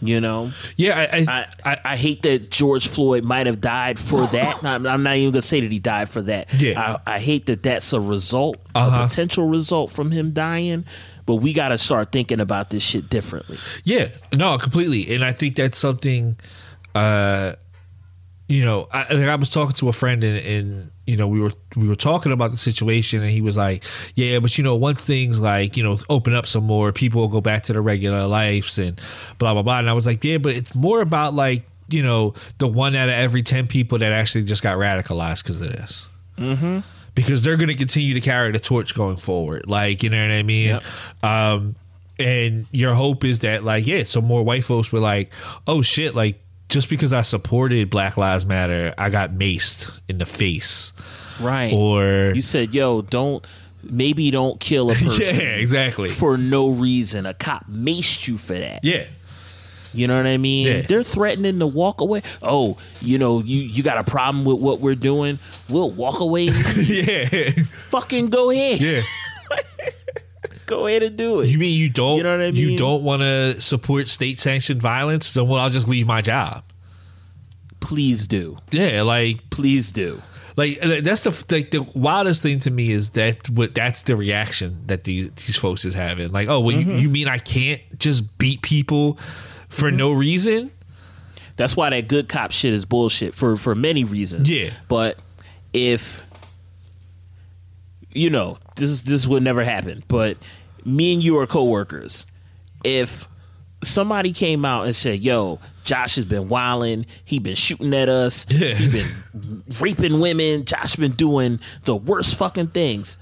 You 0.00 0.20
know? 0.20 0.52
Yeah, 0.76 1.08
I 1.12 1.18
I, 1.28 1.46
I, 1.72 1.78
I 1.92 1.96
hate 1.96 2.22
that 2.22 2.50
George 2.50 2.86
Floyd 2.86 3.24
might 3.24 3.46
have 3.46 3.60
died 3.60 3.98
for 3.98 4.26
that. 4.32 4.62
I'm, 4.62 4.86
I'm 4.86 5.02
not 5.02 5.16
even 5.16 5.32
gonna 5.32 5.42
say 5.42 5.60
that 5.60 5.72
he 5.72 5.78
died 5.80 6.08
for 6.08 6.22
that. 6.22 6.52
Yeah. 6.54 6.98
I, 7.06 7.14
I 7.14 7.18
hate 7.18 7.46
that 7.46 7.62
that's 7.64 7.92
a 7.92 8.00
result, 8.00 8.56
Uh-huh. 8.74 9.04
a 9.04 9.08
potential 9.08 9.48
result 9.48 9.90
from 9.90 10.10
him 10.12 10.30
dying. 10.32 10.84
But 11.26 11.36
we 11.36 11.52
got 11.52 11.68
to 11.68 11.76
start 11.78 12.10
thinking 12.10 12.40
about 12.40 12.70
this 12.70 12.82
shit 12.82 13.10
differently. 13.10 13.58
Yeah, 13.84 14.08
no, 14.32 14.56
completely. 14.56 15.14
And 15.14 15.22
I 15.22 15.32
think 15.32 15.56
that's 15.56 15.76
something, 15.76 16.36
uh, 16.94 17.52
you 18.48 18.64
know, 18.64 18.88
I, 18.90 19.12
like 19.12 19.28
I 19.28 19.36
was 19.36 19.50
talking 19.50 19.74
to 19.74 19.90
a 19.90 19.92
friend 19.92 20.24
and, 20.24 20.44
and, 20.44 20.90
you 21.06 21.16
know, 21.18 21.28
we 21.28 21.38
were, 21.38 21.52
we 21.76 21.86
were 21.86 21.94
talking 21.94 22.32
about 22.32 22.50
the 22.50 22.56
situation 22.56 23.22
and 23.22 23.30
he 23.30 23.42
was 23.42 23.58
like, 23.58 23.84
yeah, 24.14 24.38
but 24.38 24.56
you 24.56 24.64
know, 24.64 24.74
once 24.74 25.04
things 25.04 25.38
like, 25.38 25.76
you 25.76 25.82
know, 25.82 25.98
open 26.08 26.34
up 26.34 26.46
some 26.46 26.64
more, 26.64 26.90
people 26.90 27.20
will 27.20 27.28
go 27.28 27.42
back 27.42 27.62
to 27.64 27.74
their 27.74 27.82
regular 27.82 28.26
lives 28.26 28.78
and 28.78 28.98
blah, 29.36 29.52
blah, 29.52 29.62
blah. 29.62 29.78
And 29.78 29.90
I 29.90 29.92
was 29.92 30.06
like, 30.06 30.24
yeah, 30.24 30.38
but 30.38 30.56
it's 30.56 30.74
more 30.74 31.02
about 31.02 31.34
like, 31.34 31.64
you 31.90 32.02
know, 32.02 32.32
the 32.56 32.66
one 32.66 32.96
out 32.96 33.08
of 33.10 33.14
every 33.14 33.42
10 33.42 33.66
people 33.66 33.98
that 33.98 34.12
actually 34.12 34.44
just 34.44 34.62
got 34.62 34.78
radicalized 34.78 35.42
because 35.42 35.60
of 35.60 35.70
this. 35.70 36.06
Mm-hmm. 36.38 36.78
because 37.14 37.42
they're 37.42 37.56
going 37.56 37.68
to 37.68 37.74
continue 37.74 38.14
to 38.14 38.20
carry 38.20 38.52
the 38.52 38.60
torch 38.60 38.94
going 38.94 39.16
forward. 39.16 39.66
Like, 39.66 40.02
you 40.02 40.08
know 40.08 40.22
what 40.22 40.30
I 40.30 40.42
mean? 40.42 40.78
Um, 41.22 41.74
and 42.18 42.66
your 42.70 42.94
hope 42.94 43.24
is 43.24 43.40
that, 43.40 43.64
like, 43.64 43.86
yeah, 43.86 44.04
so 44.04 44.20
more 44.20 44.42
white 44.42 44.64
folks 44.64 44.92
were 44.92 45.00
like, 45.00 45.32
oh 45.66 45.82
shit, 45.82 46.14
like, 46.14 46.40
just 46.68 46.90
because 46.90 47.12
I 47.12 47.22
supported 47.22 47.90
Black 47.90 48.16
Lives 48.16 48.46
Matter, 48.46 48.94
I 48.98 49.10
got 49.10 49.32
maced 49.32 49.90
in 50.08 50.18
the 50.18 50.26
face. 50.26 50.92
Right. 51.40 51.72
Or 51.72 52.32
you 52.34 52.42
said, 52.42 52.74
yo, 52.74 53.02
don't 53.02 53.46
maybe 53.82 54.30
don't 54.30 54.58
kill 54.60 54.90
a 54.90 54.94
person. 54.96 55.20
Yeah, 55.22 55.56
exactly. 55.56 56.08
For 56.10 56.36
no 56.36 56.68
reason. 56.68 57.26
A 57.26 57.34
cop 57.34 57.68
maced 57.70 58.28
you 58.28 58.38
for 58.38 58.58
that. 58.58 58.84
Yeah. 58.84 59.06
You 59.94 60.06
know 60.06 60.16
what 60.16 60.26
I 60.26 60.36
mean? 60.36 60.66
Yeah. 60.66 60.82
They're 60.82 61.02
threatening 61.02 61.58
to 61.60 61.66
walk 61.66 62.02
away. 62.02 62.22
Oh, 62.42 62.76
you 63.00 63.18
know, 63.18 63.40
you 63.40 63.60
you 63.60 63.82
got 63.82 63.96
a 63.96 64.04
problem 64.04 64.44
with 64.44 64.58
what 64.58 64.80
we're 64.80 64.94
doing? 64.94 65.38
We'll 65.70 65.90
walk 65.90 66.20
away. 66.20 66.44
yeah. 66.76 67.50
Fucking 67.90 68.26
go 68.28 68.50
ahead. 68.50 68.80
Yeah. 68.80 69.02
Go 70.68 70.86
ahead 70.86 71.02
and 71.02 71.16
do 71.16 71.40
it. 71.40 71.48
You 71.48 71.58
mean 71.58 71.74
you 71.76 71.88
don't 71.88 72.18
You 72.18 72.22
know 72.22 72.38
what 72.38 72.46
I 72.46 72.50
mean? 72.52 72.56
you 72.56 72.78
don't 72.78 73.02
want 73.02 73.22
to 73.22 73.60
support 73.60 74.06
state 74.06 74.38
sanctioned 74.38 74.80
violence? 74.80 75.34
Then 75.34 75.48
well, 75.48 75.60
I'll 75.60 75.70
just 75.70 75.88
leave 75.88 76.06
my 76.06 76.20
job. 76.22 76.62
Please 77.80 78.26
do. 78.28 78.56
Yeah, 78.70 79.02
like 79.02 79.50
please 79.50 79.90
do. 79.90 80.20
Like 80.56 80.78
uh, 80.84 81.00
that's 81.02 81.22
the 81.22 81.30
like 81.54 81.70
the 81.70 81.82
wildest 81.94 82.42
thing 82.42 82.58
to 82.60 82.70
me 82.70 82.90
is 82.90 83.10
that 83.10 83.48
what 83.50 83.74
that's 83.74 84.02
the 84.02 84.16
reaction 84.16 84.82
that 84.86 85.04
these 85.04 85.30
these 85.32 85.56
folks 85.56 85.84
is 85.84 85.94
having. 85.94 86.32
Like, 86.32 86.48
oh, 86.48 86.60
well, 86.60 86.74
you, 86.76 86.84
Mhm. 86.84 87.00
you 87.00 87.08
mean 87.08 87.28
I 87.28 87.38
can't 87.38 87.80
just 87.98 88.38
beat 88.38 88.62
people 88.62 89.18
for 89.68 89.90
no 89.92 90.10
reason? 90.12 90.72
That's 91.56 91.76
why 91.76 91.90
that 91.90 92.08
good 92.08 92.28
cop 92.28 92.50
shit 92.50 92.72
is 92.74 92.84
bullshit 92.84 93.34
for 93.34 93.56
for 93.56 93.74
many 93.76 94.02
reasons. 94.04 94.50
Yeah. 94.50 94.70
But 94.88 95.18
if 95.72 96.22
you 98.12 98.30
know, 98.30 98.58
this 98.78 99.02
this 99.02 99.26
would 99.26 99.42
never 99.42 99.62
happen, 99.64 100.02
but 100.08 100.36
me 100.84 101.12
and 101.12 101.22
you 101.22 101.38
are 101.38 101.46
coworkers. 101.46 102.26
If 102.84 103.26
somebody 103.82 104.32
came 104.32 104.64
out 104.64 104.86
and 104.86 104.96
said, 104.96 105.20
"Yo, 105.20 105.58
Josh 105.84 106.16
has 106.16 106.24
been 106.24 106.48
wilding. 106.48 107.06
He 107.24 107.38
been 107.38 107.54
shooting 107.54 107.94
at 107.94 108.08
us. 108.08 108.44
He 108.48 108.88
been 108.88 109.62
raping 109.80 110.20
women. 110.20 110.64
Josh 110.64 110.96
been 110.96 111.12
doing 111.12 111.60
the 111.84 111.94
worst 111.96 112.36
fucking 112.36 112.68
things." 112.68 113.18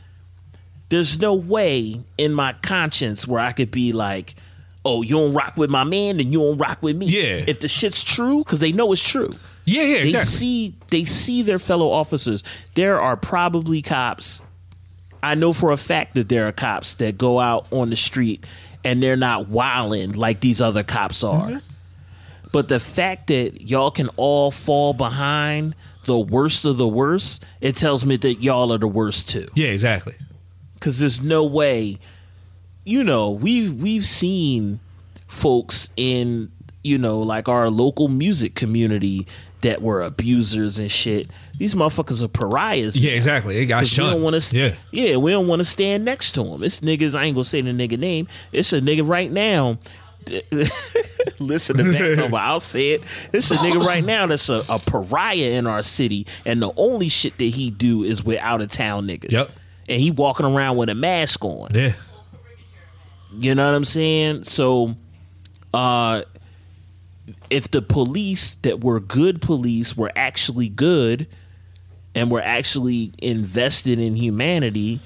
There's 0.89 1.19
no 1.19 1.35
way 1.35 2.01
in 2.17 2.33
my 2.33 2.53
conscience 2.63 3.27
where 3.27 3.41
I 3.41 3.51
could 3.53 3.73
be 3.73 3.93
like, 3.93 4.37
"Oh, 4.85 5.03
you 5.03 5.17
don't 5.17 5.35
rock 5.35 5.57
with 5.57 5.69
my 5.69 5.83
man, 5.85 6.19
then 6.19 6.33
you 6.33 6.39
don't 6.41 6.59
rock 6.59 6.79
with 6.81 6.97
me." 6.97 7.07
Yeah. 7.07 7.43
If 7.47 7.59
the 7.61 7.67
shit's 7.69 8.05
true, 8.05 8.39
because 8.45 8.61
they 8.61 8.71
know 8.73 8.93
it's 8.93 9.03
true. 9.03 9.35
Yeah, 9.65 9.83
yeah, 9.83 9.95
They 9.97 10.03
exactly. 10.05 10.31
see 10.31 10.75
they 10.91 11.05
see 11.05 11.43
their 11.43 11.59
fellow 11.59 11.91
officers. 11.91 12.45
There 12.75 13.01
are 13.01 13.17
probably 13.17 13.83
cops. 13.83 14.41
I 15.27 15.35
know 15.35 15.53
for 15.53 15.73
a 15.73 15.77
fact 15.77 16.15
that 16.15 16.29
there 16.29 16.47
are 16.47 16.53
cops 16.53 16.95
that 16.95 17.19
go 17.19 17.41
out 17.41 17.67
on 17.73 17.91
the 17.91 17.97
street 17.97 18.45
and 18.85 19.03
they're 19.03 19.17
not 19.17 19.49
wilding 19.49 20.13
like 20.13 20.41
these 20.41 20.61
other 20.61 20.85
cops 20.85 21.25
are. 21.25 21.49
Mm-hmm. 21.49 21.59
But 22.53 22.69
the 22.69 22.79
fact 22.79 23.27
that 23.27 23.63
y'all 23.69 23.91
can 23.91 24.09
all 24.17 24.53
fall 24.53 24.93
behind 24.93 25.75
the 26.05 26.17
worst 26.17 26.65
of 26.65 26.77
the 26.77 26.87
worst, 26.87 27.45
it 27.61 27.75
tells 27.75 28.05
me 28.05 28.17
that 28.19 28.35
y'all 28.41 28.73
are 28.73 28.79
the 28.79 28.87
worst 28.87 29.29
too. 29.29 29.49
Yeah, 29.55 29.69
exactly. 29.71 30.15
Because 30.75 31.01
there's 31.01 31.21
no 31.21 31.45
way, 31.45 31.99
you 32.85 33.03
know, 33.03 33.33
we've 33.33 33.75
we've 33.75 34.07
seen 34.07 34.79
folks 35.27 35.91
in 35.97 36.53
you 36.85 36.97
know 36.97 37.19
like 37.19 37.49
our 37.49 37.69
local 37.69 38.07
music 38.07 38.55
community 38.55 39.27
that 39.67 39.83
were 39.83 40.01
abusers 40.01 40.79
and 40.79 40.89
shit. 40.89 41.29
These 41.59 41.75
motherfuckers 41.75 42.23
are 42.23 42.29
pariahs. 42.29 42.97
Yeah, 42.97 43.11
now. 43.11 43.17
exactly. 43.17 43.55
They 43.57 43.67
got 43.67 43.83
We 43.83 43.97
don't 43.97 44.23
want 44.23 44.41
to. 44.41 44.57
Yeah. 44.57 44.75
yeah, 44.93 45.17
we 45.17 45.33
don't 45.33 45.49
want 45.49 45.59
to 45.59 45.65
stand 45.65 46.05
next 46.05 46.33
to 46.33 46.45
them. 46.45 46.63
It's 46.63 46.81
niggas. 46.81 47.19
I 47.19 47.25
ain't 47.25 47.35
gonna 47.35 47.45
say 47.45 47.61
the 47.63 47.73
nigga 47.73 47.99
name. 47.99 48.29
It's 48.53 48.73
a 48.73 48.81
nigga 48.81 49.07
right 49.07 49.31
now. 49.31 49.79
Listen 51.41 51.79
to 51.79 51.83
that 51.83 52.19
about. 52.27 52.41
I'll 52.41 52.61
say 52.61 52.91
it. 52.91 53.03
It's 53.33 53.51
a 53.51 53.57
nigga 53.57 53.85
right 53.85 54.05
now 54.05 54.29
that's 54.29 54.49
a, 54.49 54.63
a 54.69 54.79
pariah 54.79 55.51
in 55.51 55.67
our 55.67 55.83
city, 55.83 56.29
and 56.45 56.63
the 56.63 56.73
only 56.77 57.09
shit 57.09 57.37
that 57.39 57.45
he 57.45 57.73
do 57.73 58.05
is 58.05 58.23
with 58.23 58.39
out 58.39 58.61
of 58.61 58.71
town 58.71 59.07
niggas. 59.09 59.33
Yep. 59.33 59.49
And 59.89 60.01
he 60.01 60.13
walking 60.13 60.47
around 60.47 60.77
with 60.77 60.89
a 60.91 60.95
mask 60.95 61.45
on. 61.45 61.75
Yeah. 61.75 61.93
You 63.33 63.57
know 63.57 63.67
what 63.67 63.75
I'm 63.75 63.85
saying? 63.85 64.45
So, 64.45 64.95
uh, 65.75 66.23
if 67.51 67.71
the 67.71 67.83
police 67.83 68.55
that 68.63 68.83
were 68.83 69.01
good 69.01 69.41
police 69.43 69.97
were 69.97 70.13
actually 70.17 70.69
good 70.69 71.27
and 72.15 72.31
were 72.31 72.43
actually 72.43 73.13
invested 73.19 73.99
in 73.99 74.17
humanity, 74.17 75.01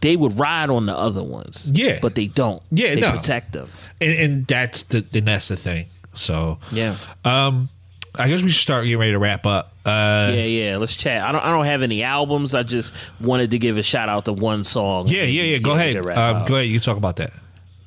they 0.00 0.16
would 0.16 0.38
ride 0.38 0.70
on 0.70 0.86
the 0.86 0.96
other 0.96 1.22
ones. 1.22 1.70
Yeah. 1.74 1.98
but 2.02 2.14
they 2.14 2.26
don't. 2.26 2.62
Yeah, 2.70 2.94
they 2.94 3.00
no. 3.00 3.12
protect 3.12 3.52
them. 3.52 3.68
And, 4.00 4.12
and 4.12 4.46
that's 4.46 4.82
the 4.84 5.04
and 5.12 5.26
that's 5.26 5.48
the 5.48 5.56
thing. 5.56 5.86
So 6.14 6.58
Yeah. 6.72 6.96
um, 7.24 7.68
I 8.16 8.28
guess 8.28 8.42
we 8.42 8.48
should 8.48 8.62
start 8.62 8.84
getting 8.84 8.98
ready 8.98 9.12
to 9.12 9.18
wrap 9.18 9.44
up. 9.44 9.72
Uh, 9.84 10.30
yeah, 10.32 10.44
yeah. 10.44 10.76
Let's 10.76 10.96
chat. 10.96 11.22
I 11.22 11.32
don't. 11.32 11.42
I 11.44 11.50
don't 11.50 11.64
have 11.64 11.82
any 11.82 12.02
albums. 12.04 12.54
I 12.54 12.62
just 12.62 12.94
wanted 13.20 13.50
to 13.50 13.58
give 13.58 13.76
a 13.76 13.82
shout 13.82 14.08
out 14.08 14.24
to 14.26 14.32
one 14.32 14.62
song. 14.64 15.08
yeah, 15.08 15.24
yeah, 15.24 15.42
yeah. 15.42 15.58
Go 15.58 15.72
ahead. 15.72 15.96
Um, 15.96 16.46
go 16.46 16.54
ahead. 16.54 16.68
You 16.68 16.74
can 16.74 16.80
talk 16.80 16.96
about 16.96 17.16
that. 17.16 17.32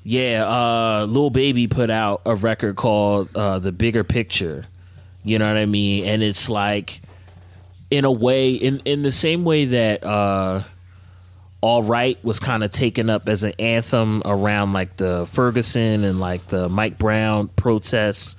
Yeah, 0.09 0.45
uh 0.47 1.05
Lil 1.05 1.31
Baby 1.31 1.67
put 1.67 1.89
out 1.89 2.21
a 2.25 2.33
record 2.33 2.77
called 2.77 3.27
uh 3.35 3.59
The 3.59 3.73
Bigger 3.73 4.05
Picture. 4.05 4.65
You 5.25 5.37
know 5.37 5.45
what 5.45 5.57
I 5.57 5.65
mean? 5.65 6.05
And 6.05 6.23
it's 6.23 6.47
like 6.47 7.01
in 7.91 8.05
a 8.05 8.11
way 8.11 8.53
in 8.53 8.79
in 8.85 9.01
the 9.01 9.11
same 9.11 9.43
way 9.43 9.65
that 9.65 10.05
uh 10.05 10.63
All 11.59 11.83
Right 11.83 12.23
was 12.23 12.39
kind 12.39 12.63
of 12.63 12.71
taken 12.71 13.09
up 13.09 13.27
as 13.27 13.43
an 13.43 13.51
anthem 13.59 14.21
around 14.23 14.71
like 14.71 14.95
the 14.95 15.27
Ferguson 15.29 16.05
and 16.05 16.21
like 16.21 16.47
the 16.47 16.69
Mike 16.69 16.97
Brown 16.97 17.49
protests. 17.49 18.37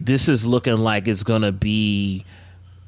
This 0.00 0.28
is 0.28 0.46
looking 0.46 0.78
like 0.78 1.08
it's 1.08 1.24
going 1.24 1.42
to 1.42 1.50
be 1.50 2.24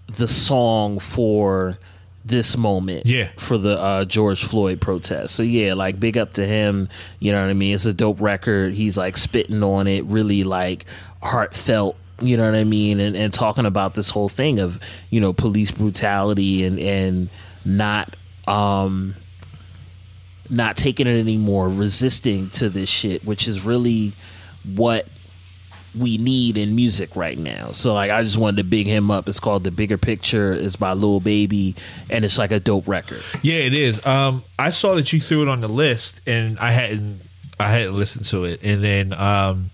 the 0.07 0.29
song 0.29 1.01
for 1.01 1.77
this 2.25 2.57
moment 2.57 3.07
Yeah. 3.07 3.29
for 3.37 3.59
the 3.59 3.79
uh, 3.79 4.05
George 4.05 4.45
Floyd 4.45 4.81
protest. 4.81 5.35
So 5.35 5.43
yeah, 5.43 5.75
like 5.75 5.99
big 5.99 6.17
up 6.17 6.35
to 6.35 6.47
him. 6.47 6.87
You 7.19 7.33
know 7.33 7.41
what 7.43 7.51
I 7.51 7.55
mean? 7.55 7.75
It's 7.75 7.85
a 7.87 7.93
dope 7.93 8.21
record. 8.21 8.75
He's 8.75 8.97
like 8.97 9.17
spitting 9.17 9.63
on 9.63 9.87
it, 9.87 10.05
really 10.05 10.45
like 10.45 10.85
heartfelt. 11.23 11.97
You 12.21 12.37
know 12.37 12.45
what 12.45 12.55
I 12.55 12.63
mean? 12.65 13.01
And 13.01 13.17
and 13.17 13.33
talking 13.33 13.67
about 13.67 13.95
this 13.95 14.11
whole 14.11 14.29
thing 14.29 14.61
of 14.61 14.79
you 15.11 15.21
know 15.21 15.33
police 15.33 15.73
brutality 15.73 16.63
and 16.65 16.79
and 16.79 17.29
not 17.65 18.15
um 18.47 19.17
not 20.51 20.77
taking 20.77 21.07
it 21.07 21.19
anymore, 21.19 21.69
resisting 21.69 22.51
to 22.51 22.69
this 22.69 22.89
shit, 22.89 23.25
which 23.25 23.49
is 23.49 23.65
really 23.65 24.13
what 24.75 25.07
we 25.99 26.19
need 26.19 26.57
in 26.57 26.75
music 26.75 27.17
right 27.17 27.39
now. 27.39 27.73
So 27.73 27.93
like 27.95 28.11
I 28.11 28.23
just 28.23 28.39
wanted 28.39 28.59
to 28.59 28.65
big 28.65 28.87
him 28.87 29.11
up. 29.11 29.29
It's 29.29 29.41
called 29.41 29.65
The 29.65 29.71
Bigger 29.71 29.99
Picture. 29.99 30.53
It's 30.53 30.77
by 30.77 30.93
Lil 30.93 31.21
Baby 31.21 31.75
and 32.11 32.25
it's 32.25 32.39
like 32.39 32.53
a 32.53 32.61
dope 32.61 32.89
record. 32.89 33.23
Yeah, 33.43 33.59
it 33.59 33.77
is. 33.77 34.05
Um, 34.07 34.43
I 34.59 34.71
saw 34.71 34.95
that 34.95 35.13
you 35.13 35.21
threw 35.21 35.43
it 35.43 35.49
on 35.49 35.61
the 35.61 35.69
list, 35.69 36.21
and 36.27 36.59
I 36.59 36.71
hadn't, 36.71 37.21
I 37.59 37.71
hadn't 37.73 37.97
listened 37.97 38.25
to 38.27 38.45
it. 38.45 38.61
And 38.63 38.83
then, 38.83 39.13
um, 39.13 39.71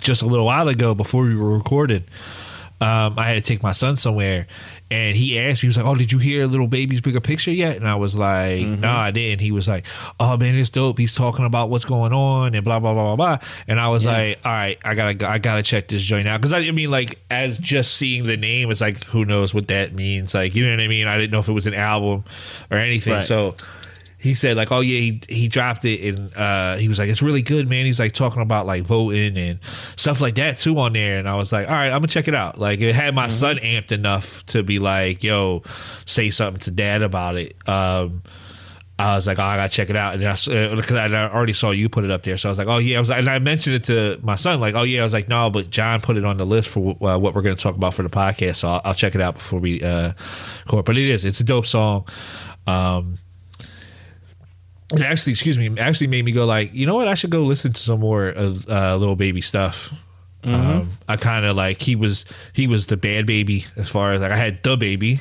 just 0.00 0.22
a 0.22 0.26
little 0.26 0.46
while 0.46 0.68
ago, 0.68 0.94
before 0.94 1.24
we 1.24 1.36
were 1.36 1.56
recording, 1.56 2.04
um, 2.80 3.18
I 3.18 3.26
had 3.26 3.34
to 3.34 3.40
take 3.40 3.62
my 3.62 3.72
son 3.72 3.96
somewhere, 3.96 4.46
and 4.92 5.16
he 5.16 5.38
asked 5.38 5.62
me, 5.62 5.66
he 5.66 5.68
was 5.68 5.76
like, 5.78 5.86
"Oh, 5.86 5.94
did 5.94 6.12
you 6.12 6.18
hear 6.18 6.46
Lil 6.46 6.66
Baby's 6.66 7.00
bigger 7.00 7.20
picture 7.20 7.50
yet?" 7.50 7.76
And 7.76 7.88
I 7.88 7.94
was 7.94 8.14
like, 8.16 8.60
mm-hmm. 8.60 8.80
"No, 8.82 8.90
I 8.90 9.10
didn't." 9.10 9.40
He 9.40 9.50
was 9.52 9.66
like, 9.66 9.86
"Oh 10.20 10.36
man, 10.36 10.54
it's 10.54 10.70
dope. 10.70 10.98
He's 10.98 11.14
talking 11.14 11.44
about 11.44 11.70
what's 11.70 11.84
going 11.84 12.12
on 12.12 12.54
and 12.54 12.64
blah 12.64 12.78
blah 12.78 12.92
blah 12.92 13.14
blah 13.14 13.36
blah." 13.38 13.48
And 13.66 13.80
I 13.80 13.88
was 13.88 14.04
Yeah. 14.04 14.12
like, 14.12 14.38
"All 14.44 14.52
right, 14.52 14.78
I 14.84 14.94
gotta, 14.94 15.14
go- 15.14 15.28
I 15.28 15.38
gotta 15.38 15.62
check 15.62 15.88
this 15.88 16.02
joint 16.02 16.28
out." 16.28 16.40
Because 16.40 16.52
I, 16.52 16.58
I 16.60 16.70
mean, 16.70 16.90
like, 16.90 17.18
as 17.30 17.58
just 17.58 17.94
seeing 17.96 18.24
the 18.24 18.36
name, 18.36 18.70
it's 18.70 18.80
like, 18.80 19.02
who 19.04 19.24
knows 19.24 19.54
what 19.54 19.68
that 19.68 19.94
means? 19.94 20.34
Like, 20.34 20.54
you 20.54 20.64
know 20.64 20.70
what 20.72 20.80
I 20.80 20.88
mean? 20.88 21.06
I 21.06 21.16
didn't 21.16 21.30
know 21.32 21.38
if 21.40 21.48
it 21.48 21.52
was 21.52 21.66
an 21.66 21.74
album 21.74 22.24
or 22.70 22.76
anything. 22.78 23.14
Right. 23.14 23.24
So 23.24 23.56
he 24.22 24.34
said 24.34 24.56
like, 24.56 24.70
oh 24.70 24.80
yeah, 24.80 25.00
he, 25.00 25.20
he 25.28 25.48
dropped 25.48 25.84
it 25.84 26.00
and 26.04 26.34
uh, 26.36 26.76
he 26.76 26.86
was 26.88 26.98
like, 26.98 27.08
it's 27.08 27.22
really 27.22 27.42
good, 27.42 27.68
man. 27.68 27.84
He's 27.84 27.98
like 27.98 28.12
talking 28.12 28.40
about 28.40 28.66
like 28.66 28.84
voting 28.84 29.36
and 29.36 29.58
stuff 29.96 30.20
like 30.20 30.36
that 30.36 30.58
too 30.58 30.78
on 30.78 30.92
there. 30.92 31.18
And 31.18 31.28
I 31.28 31.34
was 31.34 31.52
like, 31.52 31.66
all 31.66 31.74
right, 31.74 31.86
I'm 31.88 31.98
gonna 32.00 32.06
check 32.06 32.28
it 32.28 32.34
out. 32.34 32.56
Like 32.58 32.80
it 32.80 32.94
had 32.94 33.14
my 33.14 33.26
son 33.28 33.56
amped 33.56 33.90
enough 33.90 34.46
to 34.46 34.62
be 34.62 34.78
like, 34.78 35.24
yo, 35.24 35.62
say 36.06 36.30
something 36.30 36.60
to 36.60 36.70
dad 36.70 37.02
about 37.02 37.36
it. 37.36 37.56
Um, 37.68 38.22
I 38.98 39.16
was 39.16 39.26
like, 39.26 39.40
oh, 39.40 39.42
I 39.42 39.56
gotta 39.56 39.72
check 39.72 39.90
it 39.90 39.96
out, 39.96 40.14
and 40.14 40.22
I 40.24 40.30
s- 40.32 40.46
uh, 40.46 40.74
because 40.76 40.92
I 40.96 41.28
already 41.28 41.54
saw 41.54 41.70
you 41.72 41.88
put 41.88 42.04
it 42.04 42.10
up 42.12 42.22
there, 42.22 42.38
so 42.38 42.48
I 42.48 42.50
was 42.52 42.58
like, 42.58 42.68
oh 42.68 42.76
yeah, 42.78 42.98
I 42.98 43.00
was, 43.00 43.10
and 43.10 43.28
I 43.28 43.40
mentioned 43.40 43.74
it 43.74 43.84
to 43.84 44.20
my 44.22 44.36
son, 44.36 44.60
like, 44.60 44.76
oh 44.76 44.82
yeah, 44.82 45.00
I 45.00 45.02
was 45.02 45.12
like, 45.14 45.28
no, 45.28 45.50
but 45.50 45.70
John 45.70 46.00
put 46.00 46.16
it 46.16 46.24
on 46.24 46.36
the 46.36 46.46
list 46.46 46.68
for 46.68 46.90
uh, 47.04 47.18
what 47.18 47.34
we're 47.34 47.42
gonna 47.42 47.56
talk 47.56 47.74
about 47.74 47.94
for 47.94 48.04
the 48.04 48.10
podcast, 48.10 48.56
so 48.56 48.68
I'll, 48.68 48.80
I'll 48.84 48.94
check 48.94 49.16
it 49.16 49.20
out 49.20 49.34
before 49.34 49.58
we 49.58 49.80
uh, 49.82 50.12
record. 50.66 50.84
But 50.84 50.98
it 50.98 51.08
is, 51.08 51.24
it's 51.24 51.40
a 51.40 51.44
dope 51.44 51.66
song. 51.66 52.06
Um, 52.68 53.18
it 54.92 55.02
actually, 55.02 55.32
excuse 55.32 55.58
me, 55.58 55.70
actually 55.78 56.06
made 56.08 56.24
me 56.24 56.32
go 56.32 56.44
like, 56.46 56.72
you 56.74 56.86
know 56.86 56.94
what? 56.94 57.08
I 57.08 57.14
should 57.14 57.30
go 57.30 57.42
listen 57.42 57.72
to 57.72 57.80
some 57.80 58.00
more 58.00 58.28
of 58.28 58.68
uh, 58.68 58.96
Lil 58.96 59.16
Baby 59.16 59.40
stuff. 59.40 59.92
Um, 60.44 60.90
I 61.08 61.16
kind 61.16 61.44
of 61.46 61.54
like 61.56 61.80
he 61.80 61.94
was 61.94 62.24
he 62.52 62.66
was 62.66 62.88
the 62.88 62.96
bad 62.96 63.26
baby 63.26 63.64
as 63.76 63.88
far 63.88 64.12
as 64.12 64.20
like 64.20 64.32
I 64.32 64.36
had 64.36 64.62
the 64.64 64.76
baby. 64.76 65.20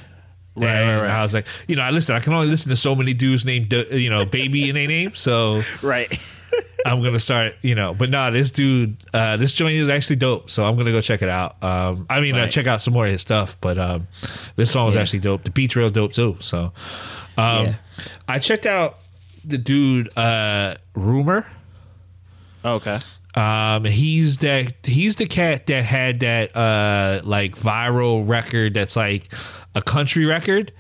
Right, 0.56 0.68
and 0.68 1.02
right, 1.02 1.08
right. 1.08 1.20
I 1.20 1.22
was 1.24 1.34
like, 1.34 1.46
you 1.68 1.76
know, 1.76 1.84
I 1.84 1.92
listen. 1.92 2.16
I 2.16 2.20
can 2.20 2.34
only 2.34 2.48
listen 2.48 2.70
to 2.72 2.76
so 2.76 2.96
many 2.96 3.14
dudes 3.14 3.46
named, 3.46 3.72
you 3.72 4.10
know, 4.10 4.26
baby 4.26 4.70
in 4.70 4.76
a 4.78 4.88
name. 4.88 5.14
So 5.14 5.62
Right. 5.84 6.12
I'm 6.86 7.02
gonna 7.04 7.20
start, 7.20 7.54
you 7.62 7.76
know. 7.76 7.94
But 7.94 8.10
nah, 8.10 8.32
this 8.32 8.50
dude, 8.52 8.98
uh, 9.14 9.38
this 9.38 9.54
joint 9.54 9.76
is 9.78 9.88
actually 9.90 10.16
dope. 10.18 10.50
So 10.50 10.66
I'm 10.66 10.76
gonna 10.76 10.92
go 10.92 11.00
check 11.00 11.22
it 11.22 11.30
out. 11.30 11.64
Um, 11.64 12.08
I 12.10 12.20
mean, 12.20 12.36
uh, 12.36 12.48
check 12.48 12.66
out 12.68 12.82
some 12.82 12.94
more 12.96 13.06
of 13.06 13.12
his 13.12 13.22
stuff. 13.22 13.56
But 13.62 13.78
um, 13.78 14.08
this 14.56 14.72
song 14.72 14.90
is 14.90 14.96
Yeah. 14.96 15.02
actually 15.02 15.20
dope. 15.20 15.44
The 15.44 15.52
beat's 15.52 15.76
real 15.76 15.90
dope 15.92 16.14
too. 16.14 16.38
So 16.40 16.74
um, 17.38 17.68
Yeah. 17.68 17.76
I 18.28 18.40
checked 18.40 18.66
out 18.66 18.96
the 19.44 19.58
dude, 19.58 20.10
uh, 20.18 20.76
RMR. 20.96 21.46
Okay. 22.64 23.00
Um, 23.34 23.86
he's 23.86 24.38
that 24.40 24.74
he's 24.84 25.16
the 25.16 25.26
cat 25.26 25.66
that 25.68 25.86
had 25.86 26.20
that 26.20 26.54
uh 26.54 27.22
like 27.24 27.56
viral 27.56 28.28
record 28.28 28.74
that's 28.74 28.98
like 28.98 29.32
a 29.74 29.82
country 29.82 30.26
record, 30.26 30.74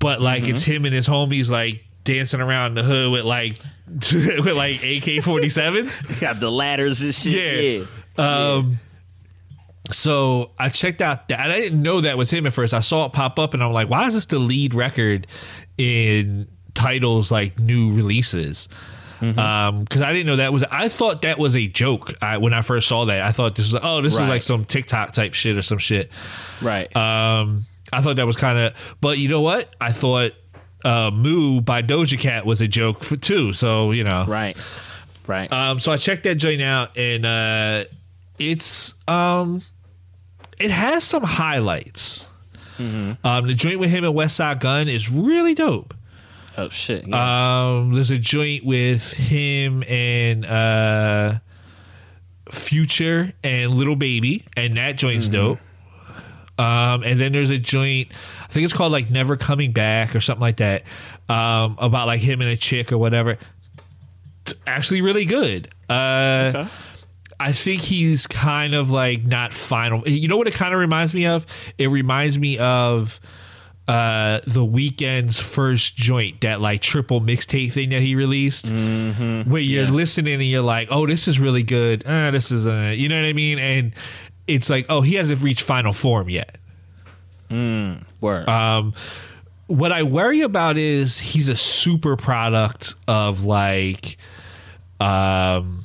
but 0.00 0.20
like 0.20 0.48
it's 0.48 0.64
him 0.64 0.84
and 0.84 0.94
his 0.94 1.06
homies 1.06 1.50
like 1.50 1.84
dancing 2.02 2.40
around 2.40 2.74
the 2.74 2.82
hood 2.82 3.12
with 3.12 3.24
like 3.24 3.58
with 3.86 4.56
like 4.56 4.84
AK 4.84 5.22
forty 5.22 5.48
sevens. 5.48 6.00
Got 6.20 6.40
the 6.40 6.50
ladders 6.50 7.02
and 7.02 7.14
shit. 7.14 7.86
Yeah. 8.18 8.54
Um. 8.54 8.78
So 9.90 10.52
I 10.58 10.68
checked 10.68 11.00
out 11.00 11.28
that. 11.28 11.38
I 11.38 11.60
didn't 11.60 11.80
know 11.80 12.00
that 12.00 12.16
was 12.18 12.30
him 12.30 12.46
at 12.46 12.52
first. 12.52 12.74
I 12.74 12.80
saw 12.80 13.06
it 13.06 13.12
pop 13.12 13.38
up, 13.38 13.54
and 13.54 13.62
I'm 13.62 13.72
like, 13.72 13.88
"Why 13.88 14.06
is 14.06 14.14
this 14.14 14.26
the 14.26 14.38
lead 14.38 14.74
record 14.74 15.26
in 15.78 16.48
titles 16.74 17.30
like 17.30 17.58
new 17.58 17.92
releases?" 17.92 18.68
Um, 19.22 19.84
because 19.84 20.00
I 20.02 20.12
didn't 20.12 20.26
know 20.26 20.36
that 20.36 20.52
was. 20.52 20.64
I 20.64 20.88
thought 20.88 21.22
that 21.22 21.38
was 21.38 21.54
a 21.54 21.68
joke. 21.68 22.12
I, 22.20 22.38
when 22.38 22.52
I 22.52 22.62
first 22.62 22.88
saw 22.88 23.04
that, 23.04 23.22
I 23.22 23.30
thought 23.30 23.54
this 23.54 23.72
was 23.72 23.80
oh, 23.82 24.00
this 24.00 24.14
is 24.14 24.28
like 24.28 24.42
some 24.42 24.64
TikTok 24.64 25.12
type 25.12 25.34
shit 25.34 25.56
or 25.56 25.62
some 25.62 25.78
shit. 25.78 26.10
Right. 26.60 26.94
Um, 26.96 27.66
I 27.92 28.00
thought 28.00 28.16
that 28.16 28.26
was 28.26 28.36
kind 28.36 28.58
of, 28.58 28.74
but 29.00 29.18
you 29.18 29.28
know 29.28 29.40
what? 29.40 29.74
I 29.80 29.92
thought 29.92 30.32
uh, 30.84 31.12
"Moo" 31.12 31.60
by 31.60 31.82
Doja 31.82 32.18
Cat 32.18 32.44
was 32.46 32.60
a 32.60 32.68
joke 32.68 33.04
for 33.04 33.16
too. 33.16 33.52
So 33.52 33.92
you 33.92 34.02
know, 34.02 34.24
right. 34.26 34.60
Right. 35.28 35.52
um, 35.52 35.78
so 35.78 35.92
I 35.92 35.98
checked 35.98 36.24
that 36.24 36.34
joint 36.34 36.62
out, 36.62 36.98
and 36.98 37.24
uh, 37.24 37.84
it's 38.40 38.94
um, 39.06 39.62
it 40.58 40.72
has 40.72 41.04
some 41.04 41.22
highlights. 41.22 42.28
Mm-hmm. 42.78 43.24
Um, 43.24 43.46
the 43.46 43.54
joint 43.54 43.78
with 43.78 43.90
him 43.90 44.04
and 44.04 44.14
Westside 44.14 44.58
Gunn 44.58 44.88
is 44.88 45.08
really 45.08 45.54
dope. 45.54 45.94
Oh 46.58 46.68
shit. 46.68 47.06
Yeah. 47.08 47.66
Um, 47.78 47.92
there's 47.94 48.10
a 48.10 48.18
joint 48.18 48.64
with 48.64 49.12
him 49.14 49.82
and 49.88 50.44
uh, 50.44 51.34
Future 52.50 53.32
and 53.42 53.72
Lil 53.72 53.96
Baby, 53.96 54.44
and 54.56 54.76
that 54.76 54.96
joint's 54.98 55.26
Mm-hmm. 55.28 55.32
dope. 55.34 55.58
Um, 56.58 57.02
and 57.02 57.18
then 57.18 57.32
there's 57.32 57.48
a 57.50 57.58
joint, 57.58 58.08
I 58.42 58.46
think 58.52 58.64
it's 58.64 58.74
called 58.74 58.92
like 58.92 59.10
Never 59.10 59.36
Coming 59.36 59.72
Back 59.72 60.14
or 60.14 60.20
something 60.20 60.42
like 60.42 60.58
that, 60.58 60.82
um, 61.28 61.76
about 61.78 62.06
like 62.06 62.20
him 62.20 62.40
and 62.42 62.50
a 62.50 62.56
chick 62.56 62.92
or 62.92 62.98
whatever. 62.98 63.38
It's 64.42 64.54
actually 64.66 65.00
really 65.00 65.24
good. 65.24 65.68
Uh, 65.88 66.68
I 67.40 67.52
think 67.52 67.80
he's 67.80 68.26
kind 68.26 68.74
of 68.74 68.90
like 68.90 69.24
not 69.24 69.54
final. 69.54 70.06
You 70.06 70.28
know 70.28 70.36
what 70.36 70.46
it 70.46 70.54
kind 70.54 70.74
of 70.74 70.78
reminds 70.78 71.14
me 71.14 71.26
of? 71.26 71.46
It 71.78 71.88
reminds 71.88 72.38
me 72.38 72.58
of 72.58 73.18
uh 73.88 74.38
the 74.46 74.64
Weeknd's 74.64 75.40
first 75.40 75.96
joint 75.96 76.40
that 76.42 76.60
like 76.60 76.80
triple 76.80 77.20
mixtape 77.20 77.72
thing 77.72 77.90
that 77.90 78.00
he 78.00 78.14
released. 78.14 78.70
Where 78.70 79.58
you're 79.60 79.88
listening 79.88 80.34
and 80.34 80.44
you're 80.44 80.62
like 80.62 80.88
oh 80.90 81.06
this 81.06 81.26
is 81.26 81.40
really 81.40 81.62
good. 81.64 82.04
Uh, 82.06 82.30
this 82.30 82.50
is 82.50 82.66
uh 82.66 82.94
you 82.96 83.08
know 83.08 83.20
what 83.20 83.26
i 83.26 83.32
mean? 83.32 83.58
And 83.58 83.92
it's 84.46 84.70
like 84.70 84.86
oh 84.88 85.00
he 85.00 85.16
hasn't 85.16 85.42
reached 85.42 85.62
final 85.62 85.92
form 85.92 86.28
yet. 86.28 86.58
Mm, 87.50 88.04
word. 88.20 88.48
um 88.48 88.94
what 89.66 89.92
i 89.92 90.02
worry 90.02 90.40
about 90.42 90.76
is 90.78 91.18
he's 91.18 91.48
a 91.48 91.56
super 91.56 92.16
product 92.16 92.94
of 93.08 93.44
like 93.44 94.16
um 95.00 95.84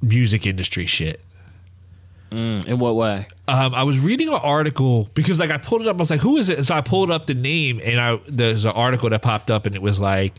music 0.00 0.46
industry 0.46 0.86
shit. 0.86 1.20
Mm, 2.30 2.66
in 2.66 2.78
what 2.78 2.94
way? 2.96 3.26
Um, 3.46 3.74
I 3.74 3.82
was 3.82 3.98
reading 3.98 4.28
an 4.28 4.34
article 4.34 5.10
because 5.14 5.38
like 5.38 5.50
I 5.50 5.58
pulled 5.58 5.82
it 5.82 5.88
up. 5.88 5.96
I 5.96 5.98
was 5.98 6.10
like, 6.10 6.20
"Who 6.20 6.36
is 6.38 6.48
it?" 6.48 6.64
So 6.64 6.74
I 6.74 6.80
pulled 6.80 7.10
up 7.10 7.26
the 7.26 7.34
name, 7.34 7.80
and 7.84 8.00
I 8.00 8.18
there's 8.26 8.64
an 8.64 8.72
article 8.72 9.10
that 9.10 9.20
popped 9.22 9.50
up, 9.50 9.66
and 9.66 9.74
it 9.74 9.82
was 9.82 10.00
like 10.00 10.34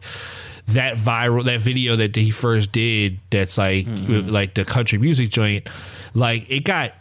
that 0.69 0.97
viral 0.97 1.43
that 1.45 1.61
video 1.61 1.95
that 1.95 2.15
he 2.15 2.31
first 2.31 2.71
did. 2.71 3.19
That's 3.29 3.57
like 3.57 3.85
like 4.07 4.55
the 4.55 4.65
country 4.65 4.97
music 4.97 5.29
joint. 5.29 5.69
Like 6.15 6.49
it 6.49 6.63
got 6.63 6.93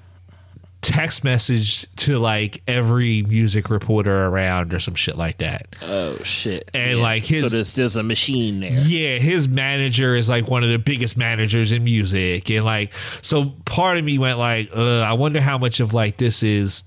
text 0.85 1.24
message 1.24 1.87
to 1.97 2.18
like 2.18 2.62
every 2.68 3.22
music 3.22 3.70
reporter 3.70 4.26
around 4.26 4.74
or 4.74 4.78
some 4.78 4.95
shit 4.95 5.16
like 5.16 5.39
that. 5.39 5.66
Oh 5.82 6.16
shit! 6.18 6.70
And 6.74 6.99
Yeah. 6.99 7.03
like 7.03 7.22
his 7.24 7.45
so 7.45 7.49
there's 7.49 7.74
there's 7.74 7.97
a 7.97 8.03
machine 8.03 8.61
there. 8.61 8.72
yeah, 8.72 9.16
his 9.18 9.49
manager 9.49 10.14
is 10.14 10.28
like 10.28 10.47
one 10.47 10.62
of 10.62 10.70
the 10.70 10.78
biggest 10.78 11.16
managers 11.16 11.72
in 11.72 11.82
music, 11.85 12.51
and 12.51 12.64
like 12.64 12.93
so, 13.22 13.55
part 13.64 13.97
of 13.99 14.05
me 14.05 14.18
went 14.18 14.39
like, 14.39 14.70
uh, 14.76 15.01
I 15.01 15.14
wonder 15.14 15.41
how 15.41 15.57
much 15.59 15.80
of 15.80 15.95
like 15.95 16.18
this 16.18 16.43
is, 16.43 16.85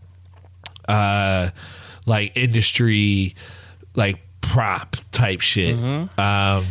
uh, 0.87 1.49
like 2.05 2.37
industry, 2.37 3.35
like 3.95 4.19
prop 4.41 4.95
type 5.11 5.41
shit. 5.41 5.75
Um, 6.17 6.65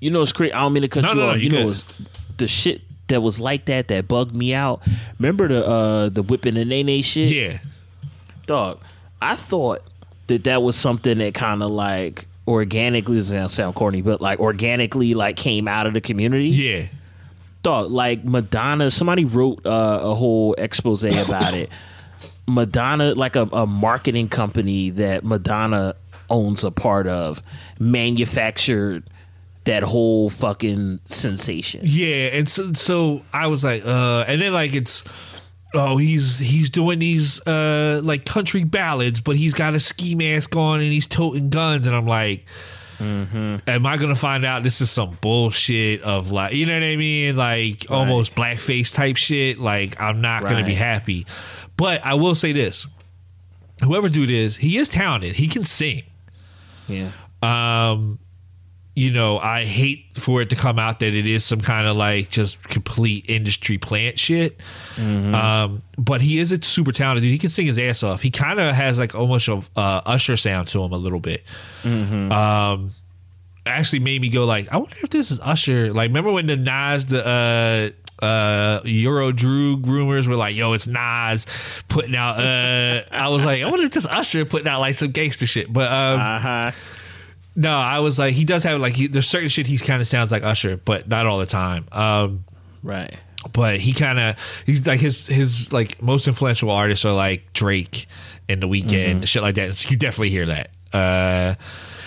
You 0.00 0.10
know, 0.10 0.22
it's 0.22 0.32
crazy. 0.32 0.52
I 0.52 0.60
don't 0.60 0.72
mean 0.72 0.82
to 0.82 0.88
cut 0.88 1.02
No, 1.02 1.08
you 1.10 1.14
no, 1.16 1.20
no, 1.22 1.30
off. 1.30 1.36
you 1.38 1.42
you 1.44 1.50
know, 1.50 1.74
the 2.36 2.48
shit 2.48 2.82
that 3.10 3.20
was 3.20 3.38
like 3.38 3.66
that 3.66 3.88
that 3.88 4.08
bugged 4.08 4.34
me 4.34 4.54
out. 4.54 4.82
Remember 5.18 5.46
the 5.48 5.66
uh 5.66 6.08
the 6.08 6.22
whipping 6.22 6.54
the 6.54 6.64
Nae 6.64 6.82
Nae 6.82 7.02
shit? 7.02 7.30
Yeah, 7.30 7.58
dog. 8.46 8.80
I 9.22 9.36
thought 9.36 9.80
that 10.28 10.44
that 10.44 10.62
was 10.62 10.76
something 10.76 11.18
that 11.18 11.34
kind 11.34 11.62
of 11.62 11.70
like 11.70 12.26
organically 12.48 13.16
this 13.16 13.28
sound 13.28 13.50
sound 13.50 13.74
corny, 13.74 14.02
but 14.02 14.20
like 14.20 14.40
organically 14.40 15.14
like 15.14 15.36
came 15.36 15.68
out 15.68 15.86
of 15.86 15.94
the 15.94 16.00
community. 16.00 16.48
Yeah, 16.48 16.86
dog. 17.62 17.90
Like 17.90 18.24
Madonna, 18.24 18.90
somebody 18.90 19.24
wrote 19.24 19.64
uh, 19.66 20.00
a 20.02 20.14
whole 20.14 20.54
expose 20.58 21.04
about 21.04 21.54
it. 21.54 21.70
Madonna, 22.48 23.14
like 23.14 23.36
a, 23.36 23.42
a 23.52 23.66
marketing 23.66 24.28
company 24.28 24.90
that 24.90 25.24
Madonna 25.24 25.94
owns 26.28 26.64
a 26.64 26.70
part 26.70 27.06
of, 27.06 27.42
manufactured 27.78 29.04
that 29.64 29.82
whole 29.82 30.30
fucking 30.30 31.00
sensation. 31.04 31.80
yeah, 31.84 32.28
and 32.28 32.48
so 32.48 32.72
so 32.72 33.22
I 33.32 33.46
was 33.48 33.62
like, 33.64 33.84
uh, 33.84 34.24
and 34.26 34.40
then 34.40 34.52
like 34.52 34.74
it's. 34.74 35.04
Oh, 35.72 35.98
he's 35.98 36.36
he's 36.36 36.68
doing 36.68 36.98
these 36.98 37.40
uh 37.46 38.00
like 38.02 38.24
country 38.26 38.64
ballads, 38.64 39.20
but 39.20 39.36
he's 39.36 39.54
got 39.54 39.76
a 39.76 39.78
ski 39.78 40.16
mask 40.16 40.56
on 40.56 40.80
and 40.80 40.92
he's 40.92 41.06
toting 41.06 41.48
guns, 41.48 41.86
and 41.86 41.94
I'm 41.94 42.08
like, 42.08 42.44
am 43.00 43.86
I 43.86 43.96
gonna 43.96 44.16
find 44.16 44.44
out 44.44 44.64
this 44.64 44.80
is 44.80 44.90
some 44.90 45.16
bullshit 45.20 46.02
of 46.02 46.32
like 46.32 46.54
you 46.54 46.66
know 46.66 46.74
what 46.74 46.82
I 46.82 46.96
mean? 46.96 47.36
Like 47.36 47.86
almost 47.88 48.34
blackface 48.34 48.92
type 48.92 49.16
shit. 49.16 49.60
Like 49.60 50.00
I'm 50.00 50.20
not 50.20 50.48
gonna 50.48 50.64
be 50.64 50.74
happy. 50.74 51.24
But 51.76 52.04
I 52.04 52.14
will 52.14 52.34
say 52.34 52.50
this. 52.50 52.86
Whoever 53.84 54.08
dude 54.08 54.30
is, 54.30 54.56
he 54.56 54.76
is 54.76 54.88
talented. 54.88 55.36
He 55.36 55.46
can 55.46 55.62
sing. 55.62 56.02
Yeah. 56.88 57.12
Um 57.42 58.18
you 59.00 59.10
know, 59.10 59.38
I 59.38 59.64
hate 59.64 60.04
for 60.14 60.42
it 60.42 60.50
to 60.50 60.56
come 60.56 60.78
out 60.78 61.00
that 61.00 61.14
it 61.14 61.26
is 61.26 61.42
some 61.42 61.62
kind 61.62 61.86
of 61.86 61.96
like 61.96 62.28
just 62.28 62.62
complete 62.64 63.30
industry 63.30 63.78
plant 63.78 64.18
shit. 64.18 64.60
Um, 65.34 65.82
but 65.96 66.20
he 66.20 66.38
is 66.38 66.52
a 66.52 66.62
super 66.62 66.92
talented 66.92 67.22
dude. 67.22 67.32
He 67.32 67.38
can 67.38 67.48
sing 67.48 67.66
his 67.66 67.78
ass 67.78 68.02
off. 68.02 68.20
He 68.20 68.30
kind 68.30 68.60
of 68.60 68.74
has 68.74 68.98
like 68.98 69.14
almost 69.14 69.48
a 69.48 69.62
uh, 69.74 70.02
Usher 70.04 70.36
sound 70.36 70.68
to 70.68 70.84
him 70.84 70.92
a 70.92 70.98
little 70.98 71.18
bit. 71.18 71.42
Um, 72.30 72.90
actually 73.64 74.00
made 74.00 74.20
me 74.20 74.28
go 74.28 74.44
like, 74.44 74.70
I 74.70 74.76
wonder 74.76 74.96
if 75.02 75.08
this 75.08 75.30
is 75.30 75.40
Usher. 75.40 75.94
Like, 75.94 76.08
remember 76.08 76.30
when 76.30 76.46
the 76.46 76.58
Nas 76.58 77.06
the 77.06 77.26
uh 77.26 77.90
uh 78.22 78.80
Your 78.84 79.20
Old 79.20 79.36
Droog 79.36 79.86
rumors 79.86 80.28
were 80.28 80.36
like, 80.36 80.54
yo, 80.54 80.74
it's 80.74 80.86
Nas 80.86 81.46
putting 81.88 82.14
out 82.14 82.38
uh 82.38 83.02
I 83.10 83.30
was 83.30 83.46
like, 83.46 83.62
I 83.62 83.70
wonder 83.70 83.86
if 83.86 83.92
this 83.92 84.04
Usher 84.04 84.44
putting 84.44 84.68
out 84.68 84.80
like 84.80 84.96
some 84.96 85.10
gangster 85.10 85.46
shit. 85.46 85.72
But 85.72 85.90
um 85.90 86.20
uh-huh. 86.20 86.72
No, 87.56 87.72
I 87.74 87.98
was 88.00 88.18
like, 88.18 88.34
he 88.34 88.44
does 88.44 88.62
have 88.64 88.80
like 88.80 88.94
he, 88.94 89.06
there's 89.06 89.28
certain 89.28 89.48
shit 89.48 89.66
he 89.66 89.76
kind 89.78 90.00
of 90.00 90.06
sounds 90.08 90.30
like 90.32 90.42
Usher, 90.44 90.76
but 90.76 91.08
not 91.08 91.26
all 91.26 91.38
the 91.38 91.46
time. 91.46 91.86
Um 91.92 92.44
Right. 92.82 93.14
but 93.52 93.78
he 93.78 93.92
kind 93.92 94.18
of 94.18 94.36
he's 94.66 94.86
like 94.86 95.00
his 95.00 95.26
his 95.26 95.72
like 95.72 96.00
most 96.02 96.26
influential 96.28 96.70
artists 96.70 97.04
are 97.04 97.12
like 97.12 97.52
Drake 97.52 98.06
and 98.48 98.62
The 98.62 98.68
Weeknd, 98.68 99.26
shit 99.26 99.42
like 99.42 99.54
that. 99.56 99.76
So 99.76 99.90
you 99.90 99.96
definitely 99.96 100.30
hear 100.30 100.46
that. 100.46 100.70
Uh, 100.92 101.54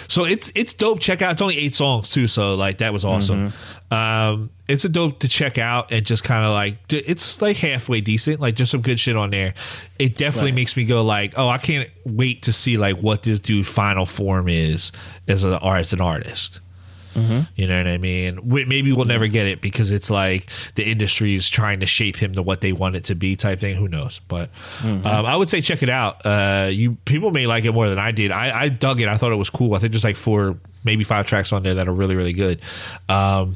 so 0.09 0.25
it's 0.25 0.51
it's 0.55 0.73
dope. 0.73 0.99
Check 0.99 1.21
out. 1.21 1.31
It's 1.31 1.41
only 1.41 1.57
eight 1.57 1.73
songs 1.75 2.09
too, 2.09 2.27
so 2.27 2.55
like 2.55 2.79
that 2.79 2.91
was 2.91 3.05
awesome. 3.05 3.53
Um, 3.93 4.49
it's 4.67 4.85
a 4.85 4.89
dope 4.89 5.19
to 5.19 5.27
check 5.27 5.57
out 5.57 5.91
and 5.91 6.05
just 6.05 6.23
kind 6.23 6.43
of 6.45 6.53
like 6.53 6.77
it's 6.91 7.41
like 7.41 7.57
halfway 7.57 8.01
decent. 8.01 8.39
Like 8.39 8.55
just 8.55 8.71
some 8.71 8.81
good 8.81 8.99
shit 8.99 9.15
on 9.15 9.29
there. 9.29 9.53
It 9.99 10.17
definitely 10.17 10.51
Right. 10.51 10.55
makes 10.55 10.75
me 10.77 10.85
go 10.85 11.03
like, 11.03 11.33
oh, 11.37 11.47
I 11.49 11.57
can't 11.57 11.89
wait 12.05 12.43
to 12.43 12.53
see 12.53 12.77
like 12.77 12.97
what 12.97 13.23
this 13.23 13.39
dude 13.39 13.67
final 13.67 14.05
form 14.05 14.47
is 14.47 14.91
as 15.27 15.43
an 15.43 15.53
artist. 15.53 15.93
An 15.93 16.01
artist. 16.01 16.59
You 17.55 17.67
know 17.67 17.77
what 17.77 17.87
I 17.87 17.97
mean? 17.97 18.47
We- 18.47 18.65
Maybe 18.65 18.91
we'll 18.93 19.05
never 19.05 19.27
get 19.27 19.45
it 19.47 19.61
because 19.61 19.91
it's 19.91 20.09
like 20.09 20.49
the 20.75 20.83
industry 20.89 21.35
is 21.35 21.49
trying 21.49 21.79
to 21.81 21.85
shape 21.85 22.15
him 22.17 22.33
to 22.33 22.41
what 22.41 22.61
they 22.61 22.73
want 22.73 22.95
it 22.95 23.03
to 23.05 23.15
be, 23.15 23.35
type 23.35 23.59
thing. 23.59 23.75
Who 23.75 23.87
knows? 23.87 24.19
But 24.27 24.49
um, 24.83 25.05
I 25.05 25.35
would 25.35 25.49
say 25.49 25.61
check 25.61 25.83
it 25.83 25.89
out. 25.89 26.25
Uh, 26.25 26.69
you 26.71 26.97
people 27.05 27.31
may 27.31 27.45
like 27.47 27.65
it 27.65 27.71
more 27.71 27.89
than 27.89 27.99
I 27.99 28.11
did. 28.11 28.31
I, 28.31 28.63
I 28.63 28.69
dug 28.69 29.01
it. 29.01 29.07
I 29.07 29.17
thought 29.17 29.31
it 29.31 29.35
was 29.37 29.49
cool. 29.49 29.75
I 29.75 29.79
think 29.79 29.91
there's 29.93 30.03
like 30.03 30.15
four, 30.15 30.57
maybe 30.83 31.03
five 31.03 31.27
tracks 31.27 31.53
on 31.53 31.63
there 31.63 31.75
that 31.75 31.87
are 31.87 31.93
really, 31.93 32.15
really 32.15 32.33
good. 32.33 32.61
Um, 33.09 33.55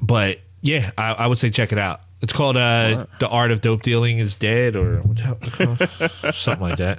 but 0.00 0.38
yeah, 0.62 0.90
I, 0.98 1.12
I 1.14 1.26
would 1.26 1.38
say 1.38 1.50
check 1.50 1.72
it 1.72 1.78
out. 1.78 2.00
It's 2.20 2.32
called 2.32 2.56
uh, 2.56 3.04
"The 3.20 3.28
Art 3.28 3.50
of 3.52 3.60
Dope 3.60 3.82
Dealing 3.82 4.18
Is 4.18 4.34
Dead" 4.34 4.74
or 4.74 4.96
what 5.02 5.16
the 5.18 5.22
hell 5.22 5.38
it's 5.42 5.54
called? 5.54 6.34
something 6.34 6.68
like 6.68 6.78
that. 6.78 6.98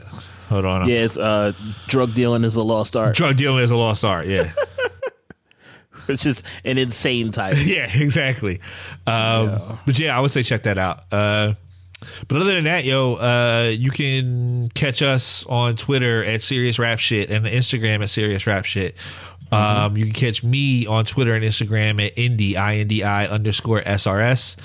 Hold 0.49 0.65
on. 0.65 0.87
Yeah, 0.87 1.03
it's 1.03 1.17
uh, 1.17 1.53
drug 1.87 2.13
dealing 2.13 2.43
is 2.43 2.55
a 2.55 2.63
lost 2.63 2.95
art, 2.97 3.15
Drug 3.15 3.35
dealing 3.37 3.63
is 3.63 3.69
a 3.71 3.77
lost 3.77 4.03
art. 4.05 4.25
Yeah. 4.25 4.51
which 6.09 6.25
is 6.25 6.43
an 6.65 6.77
insane 6.77 7.31
title. 7.31 7.59
yeah, 7.63 7.89
exactly. 7.97 8.59
Um, 9.07 9.79
But 9.85 9.97
yeah, 9.97 10.17
I 10.17 10.19
would 10.19 10.31
say 10.31 10.43
check 10.43 10.63
that 10.63 10.77
out. 10.77 11.05
Uh, 11.13 11.53
but 12.27 12.41
other 12.41 12.53
than 12.55 12.63
that, 12.65 12.85
yo, 12.85 13.15
uh, 13.15 13.69
you 13.69 13.91
can 13.91 14.69
catch 14.69 15.01
us 15.01 15.45
on 15.47 15.75
Twitter 15.75 16.23
at 16.23 16.41
Serious 16.43 16.79
Rap 16.79 16.99
Shit 16.99 17.29
and 17.29 17.45
Instagram 17.45 18.01
at 18.01 18.09
Serious 18.09 18.47
Rap 18.47 18.65
Shit. 18.65 18.95
Um, 19.51 19.97
you 19.97 20.05
can 20.05 20.13
catch 20.13 20.43
me 20.43 20.85
on 20.85 21.05
Twitter 21.05 21.33
and 21.33 21.43
Instagram 21.43 22.05
at 22.05 22.17
Indy 22.17 22.55
I 22.55 22.75
N 22.77 22.87
D 22.87 23.03
I 23.03 23.25
underscore 23.25 23.81
SRS. 23.81 24.57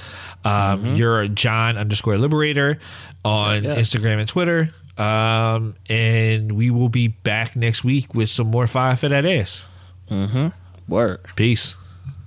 Um, 0.45 0.95
You're 0.95 1.27
John 1.29 1.79
underscore 1.79 2.19
Liberator 2.19 2.79
on 3.25 3.65
Yeah. 3.65 3.77
Instagram 3.77 4.19
and 4.21 4.29
Twitter. 4.29 4.71
Um, 4.99 5.75
and 5.89 6.53
we 6.53 6.71
will 6.71 6.91
be 6.91 7.09
back 7.09 7.57
next 7.57 7.83
week 7.83 8.15
with 8.15 8.29
some 8.29 8.49
more 8.49 8.67
Fire 8.67 8.95
for 8.95 9.09
That 9.09 9.25
Ass. 9.25 9.65
Mm-hmm. 10.11 10.49
Word. 10.89 11.21
Peace. 11.37 11.77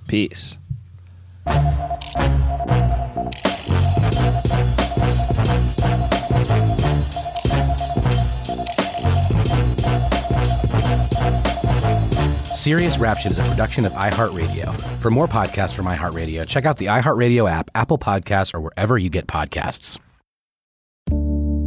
Peace. 0.07 0.57
Serious 12.55 12.97
Rap 12.97 13.17
Shit 13.17 13.31
is 13.31 13.37
a 13.37 13.43
production 13.43 13.85
of 13.85 13.93
iHeartRadio. 13.93 14.77
For 14.99 15.09
more 15.09 15.27
podcasts 15.27 15.73
from 15.73 15.85
iHeartRadio, 15.85 16.45
check 16.45 16.65
out 16.65 16.75
the 16.77 16.87
iHeartRadio 16.87 17.49
app, 17.49 17.71
Apple 17.75 17.97
Podcasts, 17.97 18.53
or 18.53 18.59
wherever 18.59 18.97
you 18.97 19.09
get 19.09 19.25
podcasts. 19.27 19.97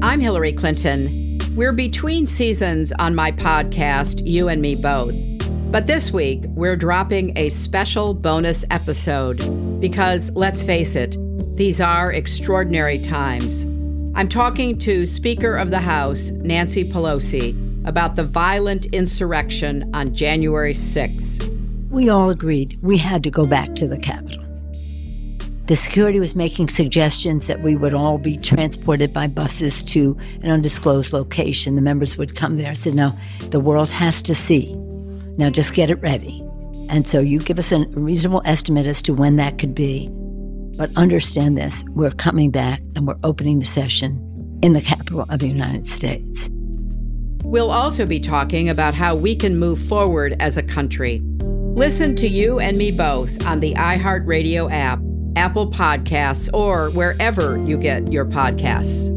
I'm 0.03 0.21
Hillary 0.21 0.53
Clinton. 0.53 1.39
We're 1.57 1.73
between 1.73 2.27
seasons 2.27 2.93
on 2.99 3.15
my 3.15 3.33
podcast, 3.33 4.27
You 4.27 4.49
and 4.49 4.61
Me 4.61 4.75
Both. 4.75 5.40
But 5.71 5.87
this 5.87 6.11
week, 6.11 6.47
we're 6.49 6.75
dropping 6.75 7.39
a 7.39 7.49
special 7.51 8.13
bonus 8.13 8.65
episode 8.73 9.39
because, 9.81 10.29
let's 10.33 10.65
face 10.65 10.97
it, 10.97 11.17
these 11.57 11.81
are 11.81 12.13
extraordinary 12.13 12.99
times. 12.99 13.67
I'm 14.17 14.29
talking 14.29 14.77
to 14.81 15.07
Speaker 15.07 15.57
of 15.57 15.71
the 15.71 15.79
House, 15.79 16.31
Nancy 16.31 16.83
Pelosi, 16.83 17.55
about 17.87 18.17
the 18.17 18.25
violent 18.25 18.87
insurrection 18.87 19.89
on 19.95 20.13
January 20.13 20.73
6th. 20.73 21.47
We 21.89 22.09
all 22.09 22.31
agreed 22.31 22.77
we 22.83 22.99
had 22.99 23.23
to 23.23 23.31
go 23.31 23.47
back 23.47 23.77
to 23.77 23.87
the 23.87 23.97
Capitol. 23.97 24.45
The 25.67 25.77
security 25.77 26.19
was 26.19 26.35
making 26.35 26.69
suggestions 26.71 27.47
that 27.47 27.63
we 27.63 27.77
would 27.77 27.95
all 27.95 28.19
be 28.19 28.37
transported 28.37 29.13
by 29.13 29.29
buses 29.29 29.85
to 29.85 30.19
an 30.43 30.51
undisclosed 30.51 31.13
location. 31.13 31.77
The 31.77 31.81
members 31.81 32.19
would 32.19 32.35
come 32.35 32.57
there. 32.57 32.71
I 32.71 32.73
said, 32.73 32.95
No, 32.95 33.17
the 33.51 33.61
world 33.61 33.93
has 33.93 34.21
to 34.23 34.35
see. 34.35 34.77
Now 35.37 35.51
just 35.51 35.75
get 35.75 35.91
it 35.91 36.01
ready. 36.01 36.45
And 36.89 37.07
so 37.07 37.21
you 37.21 37.39
give 37.39 37.59
us 37.59 37.73
a 37.73 37.87
reasonable 37.91 38.43
estimate 38.45 38.87
as 38.87 39.01
to 39.03 39.15
when 39.15 39.37
that 39.37 39.59
could 39.59 39.75
be. 39.75 40.09
But 40.79 40.91
understand 40.97 41.59
this 41.59 41.85
we're 41.91 42.11
coming 42.11 42.51
back 42.51 42.81
and 42.97 43.07
we're 43.07 43.19
opening 43.23 43.59
the 43.59 43.67
session 43.67 44.59
in 44.63 44.73
the 44.73 44.81
Capitol 44.81 45.27
of 45.29 45.39
the 45.39 45.49
United 45.49 45.87
States. 45.87 46.51
We'll 47.45 47.71
also 47.71 48.07
be 48.07 48.21
talking 48.21 48.69
about 48.69 48.95
how 48.95 49.15
we 49.15 49.35
can 49.35 49.59
move 49.59 49.81
forward 49.81 50.37
as 50.41 50.57
a 50.57 50.63
country. 50.63 51.23
Listen 51.75 52.15
to 52.17 52.29
you 52.29 52.59
and 52.59 52.77
me 52.77 52.91
both 52.91 53.45
on 53.47 53.61
the 53.61 53.75
iHeartRadio 53.75 54.71
app 54.71 55.01
Apple 55.37 55.71
Podcasts, 55.71 56.53
or 56.53 56.91
wherever 56.91 57.63
you 57.65 57.79
get 57.79 58.13
your 58.13 58.25
podcasts. 58.25 59.17